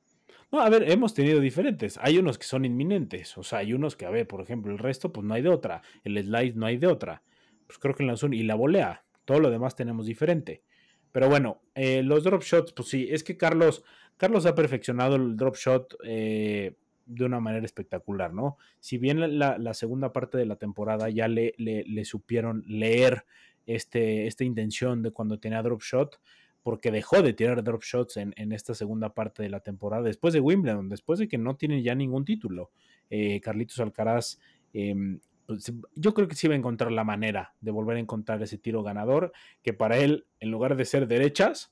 No, 0.51 0.59
a 0.59 0.69
ver, 0.69 0.91
hemos 0.91 1.13
tenido 1.13 1.39
diferentes. 1.39 1.97
Hay 2.01 2.17
unos 2.17 2.37
que 2.37 2.43
son 2.43 2.65
inminentes. 2.65 3.37
O 3.37 3.43
sea, 3.43 3.59
hay 3.59 3.73
unos 3.73 3.95
que, 3.95 4.05
a 4.05 4.09
ver, 4.09 4.27
por 4.27 4.41
ejemplo, 4.41 4.69
el 4.73 4.79
resto, 4.79 5.13
pues 5.13 5.25
no 5.25 5.33
hay 5.33 5.41
de 5.41 5.47
otra. 5.47 5.81
El 6.03 6.21
slide 6.21 6.55
no 6.55 6.65
hay 6.65 6.75
de 6.75 6.87
otra. 6.87 7.23
Pues 7.67 7.79
creo 7.79 7.95
que 7.95 8.03
en 8.03 8.07
la 8.07 8.17
zona. 8.17 8.35
Y 8.35 8.43
la 8.43 8.55
volea. 8.55 9.05
Todo 9.23 9.39
lo 9.39 9.49
demás 9.49 9.77
tenemos 9.77 10.05
diferente. 10.05 10.61
Pero 11.11 11.29
bueno, 11.29 11.61
eh, 11.75 12.03
los 12.03 12.23
drop 12.23 12.43
shots, 12.43 12.73
pues 12.73 12.89
sí, 12.89 13.07
es 13.09 13.23
que 13.23 13.37
Carlos, 13.37 13.83
Carlos 14.17 14.45
ha 14.45 14.55
perfeccionado 14.55 15.15
el 15.15 15.35
drop 15.35 15.55
shot 15.55 15.97
eh, 16.03 16.75
de 17.05 17.25
una 17.25 17.39
manera 17.39 17.65
espectacular, 17.65 18.33
¿no? 18.33 18.57
Si 18.79 18.97
bien 18.97 19.37
la- 19.39 19.73
segunda 19.73 20.13
parte 20.13 20.37
de 20.37 20.45
la 20.45 20.55
temporada 20.55 21.09
ya 21.09 21.27
le, 21.27 21.53
le, 21.57 21.83
le 21.83 22.05
supieron 22.05 22.63
leer 22.67 23.25
este, 23.65 24.27
esta 24.27 24.43
intención 24.43 25.01
de 25.03 25.11
cuando 25.11 25.39
tenía 25.39 25.61
drop 25.61 25.81
shot, 25.81 26.19
porque 26.63 26.91
dejó 26.91 27.21
de 27.21 27.33
tirar 27.33 27.63
drop 27.63 27.83
shots 27.83 28.17
en, 28.17 28.33
en 28.37 28.51
esta 28.51 28.75
segunda 28.75 29.13
parte 29.13 29.41
de 29.43 29.49
la 29.49 29.61
temporada, 29.61 30.03
después 30.03 30.33
de 30.33 30.39
Wimbledon, 30.39 30.89
después 30.89 31.19
de 31.19 31.27
que 31.27 31.37
no 31.37 31.55
tiene 31.55 31.81
ya 31.81 31.95
ningún 31.95 32.23
título. 32.23 32.71
Eh, 33.09 33.41
Carlitos 33.41 33.79
Alcaraz, 33.79 34.39
eh, 34.73 34.95
pues, 35.59 35.73
yo 35.95 36.13
creo 36.13 36.27
que 36.27 36.35
sí 36.35 36.47
va 36.47 36.53
a 36.53 36.57
encontrar 36.57 36.91
la 36.91 37.03
manera 37.03 37.53
de 37.61 37.71
volver 37.71 37.97
a 37.97 37.99
encontrar 37.99 38.41
ese 38.43 38.57
tiro 38.57 38.83
ganador, 38.83 39.31
que 39.61 39.73
para 39.73 39.97
él, 39.97 40.25
en 40.39 40.51
lugar 40.51 40.75
de 40.75 40.85
ser 40.85 41.07
derechas 41.07 41.71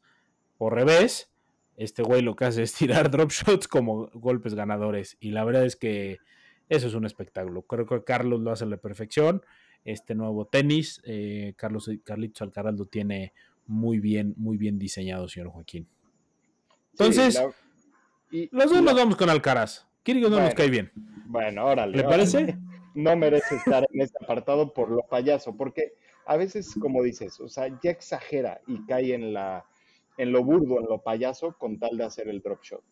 o 0.58 0.70
revés, 0.70 1.32
este 1.78 2.04
güey 2.04 2.22
lo 2.22 2.36
que 2.36 2.46
hace 2.46 2.64
es 2.64 2.74
tirar 3.08 3.10
drop 3.12 3.32
shots 3.32 3.68
como 3.68 4.08
golpes 4.14 4.54
ganadores. 4.54 5.18
Y 5.20 5.32
la 5.32 5.44
verdad 5.44 5.66
es 5.66 5.76
que 5.76 6.18
eso 6.68 6.88
es 6.88 6.94
un 6.94 7.06
espectáculo. 7.06 7.62
Creo 7.64 7.86
que 7.86 8.04
Carlos 8.04 8.42
lo 8.42 8.52
hace 8.52 8.66
a 8.66 8.68
la 8.68 8.78
perfección. 8.78 9.42
Este 9.86 10.14
nuevo 10.14 10.46
tenis, 10.46 11.02
eh, 11.06 11.54
Carlos 11.56 11.90
Carlitos 12.04 12.42
Alcaraz 12.42 12.76
lo 12.78 12.86
tiene 12.86 13.34
muy 13.66 14.00
bien, 14.00 14.34
muy 14.38 14.58
bien 14.58 14.78
diseñado, 14.78 15.28
señor 15.30 15.50
Joaquín. 15.50 15.88
Entonces, 16.92 17.36
Sí, 17.36 17.42
la- 17.42 18.38
y- 18.44 18.50
los 18.52 18.66
dos 18.66 18.74
la- 18.84 18.92
nos 18.92 18.96
vamos 18.96 19.16
con 19.16 19.30
Alcaraz. 19.30 19.88
Kyrgios 20.04 20.30
no 20.32 20.40
nos 20.40 20.54
cae 20.54 20.70
bien. 20.70 20.92
Bueno, 21.26 21.66
órale. 21.66 21.94
¿Le 21.98 22.00
órale. 22.06 22.12
parece? 22.18 22.58
No 23.00 23.16
merece 23.16 23.56
estar 23.56 23.88
en 23.92 24.02
este 24.02 24.18
apartado 24.24 24.74
por 24.74 24.90
lo 24.90 25.04
payaso, 25.04 25.56
porque 25.56 25.94
a 26.26 26.38
veces, 26.38 26.76
como 26.80 27.02
dices, 27.02 27.40
o 27.40 27.48
sea, 27.48 27.68
ya 27.82 27.92
exagera 27.92 28.62
y 28.68 28.86
cae 28.86 29.14
en 29.14 29.34
la 29.34 29.66
en 30.18 30.34
lo 30.34 30.44
burdo, 30.44 30.80
en 30.80 30.86
lo 30.86 31.02
payaso, 31.02 31.58
con 31.58 31.80
tal 31.80 31.98
de 31.98 32.04
hacer 32.04 32.28
el 32.28 32.42
drop 32.42 32.62
shot. 32.62 32.84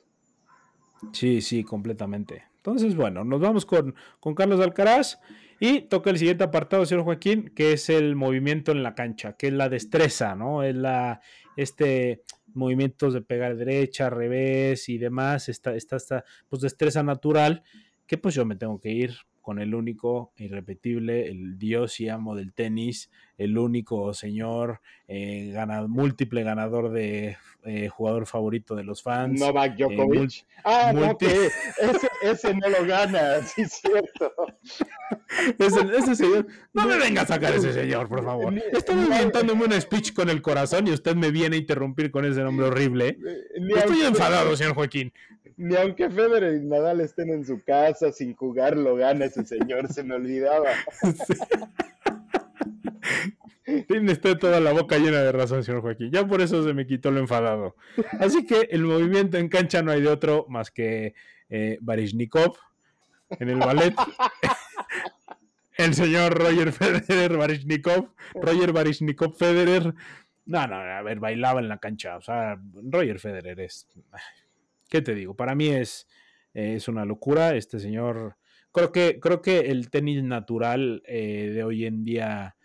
Sí, 1.11 1.41
sí, 1.41 1.63
completamente. 1.63 2.45
Entonces, 2.55 2.95
bueno, 2.95 3.25
nos 3.25 3.41
vamos 3.41 3.65
con, 3.65 3.95
con 4.21 4.33
Carlos 4.33 4.61
Alcaraz 4.61 5.19
y 5.59 5.81
toca 5.81 6.09
el 6.09 6.17
siguiente 6.17 6.45
apartado, 6.45 6.85
señor 6.85 7.03
Joaquín, 7.03 7.51
que 7.53 7.73
es 7.73 7.89
el 7.89 8.15
movimiento 8.15 8.71
en 8.71 8.81
la 8.81 8.95
cancha, 8.95 9.33
que 9.33 9.47
es 9.47 9.53
la 9.53 9.67
destreza, 9.67 10.35
¿no? 10.35 10.63
Es 10.63 10.75
la, 10.75 11.19
este 11.57 12.23
movimientos 12.53 13.13
de 13.13 13.21
pegar 13.21 13.55
derecha, 13.57 14.09
revés 14.09 14.89
y 14.89 14.97
demás, 14.97 15.49
esta, 15.49 15.75
esta, 15.75 15.97
esta 15.97 16.25
pues 16.47 16.61
destreza 16.61 17.03
natural, 17.03 17.63
que 18.07 18.17
pues 18.17 18.35
yo 18.35 18.45
me 18.45 18.55
tengo 18.55 18.79
que 18.79 18.89
ir 18.89 19.17
con 19.47 19.59
el 19.59 19.75
único, 19.75 20.33
irrepetible, 20.35 21.29
el 21.29 21.57
dios 21.57 22.01
y 22.01 22.09
amo 22.09 22.35
del 22.35 22.51
tenis, 22.51 23.09
el 23.37 23.57
único 23.57 24.13
señor, 24.13 24.81
eh, 25.07 25.53
múltiple 25.87 26.43
ganador 26.43 26.89
de 26.91 27.37
eh, 27.63 27.87
jugador 27.89 28.25
favorito 28.25 28.75
de 28.75 28.83
los 28.83 29.03
fans. 29.03 29.39
Novak 29.39 29.75
Djokovic. 29.77 30.19
multi- 30.19 30.45
ah, 30.63 30.91
no, 30.93 31.17
que 31.17 31.25
ese, 31.81 32.09
ese 32.23 32.53
no 32.53 32.69
lo 32.69 32.85
gana, 32.85 33.41
sí 33.45 33.61
es 33.63 33.73
cierto. 33.73 34.33
Ese, 35.59 35.79
ese 35.97 36.15
señor, 36.15 36.47
no 36.73 36.85
me 36.87 36.97
venga 36.97 37.21
a 37.23 37.25
sacar 37.25 37.53
ese 37.53 37.73
señor, 37.73 38.07
por 38.07 38.23
favor. 38.23 38.53
Ni- 38.53 38.61
inventándome 39.03 39.65
un 39.65 39.81
speech 39.81 40.13
con 40.13 40.29
el 40.29 40.41
corazón 40.41 40.87
y 40.87 40.91
usted 40.91 41.15
me 41.15 41.31
viene 41.31 41.57
a 41.57 41.59
interrumpir 41.59 42.09
con 42.11 42.25
ese 42.25 42.41
nombre 42.41 42.67
horrible. 42.67 43.17
Eh, 43.25 43.73
Estoy 43.75 44.01
enfadado, 44.01 44.55
señor 44.55 44.73
Joaquín. 44.73 45.11
Ni 45.57 45.75
aunque 45.75 46.09
Federer 46.09 46.61
y 46.61 46.65
Nadal 46.65 47.01
estén 47.01 47.29
en 47.31 47.43
su 47.45 47.61
casa 47.63 48.11
sin 48.11 48.35
jugar, 48.35 48.77
lo 48.77 48.95
gana 48.95 49.25
ese 49.25 49.43
señor, 49.45 49.91
se 49.91 50.03
me 50.03 50.15
olvidaba. 50.15 50.69
Tiene 53.87 54.15
toda 54.15 54.61
la 54.61 54.71
boca 54.71 54.97
llena 54.97 55.21
de 55.21 55.31
razón, 55.33 55.63
señor 55.63 55.81
Joaquín. 55.81 56.09
Ya 56.09 56.25
por 56.25 56.41
eso 56.41 56.63
se 56.63 56.73
me 56.73 56.87
quitó 56.87 57.11
lo 57.11 57.19
enfadado. 57.19 57.75
Así 58.19 58.45
que 58.45 58.69
el 58.71 58.83
movimiento 58.83 59.37
en 59.37 59.49
cancha 59.49 59.81
no 59.81 59.91
hay 59.91 60.01
de 60.01 60.07
otro 60.07 60.45
más 60.47 60.71
que 60.71 61.13
eh, 61.49 61.77
Baryshnikov 61.81 62.57
en 63.29 63.49
el 63.49 63.57
ballet. 63.57 63.93
el 65.77 65.93
señor 65.93 66.33
Roger 66.37 66.71
Federer, 66.71 67.37
Baryshnikov, 67.37 68.13
Roger 68.35 68.71
Baryshnikov 68.71 69.35
Federer. 69.35 69.93
No, 70.45 70.65
no, 70.65 70.75
a 70.75 71.01
ver, 71.01 71.19
bailaba 71.19 71.59
en 71.59 71.67
la 71.67 71.77
cancha. 71.77 72.15
O 72.15 72.21
sea, 72.21 72.57
Roger 72.73 73.19
Federer 73.19 73.59
es. 73.59 73.87
¿Qué 74.89 75.01
te 75.01 75.13
digo? 75.13 75.35
Para 75.35 75.55
mí 75.55 75.67
es, 75.67 76.07
eh, 76.53 76.75
es 76.75 76.87
una 76.87 77.03
locura. 77.03 77.55
Este 77.55 77.79
señor. 77.79 78.37
Creo 78.71 78.91
que, 78.91 79.19
creo 79.19 79.41
que 79.41 79.71
el 79.71 79.89
tenis 79.89 80.23
natural 80.23 81.01
eh, 81.05 81.51
de 81.53 81.63
hoy 81.63 81.85
en 81.85 82.03
día 82.03 82.56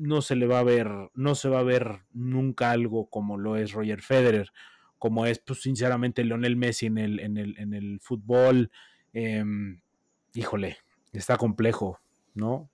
no 0.00 0.22
se 0.22 0.34
le 0.34 0.46
va 0.46 0.60
a 0.60 0.64
ver, 0.64 0.88
no 1.14 1.34
se 1.34 1.50
va 1.50 1.60
a 1.60 1.64
ver 1.64 2.00
nunca 2.12 2.70
algo 2.70 3.10
como 3.10 3.36
lo 3.36 3.56
es 3.56 3.72
Roger 3.72 4.00
Federer, 4.00 4.48
como 4.98 5.26
es, 5.26 5.38
pues, 5.38 5.60
sinceramente, 5.60 6.24
Lionel 6.24 6.56
Messi 6.56 6.86
en 6.86 6.98
el, 6.98 7.20
en 7.20 7.36
el, 7.36 7.58
en 7.58 7.74
el 7.74 8.00
fútbol, 8.00 8.70
em, 9.12 9.80
híjole, 10.34 10.78
está 11.12 11.36
complejo, 11.36 12.00
¿no? 12.34 12.70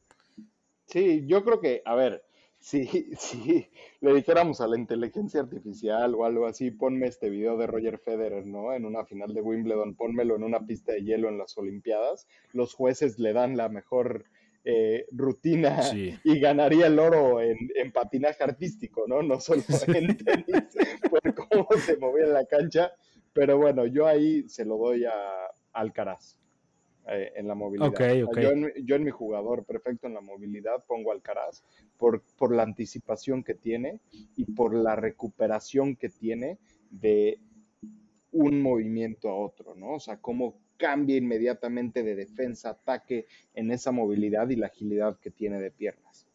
Sí, 0.86 1.24
yo 1.26 1.44
creo 1.44 1.60
que, 1.60 1.82
a 1.84 1.96
ver, 1.96 2.24
si, 2.60 2.86
si 3.16 3.68
le 4.00 4.14
dijéramos 4.14 4.60
a 4.60 4.68
la 4.68 4.78
inteligencia 4.78 5.40
artificial 5.40 6.14
o 6.14 6.24
algo 6.24 6.46
así, 6.46 6.70
ponme 6.70 7.06
este 7.06 7.28
video 7.28 7.56
de 7.56 7.66
Roger 7.66 7.98
Federer, 7.98 8.46
¿no? 8.46 8.72
En 8.72 8.84
una 8.84 9.04
final 9.04 9.34
de 9.34 9.40
Wimbledon, 9.40 9.96
pónmelo 9.96 10.36
en 10.36 10.44
una 10.44 10.64
pista 10.64 10.92
de 10.92 11.02
hielo 11.02 11.28
en 11.28 11.38
las 11.38 11.58
Olimpiadas, 11.58 12.28
los 12.52 12.72
jueces 12.74 13.18
le 13.18 13.32
dan 13.32 13.56
la 13.56 13.68
mejor 13.68 14.26
eh, 14.68 15.06
rutina 15.12 15.80
y 16.24 16.40
ganaría 16.40 16.88
el 16.88 16.98
oro 16.98 17.40
en, 17.40 17.56
patinaje 17.92 18.42
artístico, 18.42 19.04
¿no? 19.06 19.22
No 19.22 19.38
solo 19.38 19.62
en 19.86 20.16
tenis, 20.16 20.64
por 21.08 21.34
cómo 21.34 21.68
se 21.78 21.96
movía 21.98 22.24
en 22.24 22.32
la 22.32 22.44
cancha. 22.46 22.90
Pero 23.32 23.58
bueno, 23.58 23.86
yo 23.86 24.08
ahí 24.08 24.48
se 24.48 24.64
lo 24.64 24.76
doy 24.76 25.04
a 25.04 25.12
Alcaraz. 25.72 26.36
Eh, 27.08 27.34
en 27.36 27.46
la 27.46 27.54
movilidad. 27.54 27.92
Yo, 28.82 28.96
en, 28.96 29.04
mi 29.04 29.12
jugador 29.12 29.64
perfecto 29.64 30.08
en 30.08 30.14
la 30.14 30.20
movilidad 30.20 30.84
pongo 30.88 31.12
Alcaraz 31.12 31.62
por, 31.96 32.24
por 32.36 32.52
la 32.52 32.64
anticipación 32.64 33.44
que 33.44 33.54
tiene 33.54 34.00
y 34.34 34.46
por 34.46 34.74
la 34.74 34.96
recuperación 34.96 35.94
que 35.94 36.08
tiene 36.08 36.58
de 36.90 37.38
un 38.32 38.60
movimiento 38.60 39.28
a 39.28 39.36
otro, 39.36 39.76
¿no? 39.76 39.92
O 39.92 40.00
sea, 40.00 40.16
cómo 40.16 40.58
cambia 40.76 41.16
inmediatamente 41.16 42.02
de 42.02 42.14
defensa, 42.14 42.70
ataque 42.70 43.26
en 43.54 43.70
esa 43.70 43.92
movilidad 43.92 44.48
y 44.50 44.56
la 44.56 44.66
agilidad 44.66 45.18
que 45.18 45.30
tiene 45.30 45.60
de 45.60 45.70
piernas. 45.70 46.26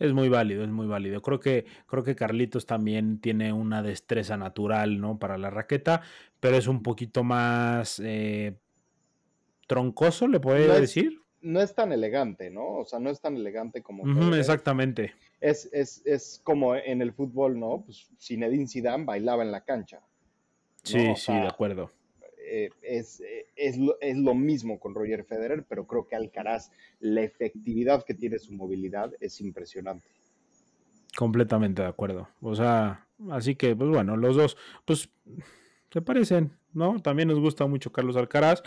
Es 0.00 0.14
muy 0.14 0.30
válido, 0.30 0.64
es 0.64 0.70
muy 0.70 0.86
válido. 0.86 1.20
Creo 1.20 1.40
que, 1.40 1.66
creo 1.86 2.02
que 2.02 2.16
Carlitos 2.16 2.64
también 2.64 3.20
tiene 3.20 3.52
una 3.52 3.82
destreza 3.82 4.38
natural, 4.38 4.98
¿no? 4.98 5.18
Para 5.18 5.36
la 5.36 5.50
raqueta, 5.50 6.00
pero 6.40 6.56
es 6.56 6.66
un 6.66 6.82
poquito 6.82 7.22
más 7.22 8.00
eh, 8.02 8.56
troncoso, 9.66 10.26
le 10.26 10.40
puede 10.40 10.80
decir. 10.80 11.20
no 11.42 11.60
es 11.60 11.74
tan 11.74 11.92
elegante, 11.92 12.50
¿no? 12.50 12.78
O 12.78 12.84
sea, 12.86 12.98
no 12.98 13.10
es 13.10 13.20
tan 13.20 13.36
elegante 13.36 13.82
como. 13.82 14.34
exactamente. 14.34 15.12
Es, 15.38 15.68
es, 15.70 16.00
es, 16.06 16.40
como 16.42 16.74
en 16.74 17.02
el 17.02 17.12
fútbol, 17.12 17.60
¿no? 17.60 17.82
Pues 17.84 18.10
Zinedine 18.18 18.68
Zidane 18.68 19.04
bailaba 19.04 19.42
en 19.42 19.52
la 19.52 19.64
cancha. 19.64 20.00
Sí, 20.82 21.14
sí, 21.14 21.32
de 21.32 21.46
acuerdo. 21.46 21.90
Eh, 22.52 22.70
es, 22.82 23.22
es, 23.54 23.78
lo, 23.78 23.96
es, 24.00 24.16
lo, 24.16 24.34
mismo 24.34 24.80
con 24.80 24.92
Roger 24.92 25.24
Federer, 25.24 25.64
pero 25.68 25.86
creo 25.86 26.08
que 26.08 26.16
Alcaraz, 26.16 26.72
la 26.98 27.22
efectividad 27.22 28.04
que 28.04 28.14
tiene 28.14 28.40
su 28.40 28.52
movilidad 28.52 29.12
es 29.20 29.40
impresionante. 29.40 30.08
Completamente 31.16 31.82
de 31.82 31.88
acuerdo. 31.88 32.28
O 32.40 32.56
sea, 32.56 33.06
así 33.30 33.54
que, 33.54 33.76
pues 33.76 33.88
bueno, 33.88 34.16
los 34.16 34.34
dos, 34.34 34.56
pues 34.84 35.08
se 35.92 36.02
parecen, 36.02 36.52
¿no? 36.72 37.00
También 37.00 37.28
nos 37.28 37.38
gusta 37.38 37.66
mucho 37.66 37.92
Carlos 37.92 38.16
Alcaraz. 38.16 38.62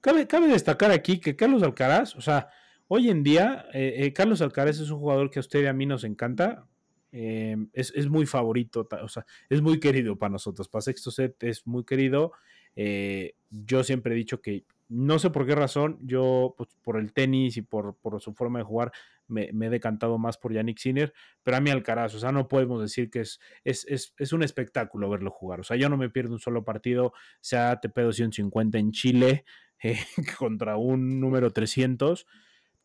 Cabe, 0.00 0.26
destacar 0.48 0.90
aquí 0.90 1.18
que 1.18 1.36
Carlos 1.36 1.62
Alcaraz, 1.62 2.16
o 2.16 2.20
sea, 2.20 2.48
hoy 2.88 3.08
en 3.08 3.22
día, 3.22 3.66
eh, 3.72 3.94
eh, 3.98 4.12
Carlos 4.12 4.42
Alcaraz 4.42 4.78
es 4.80 4.90
un 4.90 4.98
jugador 4.98 5.30
que 5.30 5.38
a 5.38 5.40
usted 5.40 5.62
y 5.62 5.66
a 5.66 5.72
mí 5.72 5.86
nos 5.86 6.04
encanta. 6.04 6.66
Eh, 7.12 7.56
es, 7.74 8.08
muy 8.08 8.24
favorito, 8.24 8.88
o 9.02 9.08
sea, 9.08 9.26
es 9.50 9.60
muy 9.60 9.78
querido 9.78 10.16
para 10.16 10.30
nosotros. 10.30 10.68
Para 10.68 10.82
Sexto 10.82 11.10
Set 11.10 11.42
es 11.44 11.66
muy 11.66 11.84
querido. 11.84 12.32
Yo 12.74 13.84
siempre 13.84 14.14
he 14.14 14.16
dicho 14.16 14.40
que 14.40 14.64
no 14.92 15.18
sé 15.18 15.30
por 15.30 15.46
qué 15.46 15.54
razón, 15.54 15.98
yo 16.02 16.54
pues, 16.58 16.68
por 16.82 16.98
el 16.98 17.14
tenis 17.14 17.56
y 17.56 17.62
por, 17.62 17.96
su 18.20 18.34
forma 18.34 18.58
de 18.58 18.64
jugar 18.64 18.92
me, 19.26 19.48
he 19.48 19.70
decantado 19.70 20.18
más 20.18 20.36
por 20.36 20.52
Yannick 20.52 20.76
Sinner, 20.76 21.14
pero 21.42 21.56
a 21.56 21.60
mí 21.60 21.70
Alcaraz, 21.70 22.14
o 22.14 22.18
sea, 22.18 22.30
no 22.30 22.46
podemos 22.46 22.82
decir 22.82 23.08
que 23.08 23.20
es, 23.20 24.32
un 24.32 24.42
espectáculo 24.42 25.08
verlo 25.08 25.30
jugar, 25.30 25.60
o 25.60 25.64
sea, 25.64 25.78
yo 25.78 25.88
no 25.88 25.96
me 25.96 26.10
pierdo 26.10 26.34
un 26.34 26.40
solo 26.40 26.62
partido, 26.62 27.14
sea 27.40 27.80
TP 27.80 28.02
250 28.02 28.78
en 28.78 28.92
Chile, 28.92 29.44
eh, 29.82 29.98
contra 30.38 30.76
un 30.76 31.18
número 31.20 31.50
300, 31.50 32.26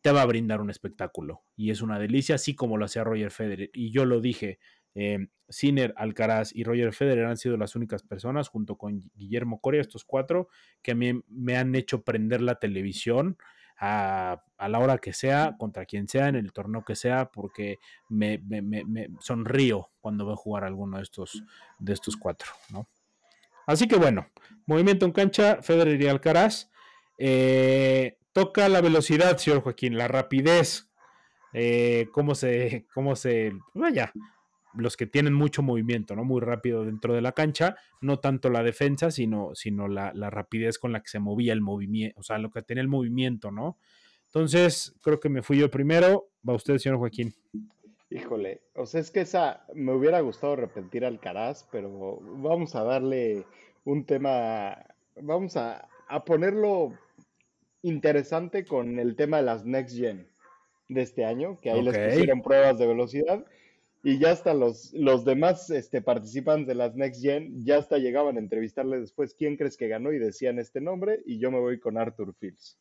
te 0.00 0.10
va 0.10 0.22
a 0.22 0.26
brindar 0.26 0.60
un 0.60 0.70
espectáculo. 0.70 1.42
Y 1.56 1.70
es 1.70 1.82
una 1.82 1.98
delicia, 1.98 2.36
así 2.36 2.54
como 2.54 2.76
lo 2.76 2.84
hacía 2.84 3.04
Roger 3.04 3.30
Federer. 3.30 3.70
Y 3.72 3.90
yo 3.90 4.04
lo 4.04 4.20
dije, 4.20 4.58
eh, 4.94 5.28
Sinner, 5.48 5.94
Alcaraz 5.96 6.54
y 6.54 6.64
Roger 6.64 6.92
Federer 6.92 7.26
han 7.26 7.36
sido 7.36 7.56
las 7.56 7.74
únicas 7.76 8.02
personas, 8.02 8.48
junto 8.48 8.76
con 8.76 9.10
Guillermo 9.14 9.60
Coria, 9.60 9.80
estos 9.80 10.04
cuatro, 10.04 10.48
que 10.82 10.92
a 10.92 10.94
mí 10.94 11.22
me 11.28 11.56
han 11.56 11.74
hecho 11.74 12.02
prender 12.02 12.42
la 12.42 12.56
televisión 12.56 13.38
a, 13.80 14.42
la 14.58 14.78
hora 14.78 14.98
que 14.98 15.12
sea, 15.12 15.56
contra 15.58 15.86
quien 15.86 16.08
sea, 16.08 16.28
en 16.28 16.34
el 16.34 16.52
torneo 16.52 16.84
que 16.84 16.96
sea, 16.96 17.30
porque 17.30 17.78
me, 18.08 18.40
sonrío 19.20 19.90
cuando 20.00 20.26
veo 20.26 20.36
jugar 20.36 20.64
alguno 20.64 20.96
de 20.96 21.04
estos, 21.04 21.42
de 21.78 21.92
estos 21.92 22.16
cuatro. 22.16 22.50
Así 23.66 23.86
que 23.86 23.96
bueno, 23.96 24.26
movimiento 24.66 25.06
en 25.06 25.12
cancha, 25.12 25.62
Federer 25.62 26.00
y 26.00 26.08
Alcaraz. 26.08 26.70
Eh, 27.18 28.18
toca 28.32 28.68
la 28.68 28.80
velocidad, 28.80 29.36
señor 29.38 29.62
Joaquín, 29.62 29.96
la 29.96 30.08
rapidez. 30.08 30.90
Eh, 31.52 32.08
cómo 32.12 32.34
se, 32.34 32.86
cómo 32.92 33.16
se, 33.16 33.52
vaya, 33.74 34.12
los 34.78 34.96
que 34.96 35.06
tienen 35.06 35.34
mucho 35.34 35.62
movimiento, 35.62 36.14
¿no? 36.16 36.24
Muy 36.24 36.40
rápido 36.40 36.84
dentro 36.84 37.14
de 37.14 37.20
la 37.20 37.32
cancha, 37.32 37.76
no 38.00 38.18
tanto 38.18 38.50
la 38.50 38.62
defensa, 38.62 39.10
sino, 39.10 39.54
sino 39.54 39.88
la, 39.88 40.12
rapidez 40.30 40.78
con 40.78 40.92
la 40.92 41.00
que 41.00 41.08
se 41.08 41.18
movía 41.18 41.52
el 41.52 41.60
movimiento, 41.60 42.18
o 42.20 42.22
sea, 42.22 42.38
lo 42.38 42.50
que 42.50 42.62
tenía 42.62 42.82
el 42.82 42.88
movimiento, 42.88 43.50
¿no? 43.50 43.78
Entonces, 44.26 44.94
creo 45.02 45.20
que 45.20 45.28
me 45.28 45.42
fui 45.42 45.58
yo 45.58 45.70
primero. 45.70 46.28
Va 46.46 46.54
usted, 46.54 46.78
señor 46.78 46.98
Joaquín. 46.98 47.34
Híjole, 48.10 48.60
o 48.74 48.86
sea, 48.86 49.00
es 49.00 49.10
que 49.10 49.20
esa 49.20 49.64
me 49.74 49.92
hubiera 49.92 50.20
gustado 50.20 50.56
repetir 50.56 51.04
al 51.04 51.20
Caraz, 51.20 51.66
pero 51.70 52.20
vamos 52.20 52.74
a 52.74 52.84
darle 52.84 53.44
un 53.84 54.04
tema, 54.04 54.86
vamos 55.20 55.56
a, 55.56 55.88
a 56.08 56.24
ponerlo 56.24 56.92
interesante 57.82 58.64
con 58.64 58.98
el 58.98 59.16
tema 59.16 59.38
de 59.38 59.42
las 59.44 59.64
Next 59.64 59.96
Gen 59.96 60.26
de 60.88 61.02
este 61.02 61.24
año, 61.24 61.58
que 61.60 61.70
ahí 61.70 61.82
les 61.82 61.98
pusieron 61.98 62.42
pruebas 62.42 62.78
de 62.78 62.86
velocidad 62.86 63.44
y 64.02 64.18
ya 64.18 64.30
hasta 64.30 64.54
los, 64.54 64.92
los 64.92 65.24
demás 65.24 65.70
este, 65.70 66.00
participantes 66.00 66.68
de 66.68 66.74
las 66.74 66.94
Next 66.94 67.20
Gen 67.20 67.64
ya 67.64 67.78
hasta 67.78 67.98
llegaban 67.98 68.36
a 68.36 68.40
entrevistarle 68.40 69.00
después 69.00 69.34
quién 69.34 69.56
crees 69.56 69.76
que 69.76 69.88
ganó 69.88 70.12
y 70.12 70.18
decían 70.18 70.58
este 70.58 70.80
nombre 70.80 71.20
y 71.26 71.38
yo 71.38 71.50
me 71.50 71.58
voy 71.58 71.80
con 71.80 71.98
Arthur 71.98 72.34
Fields, 72.34 72.78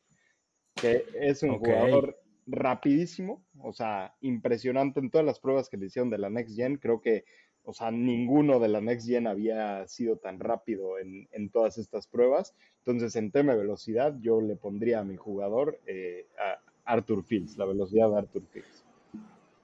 que 0.75 1.05
es 1.19 1.41
un 1.43 1.57
jugador 1.57 2.19
rapidísimo, 2.45 3.43
o 3.59 3.73
sea, 3.73 4.15
impresionante 4.21 4.99
en 4.99 5.09
todas 5.09 5.25
las 5.25 5.39
pruebas 5.39 5.69
que 5.69 5.77
le 5.77 5.87
hicieron 5.87 6.09
de 6.09 6.17
la 6.17 6.29
Next 6.29 6.55
Gen, 6.55 6.77
creo 6.77 7.01
que 7.01 7.25
o 7.69 7.73
sea, 7.73 7.91
ninguno 7.91 8.61
de 8.61 8.69
la 8.69 8.79
Next 8.79 9.05
Gen 9.05 9.27
había 9.27 9.85
sido 9.89 10.15
tan 10.15 10.39
rápido 10.39 10.99
en, 10.99 11.49
todas 11.49 11.77
estas 11.77 12.07
pruebas. 12.07 12.55
Entonces, 12.77 13.17
en 13.17 13.29
tema 13.29 13.51
de 13.51 13.59
velocidad, 13.59 14.15
yo 14.21 14.39
le 14.39 14.55
pondría 14.55 15.01
a 15.01 15.03
mi 15.03 15.17
jugador 15.17 15.77
eh, 15.85 16.27
a 16.39 16.61
Arthur 16.85 17.25
Fields, 17.25 17.57
la 17.57 17.65
velocidad 17.65 18.09
de 18.09 18.19
Arthur 18.19 18.43
Fields. 18.53 18.86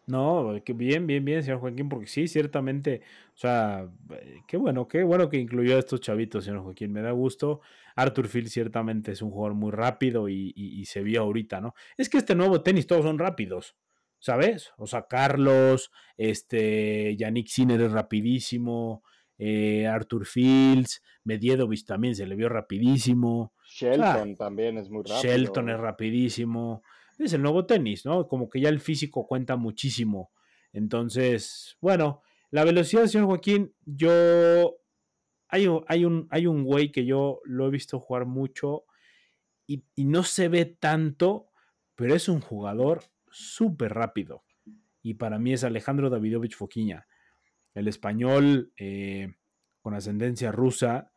No, 0.06 0.54
que 0.66 0.74
bien, 0.74 1.08
bien, 1.08 1.24
bien, 1.24 1.44
señor 1.44 1.60
Joaquín, 1.60 1.88
porque 1.88 2.08
sí, 2.08 2.28
ciertamente, 2.28 3.02
o 3.34 3.38
sea, 3.38 3.90
eh, 4.12 4.42
qué 4.48 4.58
bueno, 4.58 4.88
qué 4.88 5.04
bueno 5.04 5.30
que 5.30 5.38
incluyó 5.38 5.76
a 5.76 5.80
estos 5.80 6.02
chavitos, 6.02 6.44
señor 6.44 6.64
Joaquín, 6.64 6.92
me 6.92 7.02
da 7.02 7.12
gusto. 7.12 7.62
Arthur 7.96 8.28
Fields 8.28 8.52
ciertamente 8.52 9.12
es 9.12 9.22
un 9.22 9.32
jugador 9.32 9.56
muy 9.56 9.72
rápido 9.72 10.28
y, 10.28 10.54
y 10.56 10.86
se 10.86 11.04
vio 11.04 11.22
ahorita, 11.22 11.62
¿no? 11.62 11.74
Es 11.98 12.10
que 12.10 12.18
este 12.18 12.36
nuevo 12.36 12.62
tenis 12.62 12.88
todos 12.88 13.04
son 13.04 13.20
rápidos. 13.20 13.76
¿sabes? 14.24 14.72
O 14.78 14.88
sea, 14.88 15.06
Carlos, 15.06 15.92
este, 16.16 17.14
Yannick 17.18 17.48
Sinner 17.48 17.82
es 17.82 17.92
rapidísimo, 17.92 19.04
eh, 19.38 19.86
Arthur 19.86 20.26
Fields, 20.26 21.04
Mediedovic 21.26 21.86
también 21.86 22.16
se 22.16 22.26
le 22.26 22.36
vio 22.36 22.48
rapidísimo. 22.48 23.54
Shelton 23.66 24.38
también 24.38 24.78
es 24.78 24.90
muy 24.90 25.04
rápido. 25.04 25.22
Shelton 25.22 25.70
es 25.70 25.78
rapidísimo. 25.78 26.84
Es 27.18 27.34
el 27.34 27.42
nuevo 27.42 27.66
tenis, 27.66 28.06
¿no? 28.06 28.28
Como 28.28 28.50
que 28.50 28.60
ya 28.60 28.70
el 28.70 28.80
físico 28.80 29.28
cuenta 29.28 29.56
muchísimo. 29.56 30.32
Entonces, 30.72 31.78
bueno, 31.82 32.22
la 32.52 32.64
velocidad, 32.64 33.06
señor 33.06 33.28
Joaquín, 33.28 33.74
yo... 33.86 34.78
Hay, 35.50 35.68
hay, 35.88 36.06
un, 36.06 36.28
hay 36.32 36.48
un 36.48 36.64
güey 36.64 36.92
que 36.92 37.06
yo 37.06 37.40
lo 37.44 37.68
he 37.68 37.70
visto 37.70 38.00
jugar 38.00 38.26
mucho 38.26 38.86
y, 39.68 39.86
y 39.94 40.06
no 40.06 40.24
se 40.24 40.48
ve 40.48 40.66
tanto, 40.66 41.50
pero 41.94 42.16
es 42.16 42.28
un 42.28 42.42
jugador 42.42 43.04
súper 43.30 43.94
rápido. 43.94 44.44
Y 45.04 45.16
para 45.16 45.38
mí 45.38 45.54
es 45.54 45.64
Alejandro 45.64 46.10
Davidovich 46.10 46.56
Foquiña, 46.56 47.08
el 47.76 47.88
español 47.88 48.74
eh, 48.78 49.36
con 49.82 49.94
ascendencia 49.94 50.52
rusa. 50.52 51.12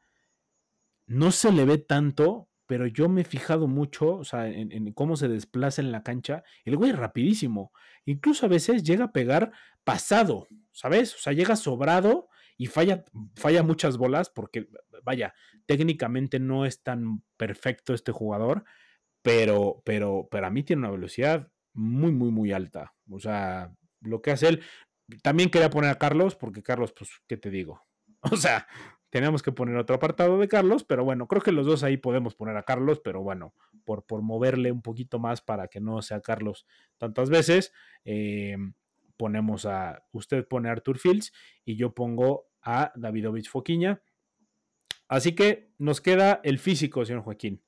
No 1.07 1.31
se 1.31 1.51
le 1.51 1.65
ve 1.65 1.79
tanto, 1.79 2.51
pero 2.67 2.87
yo 2.87 3.09
me 3.09 3.23
he 3.23 3.25
fijado 3.25 3.69
mucho 3.69 4.21
en, 4.33 4.93
cómo 4.93 5.17
se 5.17 5.29
desplaza 5.29 5.81
en 5.81 5.93
la 5.93 6.03
cancha. 6.03 6.43
El 6.65 6.77
güey 6.77 6.91
es 6.91 6.99
rapidísimo. 6.99 7.73
Incluso 8.05 8.47
a 8.47 8.49
veces 8.49 8.83
llega 8.83 9.07
a 9.07 9.13
pegar 9.13 9.53
pasado, 9.85 10.49
¿sabes? 10.73 11.15
O 11.15 11.19
sea, 11.19 11.33
llega 11.33 11.57
sobrado 11.57 12.29
y 12.57 12.67
falla, 12.67 13.05
falla 13.37 13.63
muchas 13.63 13.97
bolas 13.97 14.31
porque, 14.31 14.69
vaya, 15.05 15.35
técnicamente 15.67 16.41
no 16.41 16.67
es 16.67 16.83
tan 16.83 17.23
perfecto 17.37 17.95
este 17.95 18.13
jugador, 18.13 18.65
pero, 19.23 19.83
pero 19.85 20.29
para 20.31 20.51
mí 20.51 20.63
tiene 20.63 20.81
una 20.81 20.91
velocidad 20.91 21.49
muy, 21.73 22.13
muy, 22.13 22.31
muy 22.31 22.53
alta. 22.53 22.95
O 23.11 23.21
sea, 23.21 23.73
lo 24.01 24.23
que 24.23 24.33
hace 24.33 24.49
él. 24.49 24.63
También 25.23 25.51
quería 25.51 25.71
poner 25.71 25.91
a 25.91 25.99
Carlos, 25.99 26.35
porque 26.35 26.63
Carlos, 26.63 26.93
pues, 26.93 27.11
¿qué 27.27 27.37
te 27.37 27.51
digo? 27.51 27.83
O 28.33 28.37
sea, 28.37 28.67
Teníamos 29.11 29.43
que 29.43 29.53
poner 29.53 29.77
otro 29.77 29.97
apartado 29.97 30.39
de 30.39 30.49
Carlos, 30.49 30.85
pero 30.85 31.05
bueno, 31.05 31.29
creo 31.29 31.41
que 31.41 31.53
los 31.53 31.67
dos 31.67 31.83
ahí 31.83 31.97
podemos 31.97 32.35
poner 32.35 32.57
a 32.57 32.65
Carlos, 32.65 33.01
pero 33.01 33.23
bueno, 33.23 33.55
por, 33.85 34.05
por 34.05 34.23
moverle 34.23 34.73
un 34.73 34.83
poquito 34.83 35.19
más 35.19 35.41
para 35.41 35.69
que 35.69 35.81
no 35.81 36.03
sea 36.03 36.21
Carlos 36.21 36.67
tantas 36.99 37.31
veces, 37.31 37.73
eh, 38.05 38.57
ponemos 39.17 39.65
a, 39.67 40.05
usted 40.13 40.47
pone 40.47 40.69
a 40.69 40.73
Arthur 40.73 40.99
Fields 40.99 41.33
y 41.65 41.77
yo 41.77 41.95
pongo 41.95 42.49
a 42.63 42.93
Davidovich 42.97 43.49
Foquiña. 43.49 44.03
Así 45.09 45.35
que 45.35 45.71
nos 45.79 46.01
queda 46.01 46.41
el 46.43 46.59
físico, 46.59 47.05
señor 47.05 47.23
Joaquín. 47.23 47.63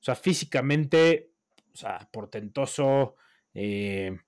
O 0.00 0.02
sea, 0.02 0.16
físicamente, 0.16 1.32
o 1.72 1.76
sea, 1.76 2.08
portentoso, 2.10 3.16
eh, 3.54 4.18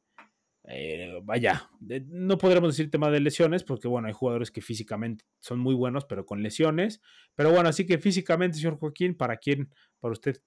eh, 0.65 1.19
vaya, 1.25 1.69
no 1.81 2.39
podremos 2.39 2.71
decir 2.71 2.91
tema 2.91 3.11
de 3.11 3.21
lesiones, 3.21 3.65
porque 3.65 3.89
bueno, 3.89 4.07
hay 4.09 4.15
jugadores 4.15 4.51
que 4.51 4.61
físicamente 4.61 5.25
son 5.41 5.59
muy 5.59 5.75
buenos, 5.75 6.05
pero 6.05 6.25
con 6.25 6.43
lesiones. 6.43 7.01
Pero 7.35 7.51
bueno, 7.51 7.69
así 7.69 7.85
que 7.85 7.99
físicamente, 7.99 8.59
señor 8.59 8.79
Joaquín, 8.79 9.17
¿para 9.17 9.37
quién? 9.37 9.69
Para 9.99 10.13
usted, 10.13 10.41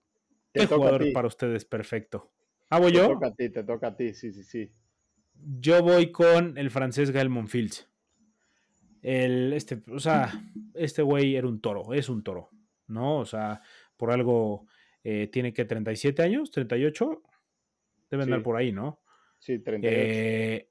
¿qué 0.53 0.67
jugador 0.67 1.11
para 1.13 1.27
usted 1.27 1.53
es 1.53 1.65
perfecto? 1.65 2.31
¿Hago 2.69 2.89
yo? 2.89 3.07
Te 3.07 3.13
toca 3.13 3.27
a 3.27 3.35
ti, 3.35 3.49
te 3.49 3.63
toca 3.63 3.87
a 3.87 3.95
ti, 3.95 4.13
sí, 4.13 4.31
sí, 4.31 4.43
sí. 4.43 4.71
Yo 5.59 5.83
voy 5.83 6.11
con 6.11 6.57
el 6.57 6.71
francés 6.71 7.11
Gael 7.11 7.29
Monfils. 7.29 7.89
El, 9.01 9.53
este, 9.53 9.83
o 9.91 9.99
sea, 9.99 10.31
este 10.73 11.01
güey 11.01 11.35
era 11.35 11.47
un 11.47 11.61
toro, 11.61 11.93
es 11.93 12.09
un 12.09 12.23
toro, 12.23 12.49
¿no? 12.87 13.19
O 13.19 13.25
sea, 13.25 13.61
por 13.97 14.11
algo 14.11 14.65
eh, 15.03 15.27
tiene 15.27 15.53
que 15.53 15.65
37 15.65 16.23
años, 16.23 16.49
38, 16.49 17.21
debe 18.09 18.23
andar 18.23 18.41
por 18.41 18.55
ahí, 18.55 18.71
¿no? 18.71 19.01
Sí, 19.45 19.59
38. 19.59 19.95
Eh, 19.95 20.69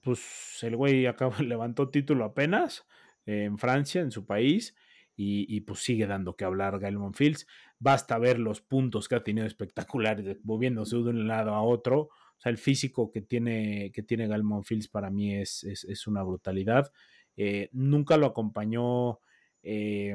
pues 0.00 0.58
el 0.62 0.74
güey 0.74 1.04
acaba, 1.04 1.36
levantó 1.42 1.90
título 1.90 2.24
apenas 2.24 2.86
en 3.26 3.58
Francia, 3.58 4.00
en 4.00 4.10
su 4.10 4.24
país, 4.24 4.74
y, 5.18 5.60
pues 5.62 5.80
sigue 5.80 6.06
dando 6.06 6.34
que 6.36 6.44
hablar 6.44 6.78
Gael 6.78 6.98
Monfils. 6.98 7.46
Basta 7.78 8.18
ver 8.18 8.38
los 8.38 8.60
puntos 8.62 9.08
que 9.08 9.16
ha 9.16 9.24
tenido 9.24 9.46
espectaculares, 9.46 10.38
moviéndose 10.44 10.96
de 10.96 11.02
un 11.02 11.26
lado 11.26 11.54
a 11.54 11.62
otro. 11.62 12.00
O 12.02 12.38
sea, 12.38 12.50
el 12.50 12.58
físico 12.58 13.10
que 13.10 13.20
tiene, 13.20 13.90
que 13.92 14.02
tiene 14.02 14.28
Monfils 14.42 14.88
para 14.88 15.10
mí 15.10 15.34
es, 15.34 15.64
es, 15.64 16.06
una 16.06 16.22
brutalidad. 16.22 16.92
Eh, 17.36 17.68
nunca 17.72 18.16
lo 18.16 18.26
acompañó, 18.26 19.20
eh, 19.62 20.14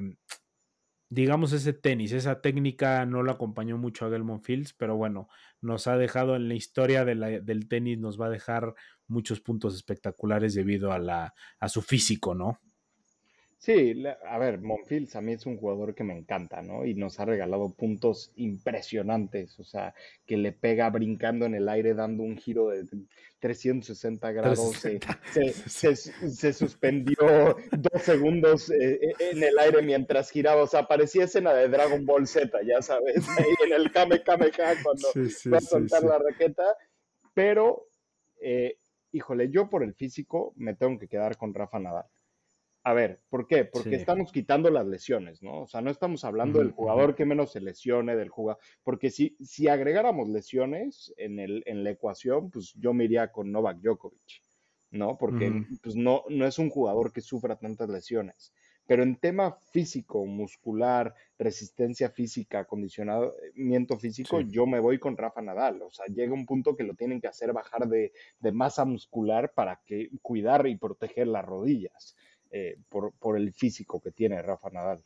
digamos, 1.11 1.51
ese 1.51 1.73
tenis, 1.73 2.13
esa 2.13 2.39
técnica 2.39 3.05
no 3.05 3.21
lo 3.21 3.33
acompañó 3.33 3.77
mucho 3.77 4.05
a 4.05 4.09
Gael 4.09 4.23
Monfils, 4.23 4.73
pero 4.73 4.95
bueno, 4.95 5.27
nos 5.59 5.87
ha 5.87 5.97
dejado 5.97 6.37
en 6.37 6.47
la 6.47 6.53
historia 6.53 7.03
del 7.03 7.67
tenis, 7.67 7.99
nos 7.99 8.19
va 8.19 8.27
a 8.27 8.29
dejar 8.29 8.73
muchos 9.07 9.41
puntos 9.41 9.75
espectaculares 9.75 10.53
debido 10.53 10.93
a, 10.93 10.99
la, 10.99 11.33
a 11.59 11.67
su 11.67 11.81
físico, 11.81 12.33
¿no? 12.33 12.61
Sí, 13.61 14.03
a 14.27 14.39
ver, 14.39 14.59
Monfils 14.59 15.15
a 15.15 15.21
mí 15.21 15.33
es 15.33 15.45
un 15.45 15.55
jugador 15.55 15.93
que 15.93 16.03
me 16.03 16.17
encanta, 16.17 16.63
¿no? 16.63 16.83
Y 16.83 16.95
nos 16.95 17.19
ha 17.19 17.25
regalado 17.25 17.71
puntos 17.71 18.31
impresionantes, 18.35 19.59
o 19.59 19.63
sea, 19.63 19.93
que 20.25 20.35
le 20.35 20.51
pega 20.51 20.89
brincando 20.89 21.45
en 21.45 21.53
el 21.53 21.69
aire, 21.69 21.93
dando 21.93 22.23
un 22.23 22.39
giro 22.39 22.69
de 22.69 22.87
360 23.39 24.31
grados, 24.31 24.81
Se, 25.67 26.53
suspendió 26.53 27.55
dos 27.69 28.01
segundos 28.01 28.71
eh, 28.71 28.99
eh, 28.99 29.13
en 29.19 29.43
el 29.43 29.59
aire 29.59 29.83
mientras 29.83 30.31
giraba, 30.31 30.63
o 30.63 30.67
sea, 30.67 30.87
parecía 30.87 31.25
escena 31.25 31.53
de 31.53 31.69
Dragon 31.69 32.03
Ball 32.03 32.25
Z, 32.25 32.59
ya 32.65 32.81
sabes, 32.81 33.27
ahí 33.37 33.53
en 33.67 33.73
el 33.73 33.91
Kame 33.91 34.23
cuando 34.23 35.07
va 35.53 35.57
a 35.59 35.61
soltar 35.61 36.01
la 36.01 36.17
raqueta, 36.17 36.63
pero, 37.35 37.85
eh, 38.41 38.79
híjole, 39.11 39.51
yo 39.51 39.69
por 39.69 39.83
el 39.83 39.93
físico 39.93 40.51
me 40.55 40.73
tengo 40.73 40.97
que 40.97 41.07
quedar 41.07 41.37
con 41.37 41.53
Rafa 41.53 41.77
Nadal. 41.77 42.07
A 42.83 42.93
ver, 42.93 43.21
¿por 43.29 43.45
qué? 43.45 43.63
Porque 43.65 43.95
estamos 43.95 44.31
quitando 44.31 44.71
las 44.71 44.87
lesiones, 44.87 45.43
¿no? 45.43 45.61
O 45.61 45.67
sea, 45.67 45.81
no 45.81 45.91
estamos 45.91 46.23
hablando 46.23 46.59
del 46.59 46.71
jugador 46.71 47.15
que 47.15 47.25
menos 47.25 47.51
se 47.51 47.61
lesione, 47.61 48.15
del 48.15 48.29
jugador, 48.29 48.61
porque 48.83 49.11
si, 49.11 49.35
si 49.39 49.67
agregáramos 49.67 50.27
lesiones 50.29 51.13
en, 51.17 51.39
el, 51.39 51.61
en 51.67 51.83
la 51.83 51.91
ecuación, 51.91 52.49
pues 52.49 52.73
yo 52.73 52.93
me 52.93 53.03
iría 53.03 53.31
con 53.31 53.51
Novak 53.51 53.77
Djokovic, 53.81 54.43
¿no? 54.89 55.15
Porque 55.19 55.63
pues 55.83 55.95
no, 55.95 56.23
no 56.29 56.47
es 56.47 56.57
un 56.57 56.71
jugador 56.71 57.13
que 57.13 57.21
sufra 57.21 57.55
tantas 57.55 57.87
lesiones. 57.87 58.51
Pero 58.87 59.03
en 59.03 59.15
tema 59.15 59.57
físico, 59.71 60.25
muscular, 60.25 61.13
resistencia 61.37 62.09
física, 62.09 62.61
acondicionamiento 62.61 63.97
físico, 63.97 64.41
yo 64.41 64.65
me 64.65 64.79
voy 64.79 64.97
con 64.97 65.15
Rafa 65.15 65.41
Nadal. 65.41 65.83
O 65.83 65.91
sea, 65.91 66.07
llega 66.07 66.33
un 66.33 66.47
punto 66.47 66.75
que 66.75 66.83
lo 66.83 66.95
tienen 66.95 67.21
que 67.21 67.27
hacer 67.27 67.53
bajar 67.53 67.87
de, 67.87 68.11
de 68.39 68.51
masa 68.51 68.83
muscular 68.85 69.53
para 69.53 69.81
que 69.85 70.09
cuidar 70.21 70.67
y 70.67 70.77
proteger 70.77 71.27
las 71.27 71.45
rodillas. 71.45 72.15
Eh, 72.53 72.77
por, 72.89 73.37
el 73.37 73.53
físico 73.53 74.01
que 74.01 74.11
tiene 74.11 74.41
Rafa 74.41 74.69
Nadal. 74.69 75.01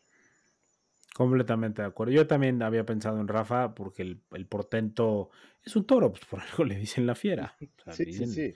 Completamente 1.14 1.84
de 1.84 1.88
acuerdo. 1.88 2.12
Yo 2.12 2.26
también 2.26 2.62
había 2.64 2.86
pensado 2.86 3.22
en 3.22 3.28
Rafa 3.28 3.76
porque 3.76 4.02
el, 4.02 4.48
portento 4.48 5.30
es 5.64 5.76
un 5.76 5.86
toro, 5.86 6.12
pues 6.12 6.26
por 6.26 6.40
algo 6.42 6.64
le 6.66 6.76
dicen 6.76 7.06
la 7.06 7.14
fiera. 7.14 7.56
sí, 7.92 8.12
sí, 8.12 8.26
sí. 8.26 8.54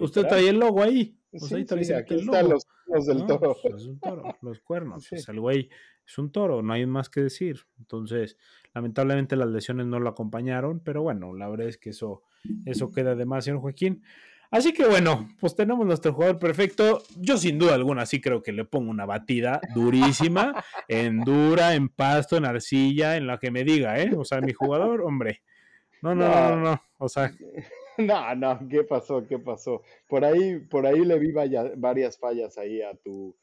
usted, 0.00 0.26
trae 0.26 0.48
el 0.48 0.58
logo 0.58 0.82
ahí. 0.82 1.20
Ahí 1.32 1.66
aquí 1.94 2.14
están 2.14 2.48
los, 2.48 2.66
los 2.86 3.06
del 3.06 3.26
toro. 3.26 3.54
Pues 3.60 3.74
es 3.74 3.86
un 3.86 4.00
toro, 4.00 4.36
los 4.40 4.60
cuernos. 4.60 5.12
El 5.12 5.40
güey 5.40 5.68
es 6.06 6.16
un 6.16 6.32
toro, 6.32 6.62
no 6.62 6.72
hay 6.72 6.86
más 6.86 7.10
que 7.10 7.20
decir. 7.20 7.60
Entonces, 7.78 8.38
lamentablemente 8.74 9.36
las 9.36 9.48
lesiones 9.48 9.86
no 9.86 10.00
lo 10.00 10.08
acompañaron, 10.08 10.80
pero 10.80 11.02
bueno, 11.02 11.34
la 11.34 11.48
verdad 11.48 11.68
es 11.68 11.76
que 11.76 11.90
eso, 11.90 12.22
eso 12.64 12.90
queda 12.90 13.14
de 13.14 13.26
más, 13.26 13.44
señor 13.44 13.60
Joaquín. 13.60 14.02
Así 14.50 14.72
que 14.72 14.86
bueno, 14.86 15.28
pues 15.40 15.54
tenemos 15.54 15.86
nuestro 15.86 16.12
jugador 16.12 16.38
perfecto. 16.38 17.02
Yo 17.16 17.36
sin 17.36 17.58
duda 17.58 17.74
alguna 17.74 18.06
sí 18.06 18.20
creo 18.20 18.42
que 18.42 18.52
le 18.52 18.64
pongo 18.64 18.90
una 18.90 19.06
batida 19.06 19.60
durísima, 19.74 20.64
en 20.88 21.20
dura, 21.20 21.74
en 21.74 21.88
pasto, 21.88 22.36
en 22.36 22.44
arcilla, 22.44 23.16
en 23.16 23.26
la 23.26 23.38
que 23.38 23.50
me 23.50 23.64
diga, 23.64 23.98
¿eh? 24.00 24.12
O 24.16 24.24
sea, 24.24 24.40
mi 24.40 24.52
jugador, 24.52 25.02
hombre. 25.02 25.42
No, 26.02 26.14
no, 26.14 26.28
no, 26.28 26.56
no, 26.56 26.82
O 26.98 27.08
sea. 27.08 27.32
No, 27.98 28.34
no, 28.34 28.68
¿qué 28.68 28.84
pasó? 28.84 29.26
¿Qué 29.26 29.38
pasó? 29.38 29.80
Por 30.06 30.22
ahí, 30.22 30.58
por 30.58 30.86
ahí 30.86 31.02
le 31.02 31.18
vi 31.18 31.32
varias 31.32 32.18
fallas 32.18 32.58
ahí 32.58 32.82
a 32.82 32.94
tu, 32.94 33.34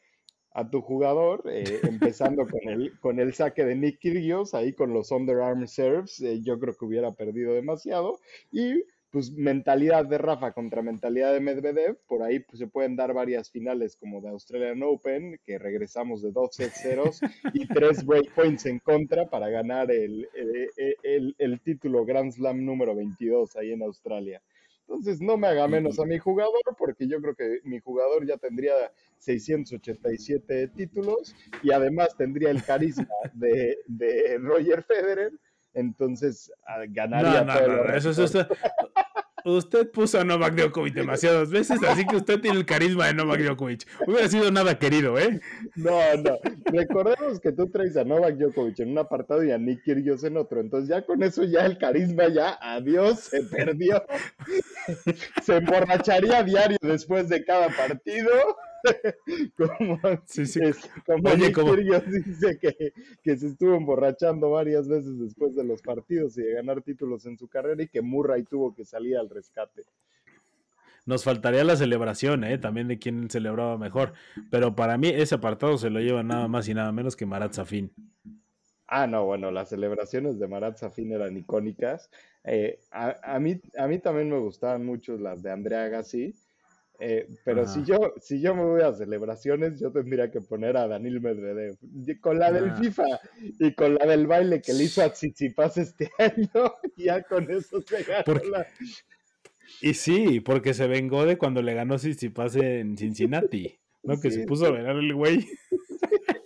a 0.54 0.70
tu 0.70 0.82
jugador, 0.82 1.44
eh, 1.48 1.64
empezando 1.84 2.46
con 2.48 2.70
el, 2.70 3.00
con 3.00 3.20
el 3.20 3.34
saque 3.34 3.66
de 3.66 3.76
Nick 3.76 4.00
Kyrgios, 4.00 4.54
ahí 4.54 4.74
con 4.74 4.94
los 4.94 5.12
underarm 5.12 5.68
serves, 5.68 6.22
eh, 6.22 6.42
yo 6.42 6.60
creo 6.60 6.76
que 6.76 6.86
hubiera 6.86 7.12
perdido 7.14 7.54
demasiado, 7.54 8.20
y 8.52 8.84
pues 9.14 9.32
mentalidad 9.32 10.08
de 10.08 10.18
Rafa 10.18 10.54
contra 10.54 10.82
mentalidad 10.82 11.34
de 11.34 11.40
Medvedev, 11.40 12.00
por 12.08 12.24
ahí 12.24 12.40
pues, 12.40 12.58
se 12.58 12.66
pueden 12.66 12.96
dar 12.96 13.14
varias 13.14 13.52
finales 13.52 13.96
como 13.96 14.22
de 14.22 14.30
Australian 14.30 14.82
Open, 14.82 15.40
que 15.46 15.60
regresamos 15.60 16.24
de 16.24 16.32
dos 16.32 16.56
set 16.56 16.72
ceros 16.72 17.22
y 17.54 17.68
tres 17.68 18.04
breakpoints 18.04 18.66
en 18.66 18.80
contra 18.80 19.30
para 19.30 19.50
ganar 19.50 19.92
el, 19.92 20.28
el, 21.04 21.36
el, 21.38 21.62
título 21.62 22.06
Grand 22.06 22.32
Slam 22.32 22.66
número 22.66 22.96
22 22.96 23.56
ahí 23.56 23.74
en 23.74 23.84
Australia. 23.84 24.42
Entonces 24.88 25.22
no 25.22 25.38
me 25.38 25.46
haga 25.46 25.68
menos 25.68 26.00
a 26.00 26.06
mi 26.06 26.18
jugador, 26.18 26.64
porque 26.76 27.08
yo 27.08 27.22
creo 27.22 27.36
que 27.36 27.60
mi 27.66 27.80
jugador 27.82 28.26
ya 28.26 28.38
tendría 28.38 28.74
687 29.20 30.70
títulos 30.70 31.36
y 31.62 31.72
además 31.72 32.18
tendría 32.18 32.50
el 32.50 32.64
carisma 32.64 33.08
de, 33.36 33.78
de 33.86 34.40
Roger 34.40 34.82
Federer 34.82 35.34
entonces 35.74 36.52
ganaría 36.90 37.46
todo. 37.46 37.86
eso, 37.94 38.10
eso, 38.12 38.48
Usted 39.46 39.90
puso 39.92 40.20
a 40.20 40.24
Novak 40.24 40.56
Djokovic 40.56 40.94
demasiadas 40.94 41.50
veces, 41.50 41.82
así 41.84 42.06
que 42.06 42.16
usted 42.16 42.40
tiene 42.40 42.58
el 42.58 42.66
carisma 42.66 43.08
de 43.08 43.14
Novak 43.14 43.42
Djokovic. 43.42 43.86
Hubiera 44.08 44.28
sido 44.30 44.52
nada 44.52 44.80
querido, 44.80 45.20
¿eh? 45.20 45.42
No, 45.76 46.00
no. 46.18 46.38
Recordemos 46.66 47.40
que 47.40 47.52
tú 47.52 47.70
traes 47.70 47.98
a 47.98 48.04
Novak 48.04 48.36
Djokovic 48.36 48.80
en 48.80 48.92
un 48.92 49.00
apartado 49.00 49.44
y 49.44 49.52
a 49.52 49.58
Nick 49.58 49.84
Kyrgios 49.84 50.24
en 50.24 50.38
otro. 50.38 50.62
Entonces 50.62 50.90
ya 50.90 51.06
con 51.06 51.24
eso 51.24 51.44
ya 51.44 51.66
el 51.66 51.78
carisma 51.78 52.30
ya, 52.30 52.58
adiós, 52.62 53.20
se 53.20 53.44
perdió. 53.44 54.04
se 55.44 55.58
emborracharía 55.58 56.40
a 56.40 56.44
diario 56.44 56.78
después 56.82 57.28
de 57.30 57.44
cada 57.44 57.68
partido. 57.70 58.32
como, 59.58 60.00
sí, 60.26 60.46
sí. 60.46 60.60
como 61.06 61.30
dice 61.36 62.60
que, 62.60 63.38
se 63.38 63.48
estuvo 63.48 63.76
emborrachando 63.76 64.52
varias 64.52 64.88
veces 64.88 65.20
después 65.20 65.56
de 65.56 65.64
los 65.64 65.82
partidos 65.82 66.38
y 66.38 66.44
de 66.44 66.54
ganar 66.54 66.82
títulos 66.82 67.26
en 67.26 67.38
su 67.38 67.48
carrera 67.48 67.84
y 67.84 67.88
que 67.88 68.02
Murray 68.02 68.44
tuvo 68.44 68.74
que 68.74 68.86
salir 68.86 69.18
al 69.18 69.30
rescate. 69.30 69.84
Nos 71.06 71.24
faltaría 71.26 71.64
la 71.66 71.76
celebración, 71.76 72.46
¿eh? 72.46 72.58
también 72.58 72.88
de 72.88 72.98
quién 72.98 73.30
celebraba 73.30 73.78
mejor. 73.78 74.14
Pero 74.50 74.76
para 74.76 74.98
mí 74.98 75.10
ese 75.10 75.36
apartado 75.36 75.78
se 75.78 75.90
lo 75.90 76.00
lleva 76.00 76.24
nada 76.24 76.48
más 76.48 76.68
y 76.70 76.74
nada 76.74 76.92
menos 76.94 77.16
que 77.16 77.26
Marat 77.26 77.54
Safin. 77.54 77.92
Ah, 78.88 79.08
no, 79.08 79.26
bueno, 79.26 79.52
las 79.52 79.70
celebraciones 79.70 80.40
de 80.40 80.48
Marat 80.48 80.78
Safin 80.78 81.12
eran 81.12 81.36
icónicas. 81.36 82.10
Eh, 82.44 82.80
a, 82.92 83.40
mí, 83.40 83.60
a 83.78 83.88
mí 83.88 84.00
también 84.00 84.30
me 84.30 84.38
gustaban 84.38 84.86
mucho 84.86 85.18
las 85.18 85.42
de 85.42 85.52
Andrea 85.52 85.86
Agassi. 85.86 86.36
Eh, 87.00 87.28
pero 87.44 87.66
si 87.68 87.84
yo, 87.84 88.14
si 88.22 88.40
yo 88.40 88.56
me 88.56 88.64
voy 88.64 88.82
a 88.82 88.94
celebraciones, 88.94 89.80
yo 89.80 89.92
tendría 89.92 90.32
que 90.32 90.42
poner 90.42 90.78
a 90.78 90.88
Daniel 90.88 91.22
Medvedev. 91.22 91.78
Con 92.22 92.40
la 92.40 92.52
del 92.52 92.70
ah. 92.70 92.76
FIFA 92.78 93.06
y 93.60 93.74
con 93.74 93.96
la 93.96 94.06
del 94.06 94.28
baile 94.28 94.62
que 94.62 94.74
le 94.74 94.84
hizo 94.84 95.02
a 95.02 95.10
Tsitsipas 95.10 95.78
este 95.78 96.12
año, 96.20 96.74
ya 96.96 97.24
con 97.24 97.50
eso 97.52 97.82
se 97.82 98.04
ganó 98.04 98.40
Y 99.82 99.94
sí, 99.96 100.40
porque 100.40 100.74
se 100.74 100.88
vengó 100.88 101.26
de 101.26 101.38
cuando 101.38 101.62
le 101.62 101.74
ganó 101.74 101.98
Tsitsipas 101.98 102.56
en 102.56 102.98
Cincinnati, 102.98 103.80
¿no? 104.04 104.20
Que 104.20 104.32
se 104.32 104.46
puso 104.46 104.68
a 104.68 104.72
velar 104.72 104.96
el 104.98 105.14
güey. 105.14 105.46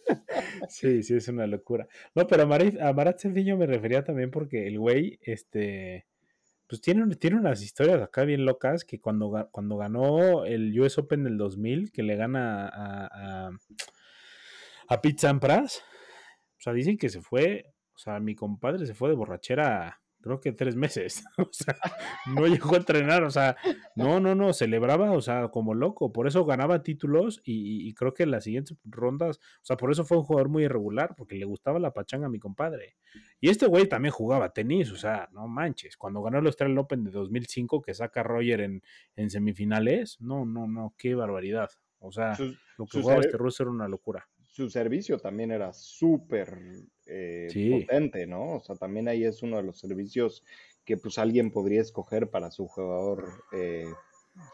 Sí, 0.69 1.03
sí, 1.03 1.15
es 1.15 1.27
una 1.27 1.47
locura. 1.47 1.87
No, 2.13 2.27
pero 2.27 2.43
a 2.43 2.45
Marat, 2.45 2.79
a 2.79 2.93
Marat 2.93 3.23
me 3.25 3.65
refería 3.65 4.03
también 4.03 4.31
porque 4.31 4.67
el 4.67 4.79
güey, 4.79 5.19
este, 5.21 6.05
pues 6.67 6.81
tiene, 6.81 7.15
tiene 7.15 7.37
unas 7.37 7.61
historias 7.61 8.01
acá 8.01 8.23
bien 8.23 8.45
locas 8.45 8.83
que 8.83 8.99
cuando, 8.99 9.47
cuando 9.51 9.77
ganó 9.77 10.45
el 10.45 10.77
US 10.79 10.97
Open 10.97 11.23
del 11.23 11.37
2000, 11.37 11.91
que 11.91 12.03
le 12.03 12.15
gana 12.15 12.67
a, 12.67 13.07
a, 13.47 13.51
a 14.89 15.01
Pete 15.01 15.19
Sampras, 15.19 15.83
o 16.57 16.61
sea, 16.61 16.73
dicen 16.73 16.97
que 16.97 17.09
se 17.09 17.21
fue, 17.21 17.73
o 17.95 17.97
sea, 17.97 18.19
mi 18.19 18.35
compadre 18.35 18.85
se 18.85 18.93
fue 18.93 19.09
de 19.09 19.15
borrachera, 19.15 20.01
creo 20.21 20.39
que 20.41 20.51
tres 20.51 20.75
meses, 20.75 21.23
o 21.37 21.49
sea, 21.51 21.75
no 22.35 22.45
llegó 22.47 22.73
a 22.75 22.77
entrenar, 22.77 23.23
o 23.23 23.29
sea, 23.31 23.55
no, 23.95 24.19
no, 24.19 24.35
no, 24.35 24.51
celebraba, 24.53 25.11
o 25.11 25.21
sea, 25.21 25.47
como 25.49 25.73
loco, 25.73 26.11
por 26.11 26.27
eso 26.27 26.43
ganaba 26.45 26.83
títulos 26.83 27.41
y, 27.43 27.87
y- 27.87 27.93
creo 27.93 28.13
que 28.13 28.23
en 28.23 28.31
las 28.31 28.43
siguientes 28.43 28.77
rondas, 28.83 29.37
o 29.37 29.65
sea, 29.65 29.77
por 29.77 29.91
eso 29.91 30.03
fue 30.05 30.17
un 30.17 30.23
jugador 30.23 30.49
muy 30.49 30.63
irregular, 30.63 31.15
porque 31.15 31.35
le 31.35 31.45
gustaba 31.45 31.79
la 31.79 31.93
pachanga 31.93 32.27
a 32.27 32.29
mi 32.29 32.39
compadre. 32.39 32.97
Y 33.39 33.49
este 33.49 33.67
güey 33.67 33.87
también 33.87 34.11
jugaba 34.11 34.53
tenis, 34.53 34.91
o 34.91 34.97
sea, 34.97 35.29
no 35.31 35.47
manches, 35.47 35.97
cuando 35.97 36.21
ganó 36.21 36.39
el 36.39 36.45
Australian 36.47 36.77
Open 36.79 37.03
de 37.03 37.11
2005, 37.11 37.81
que 37.81 37.93
saca 37.93 38.19
a 38.21 38.23
Roger 38.23 38.61
en, 38.61 38.81
en 39.15 39.29
semifinales, 39.29 40.19
no, 40.19 40.45
no, 40.45 40.67
no, 40.67 40.93
qué 40.97 41.15
barbaridad. 41.15 41.69
O 41.99 42.11
sea, 42.11 42.35
Su, 42.35 42.55
lo 42.77 42.85
que 42.85 43.01
jugaba 43.01 43.21
este 43.21 43.37
ruso 43.37 43.63
era 43.63 43.71
una 43.71 43.87
locura. 43.87 44.27
su 44.45 44.69
servicio 44.69 45.17
también 45.17 45.51
era 45.51 45.73
súper 45.73 46.57
eh, 47.07 47.47
Sí. 47.51 47.71
potente, 47.71 48.27
¿no? 48.27 48.55
O 48.55 48.59
sea, 48.61 48.75
también 48.75 49.07
ahí 49.07 49.23
es 49.23 49.41
uno 49.43 49.57
de 49.57 49.63
los 49.63 49.79
servicios 49.79 50.43
que 50.85 50.97
pues 50.97 51.17
alguien 51.17 51.51
podría 51.51 51.81
escoger 51.81 52.29
para 52.29 52.49
su 52.51 52.67
jugador 52.67 53.29
eh, 53.51 53.87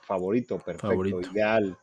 favorito, 0.04 0.58
perfecto, 0.58 0.88
Favorito. 0.88 1.22
ideal. 1.32 1.78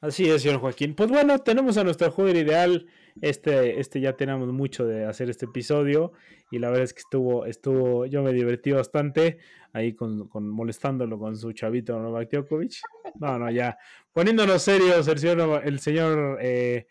Así 0.00 0.28
es, 0.30 0.42
señor 0.42 0.60
Joaquín. 0.60 0.94
Pues 0.94 1.10
bueno, 1.10 1.38
tenemos 1.40 1.76
a 1.76 1.84
nuestro 1.84 2.10
jugador 2.10 2.36
ideal. 2.36 2.86
Este, 3.20 3.78
este 3.80 4.00
ya 4.00 4.16
tenemos 4.16 4.48
mucho 4.50 4.86
de 4.86 5.04
hacer 5.04 5.28
este 5.28 5.44
episodio. 5.44 6.12
Y 6.50 6.58
la 6.58 6.68
verdad 6.68 6.84
es 6.84 6.94
que 6.94 7.00
estuvo, 7.00 7.44
estuvo, 7.44 8.06
yo 8.06 8.22
me 8.22 8.32
divertí 8.32 8.70
bastante 8.72 9.38
ahí 9.74 9.92
con, 9.92 10.26
con 10.28 10.48
molestándolo 10.48 11.18
con 11.18 11.36
su 11.36 11.52
chavito 11.52 11.98
Novak 12.00 12.30
Djokovic. 12.30 12.80
No, 13.20 13.38
no, 13.38 13.50
ya. 13.50 13.76
Poniéndonos 14.12 14.62
serios, 14.62 15.06
el 15.06 15.18
señor, 15.18 15.36
Nova- 15.36 15.62
el 15.64 15.78
señor 15.80 16.38
eh, 16.40 16.86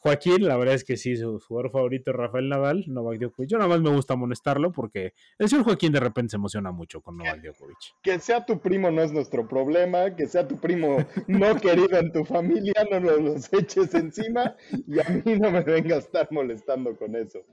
Joaquín, 0.00 0.46
la 0.46 0.56
verdad 0.56 0.74
es 0.74 0.84
que 0.84 0.96
sí, 0.96 1.16
su 1.16 1.38
jugador 1.40 1.70
favorito 1.70 2.10
es 2.10 2.16
Rafael 2.16 2.48
Nadal, 2.48 2.84
Novak 2.86 3.18
Djokovic. 3.18 3.50
Yo 3.50 3.58
nada 3.58 3.68
más 3.68 3.80
me 3.80 3.90
gusta 3.90 4.16
molestarlo 4.16 4.72
porque 4.72 5.14
el 5.38 5.48
señor 5.48 5.64
Joaquín 5.64 5.92
de 5.92 6.00
repente 6.00 6.30
se 6.30 6.36
emociona 6.36 6.70
mucho 6.70 7.00
con 7.00 7.16
Novak 7.16 7.42
Djokovic. 7.42 7.78
Que 8.02 8.18
sea 8.18 8.44
tu 8.46 8.60
primo 8.60 8.90
no 8.90 9.02
es 9.02 9.12
nuestro 9.12 9.46
problema, 9.48 10.14
que 10.14 10.26
sea 10.26 10.46
tu 10.46 10.56
primo 10.58 11.04
no 11.26 11.56
querido 11.60 11.98
en 11.98 12.12
tu 12.12 12.24
familia, 12.24 12.74
no 12.90 13.00
nos 13.00 13.20
los 13.20 13.52
eches 13.52 13.94
encima 13.94 14.54
y 14.86 15.00
a 15.00 15.08
mí 15.08 15.38
no 15.38 15.50
me 15.50 15.62
venga 15.62 15.96
a 15.96 15.98
estar 15.98 16.28
molestando 16.30 16.96
con 16.96 17.16
eso. 17.16 17.44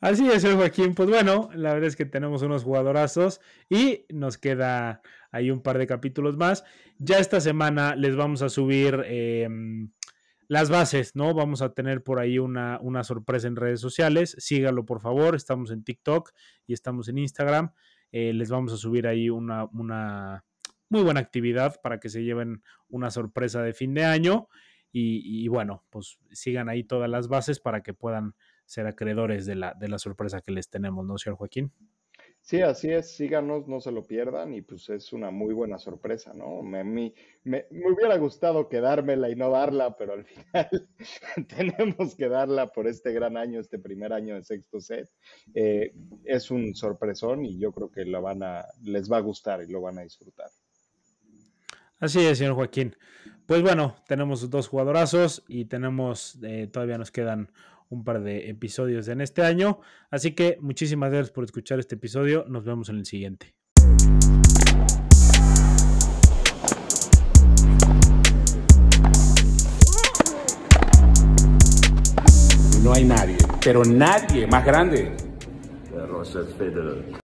Así 0.00 0.28
es, 0.28 0.44
Joaquín. 0.44 0.94
Pues 0.94 1.08
bueno, 1.08 1.48
la 1.54 1.72
verdad 1.72 1.88
es 1.88 1.96
que 1.96 2.04
tenemos 2.04 2.42
unos 2.42 2.62
jugadorazos 2.62 3.40
y 3.70 4.04
nos 4.10 4.36
queda 4.36 5.00
ahí 5.30 5.50
un 5.50 5.62
par 5.62 5.78
de 5.78 5.86
capítulos 5.86 6.36
más. 6.36 6.62
Ya 6.98 7.18
esta 7.18 7.40
semana 7.40 7.96
les 7.96 8.14
vamos 8.14 8.42
a 8.42 8.50
subir 8.50 9.02
eh, 9.06 9.48
las 10.54 10.70
bases, 10.70 11.14
¿no? 11.14 11.34
Vamos 11.34 11.60
a 11.60 11.74
tener 11.74 12.02
por 12.02 12.18
ahí 12.18 12.38
una, 12.38 12.78
una 12.80 13.04
sorpresa 13.04 13.48
en 13.48 13.56
redes 13.56 13.80
sociales. 13.80 14.34
Sígalo, 14.38 14.86
por 14.86 15.00
favor. 15.00 15.34
Estamos 15.34 15.70
en 15.70 15.84
TikTok 15.84 16.30
y 16.66 16.72
estamos 16.72 17.08
en 17.08 17.18
Instagram. 17.18 17.72
Eh, 18.12 18.32
les 18.32 18.50
vamos 18.50 18.72
a 18.72 18.76
subir 18.76 19.06
ahí 19.06 19.28
una, 19.28 19.64
una 19.64 20.44
muy 20.88 21.02
buena 21.02 21.20
actividad 21.20 21.80
para 21.82 21.98
que 21.98 22.08
se 22.08 22.22
lleven 22.22 22.62
una 22.88 23.10
sorpresa 23.10 23.62
de 23.62 23.74
fin 23.74 23.94
de 23.94 24.04
año. 24.04 24.48
Y, 24.92 25.44
y 25.44 25.48
bueno, 25.48 25.84
pues 25.90 26.18
sigan 26.30 26.68
ahí 26.68 26.84
todas 26.84 27.10
las 27.10 27.26
bases 27.26 27.58
para 27.58 27.82
que 27.82 27.92
puedan 27.92 28.34
ser 28.64 28.86
acreedores 28.86 29.46
de 29.46 29.56
la, 29.56 29.74
de 29.74 29.88
la 29.88 29.98
sorpresa 29.98 30.40
que 30.40 30.52
les 30.52 30.70
tenemos, 30.70 31.04
¿no, 31.04 31.18
señor 31.18 31.36
Joaquín? 31.36 31.72
Sí, 32.44 32.60
así 32.60 32.90
es, 32.90 33.16
síganos, 33.16 33.66
no 33.68 33.80
se 33.80 33.90
lo 33.90 34.06
pierdan 34.06 34.52
y 34.52 34.60
pues 34.60 34.90
es 34.90 35.14
una 35.14 35.30
muy 35.30 35.54
buena 35.54 35.78
sorpresa, 35.78 36.34
¿no? 36.34 36.62
Me, 36.62 36.84
me, 36.84 37.14
me 37.42 37.64
hubiera 37.90 38.18
gustado 38.18 38.68
quedármela 38.68 39.30
y 39.30 39.34
no 39.34 39.48
darla, 39.48 39.96
pero 39.96 40.12
al 40.12 40.26
final 40.26 40.86
tenemos 41.48 42.14
que 42.14 42.28
darla 42.28 42.70
por 42.70 42.86
este 42.86 43.12
gran 43.14 43.38
año, 43.38 43.60
este 43.60 43.78
primer 43.78 44.12
año 44.12 44.34
de 44.34 44.42
sexto 44.42 44.78
set. 44.78 45.08
Eh, 45.54 45.94
es 46.24 46.50
un 46.50 46.74
sorpresón 46.74 47.46
y 47.46 47.58
yo 47.58 47.72
creo 47.72 47.90
que 47.90 48.04
lo 48.04 48.20
van 48.20 48.42
a, 48.42 48.66
les 48.82 49.10
va 49.10 49.16
a 49.16 49.20
gustar 49.20 49.62
y 49.62 49.72
lo 49.72 49.80
van 49.80 50.00
a 50.00 50.02
disfrutar. 50.02 50.50
Así 51.98 52.20
es, 52.26 52.36
señor 52.36 52.56
Joaquín. 52.56 52.94
Pues 53.46 53.62
bueno, 53.62 53.96
tenemos 54.06 54.50
dos 54.50 54.68
jugadorazos 54.68 55.42
y 55.48 55.64
tenemos, 55.64 56.38
eh, 56.42 56.68
todavía 56.70 56.98
nos 56.98 57.10
quedan 57.10 57.50
un 57.88 58.04
par 58.04 58.22
de 58.22 58.50
episodios 58.50 59.08
en 59.08 59.20
este 59.20 59.42
año. 59.42 59.78
Así 60.10 60.32
que 60.32 60.58
muchísimas 60.60 61.10
gracias 61.10 61.32
por 61.32 61.44
escuchar 61.44 61.78
este 61.80 61.94
episodio. 61.94 62.44
Nos 62.48 62.64
vemos 62.64 62.88
en 62.88 62.96
el 62.96 63.06
siguiente. 63.06 63.54
No 72.82 72.92
hay 72.92 73.04
nadie, 73.04 73.38
pero 73.62 73.82
nadie 73.82 74.46
más 74.46 74.64
grande. 74.64 75.16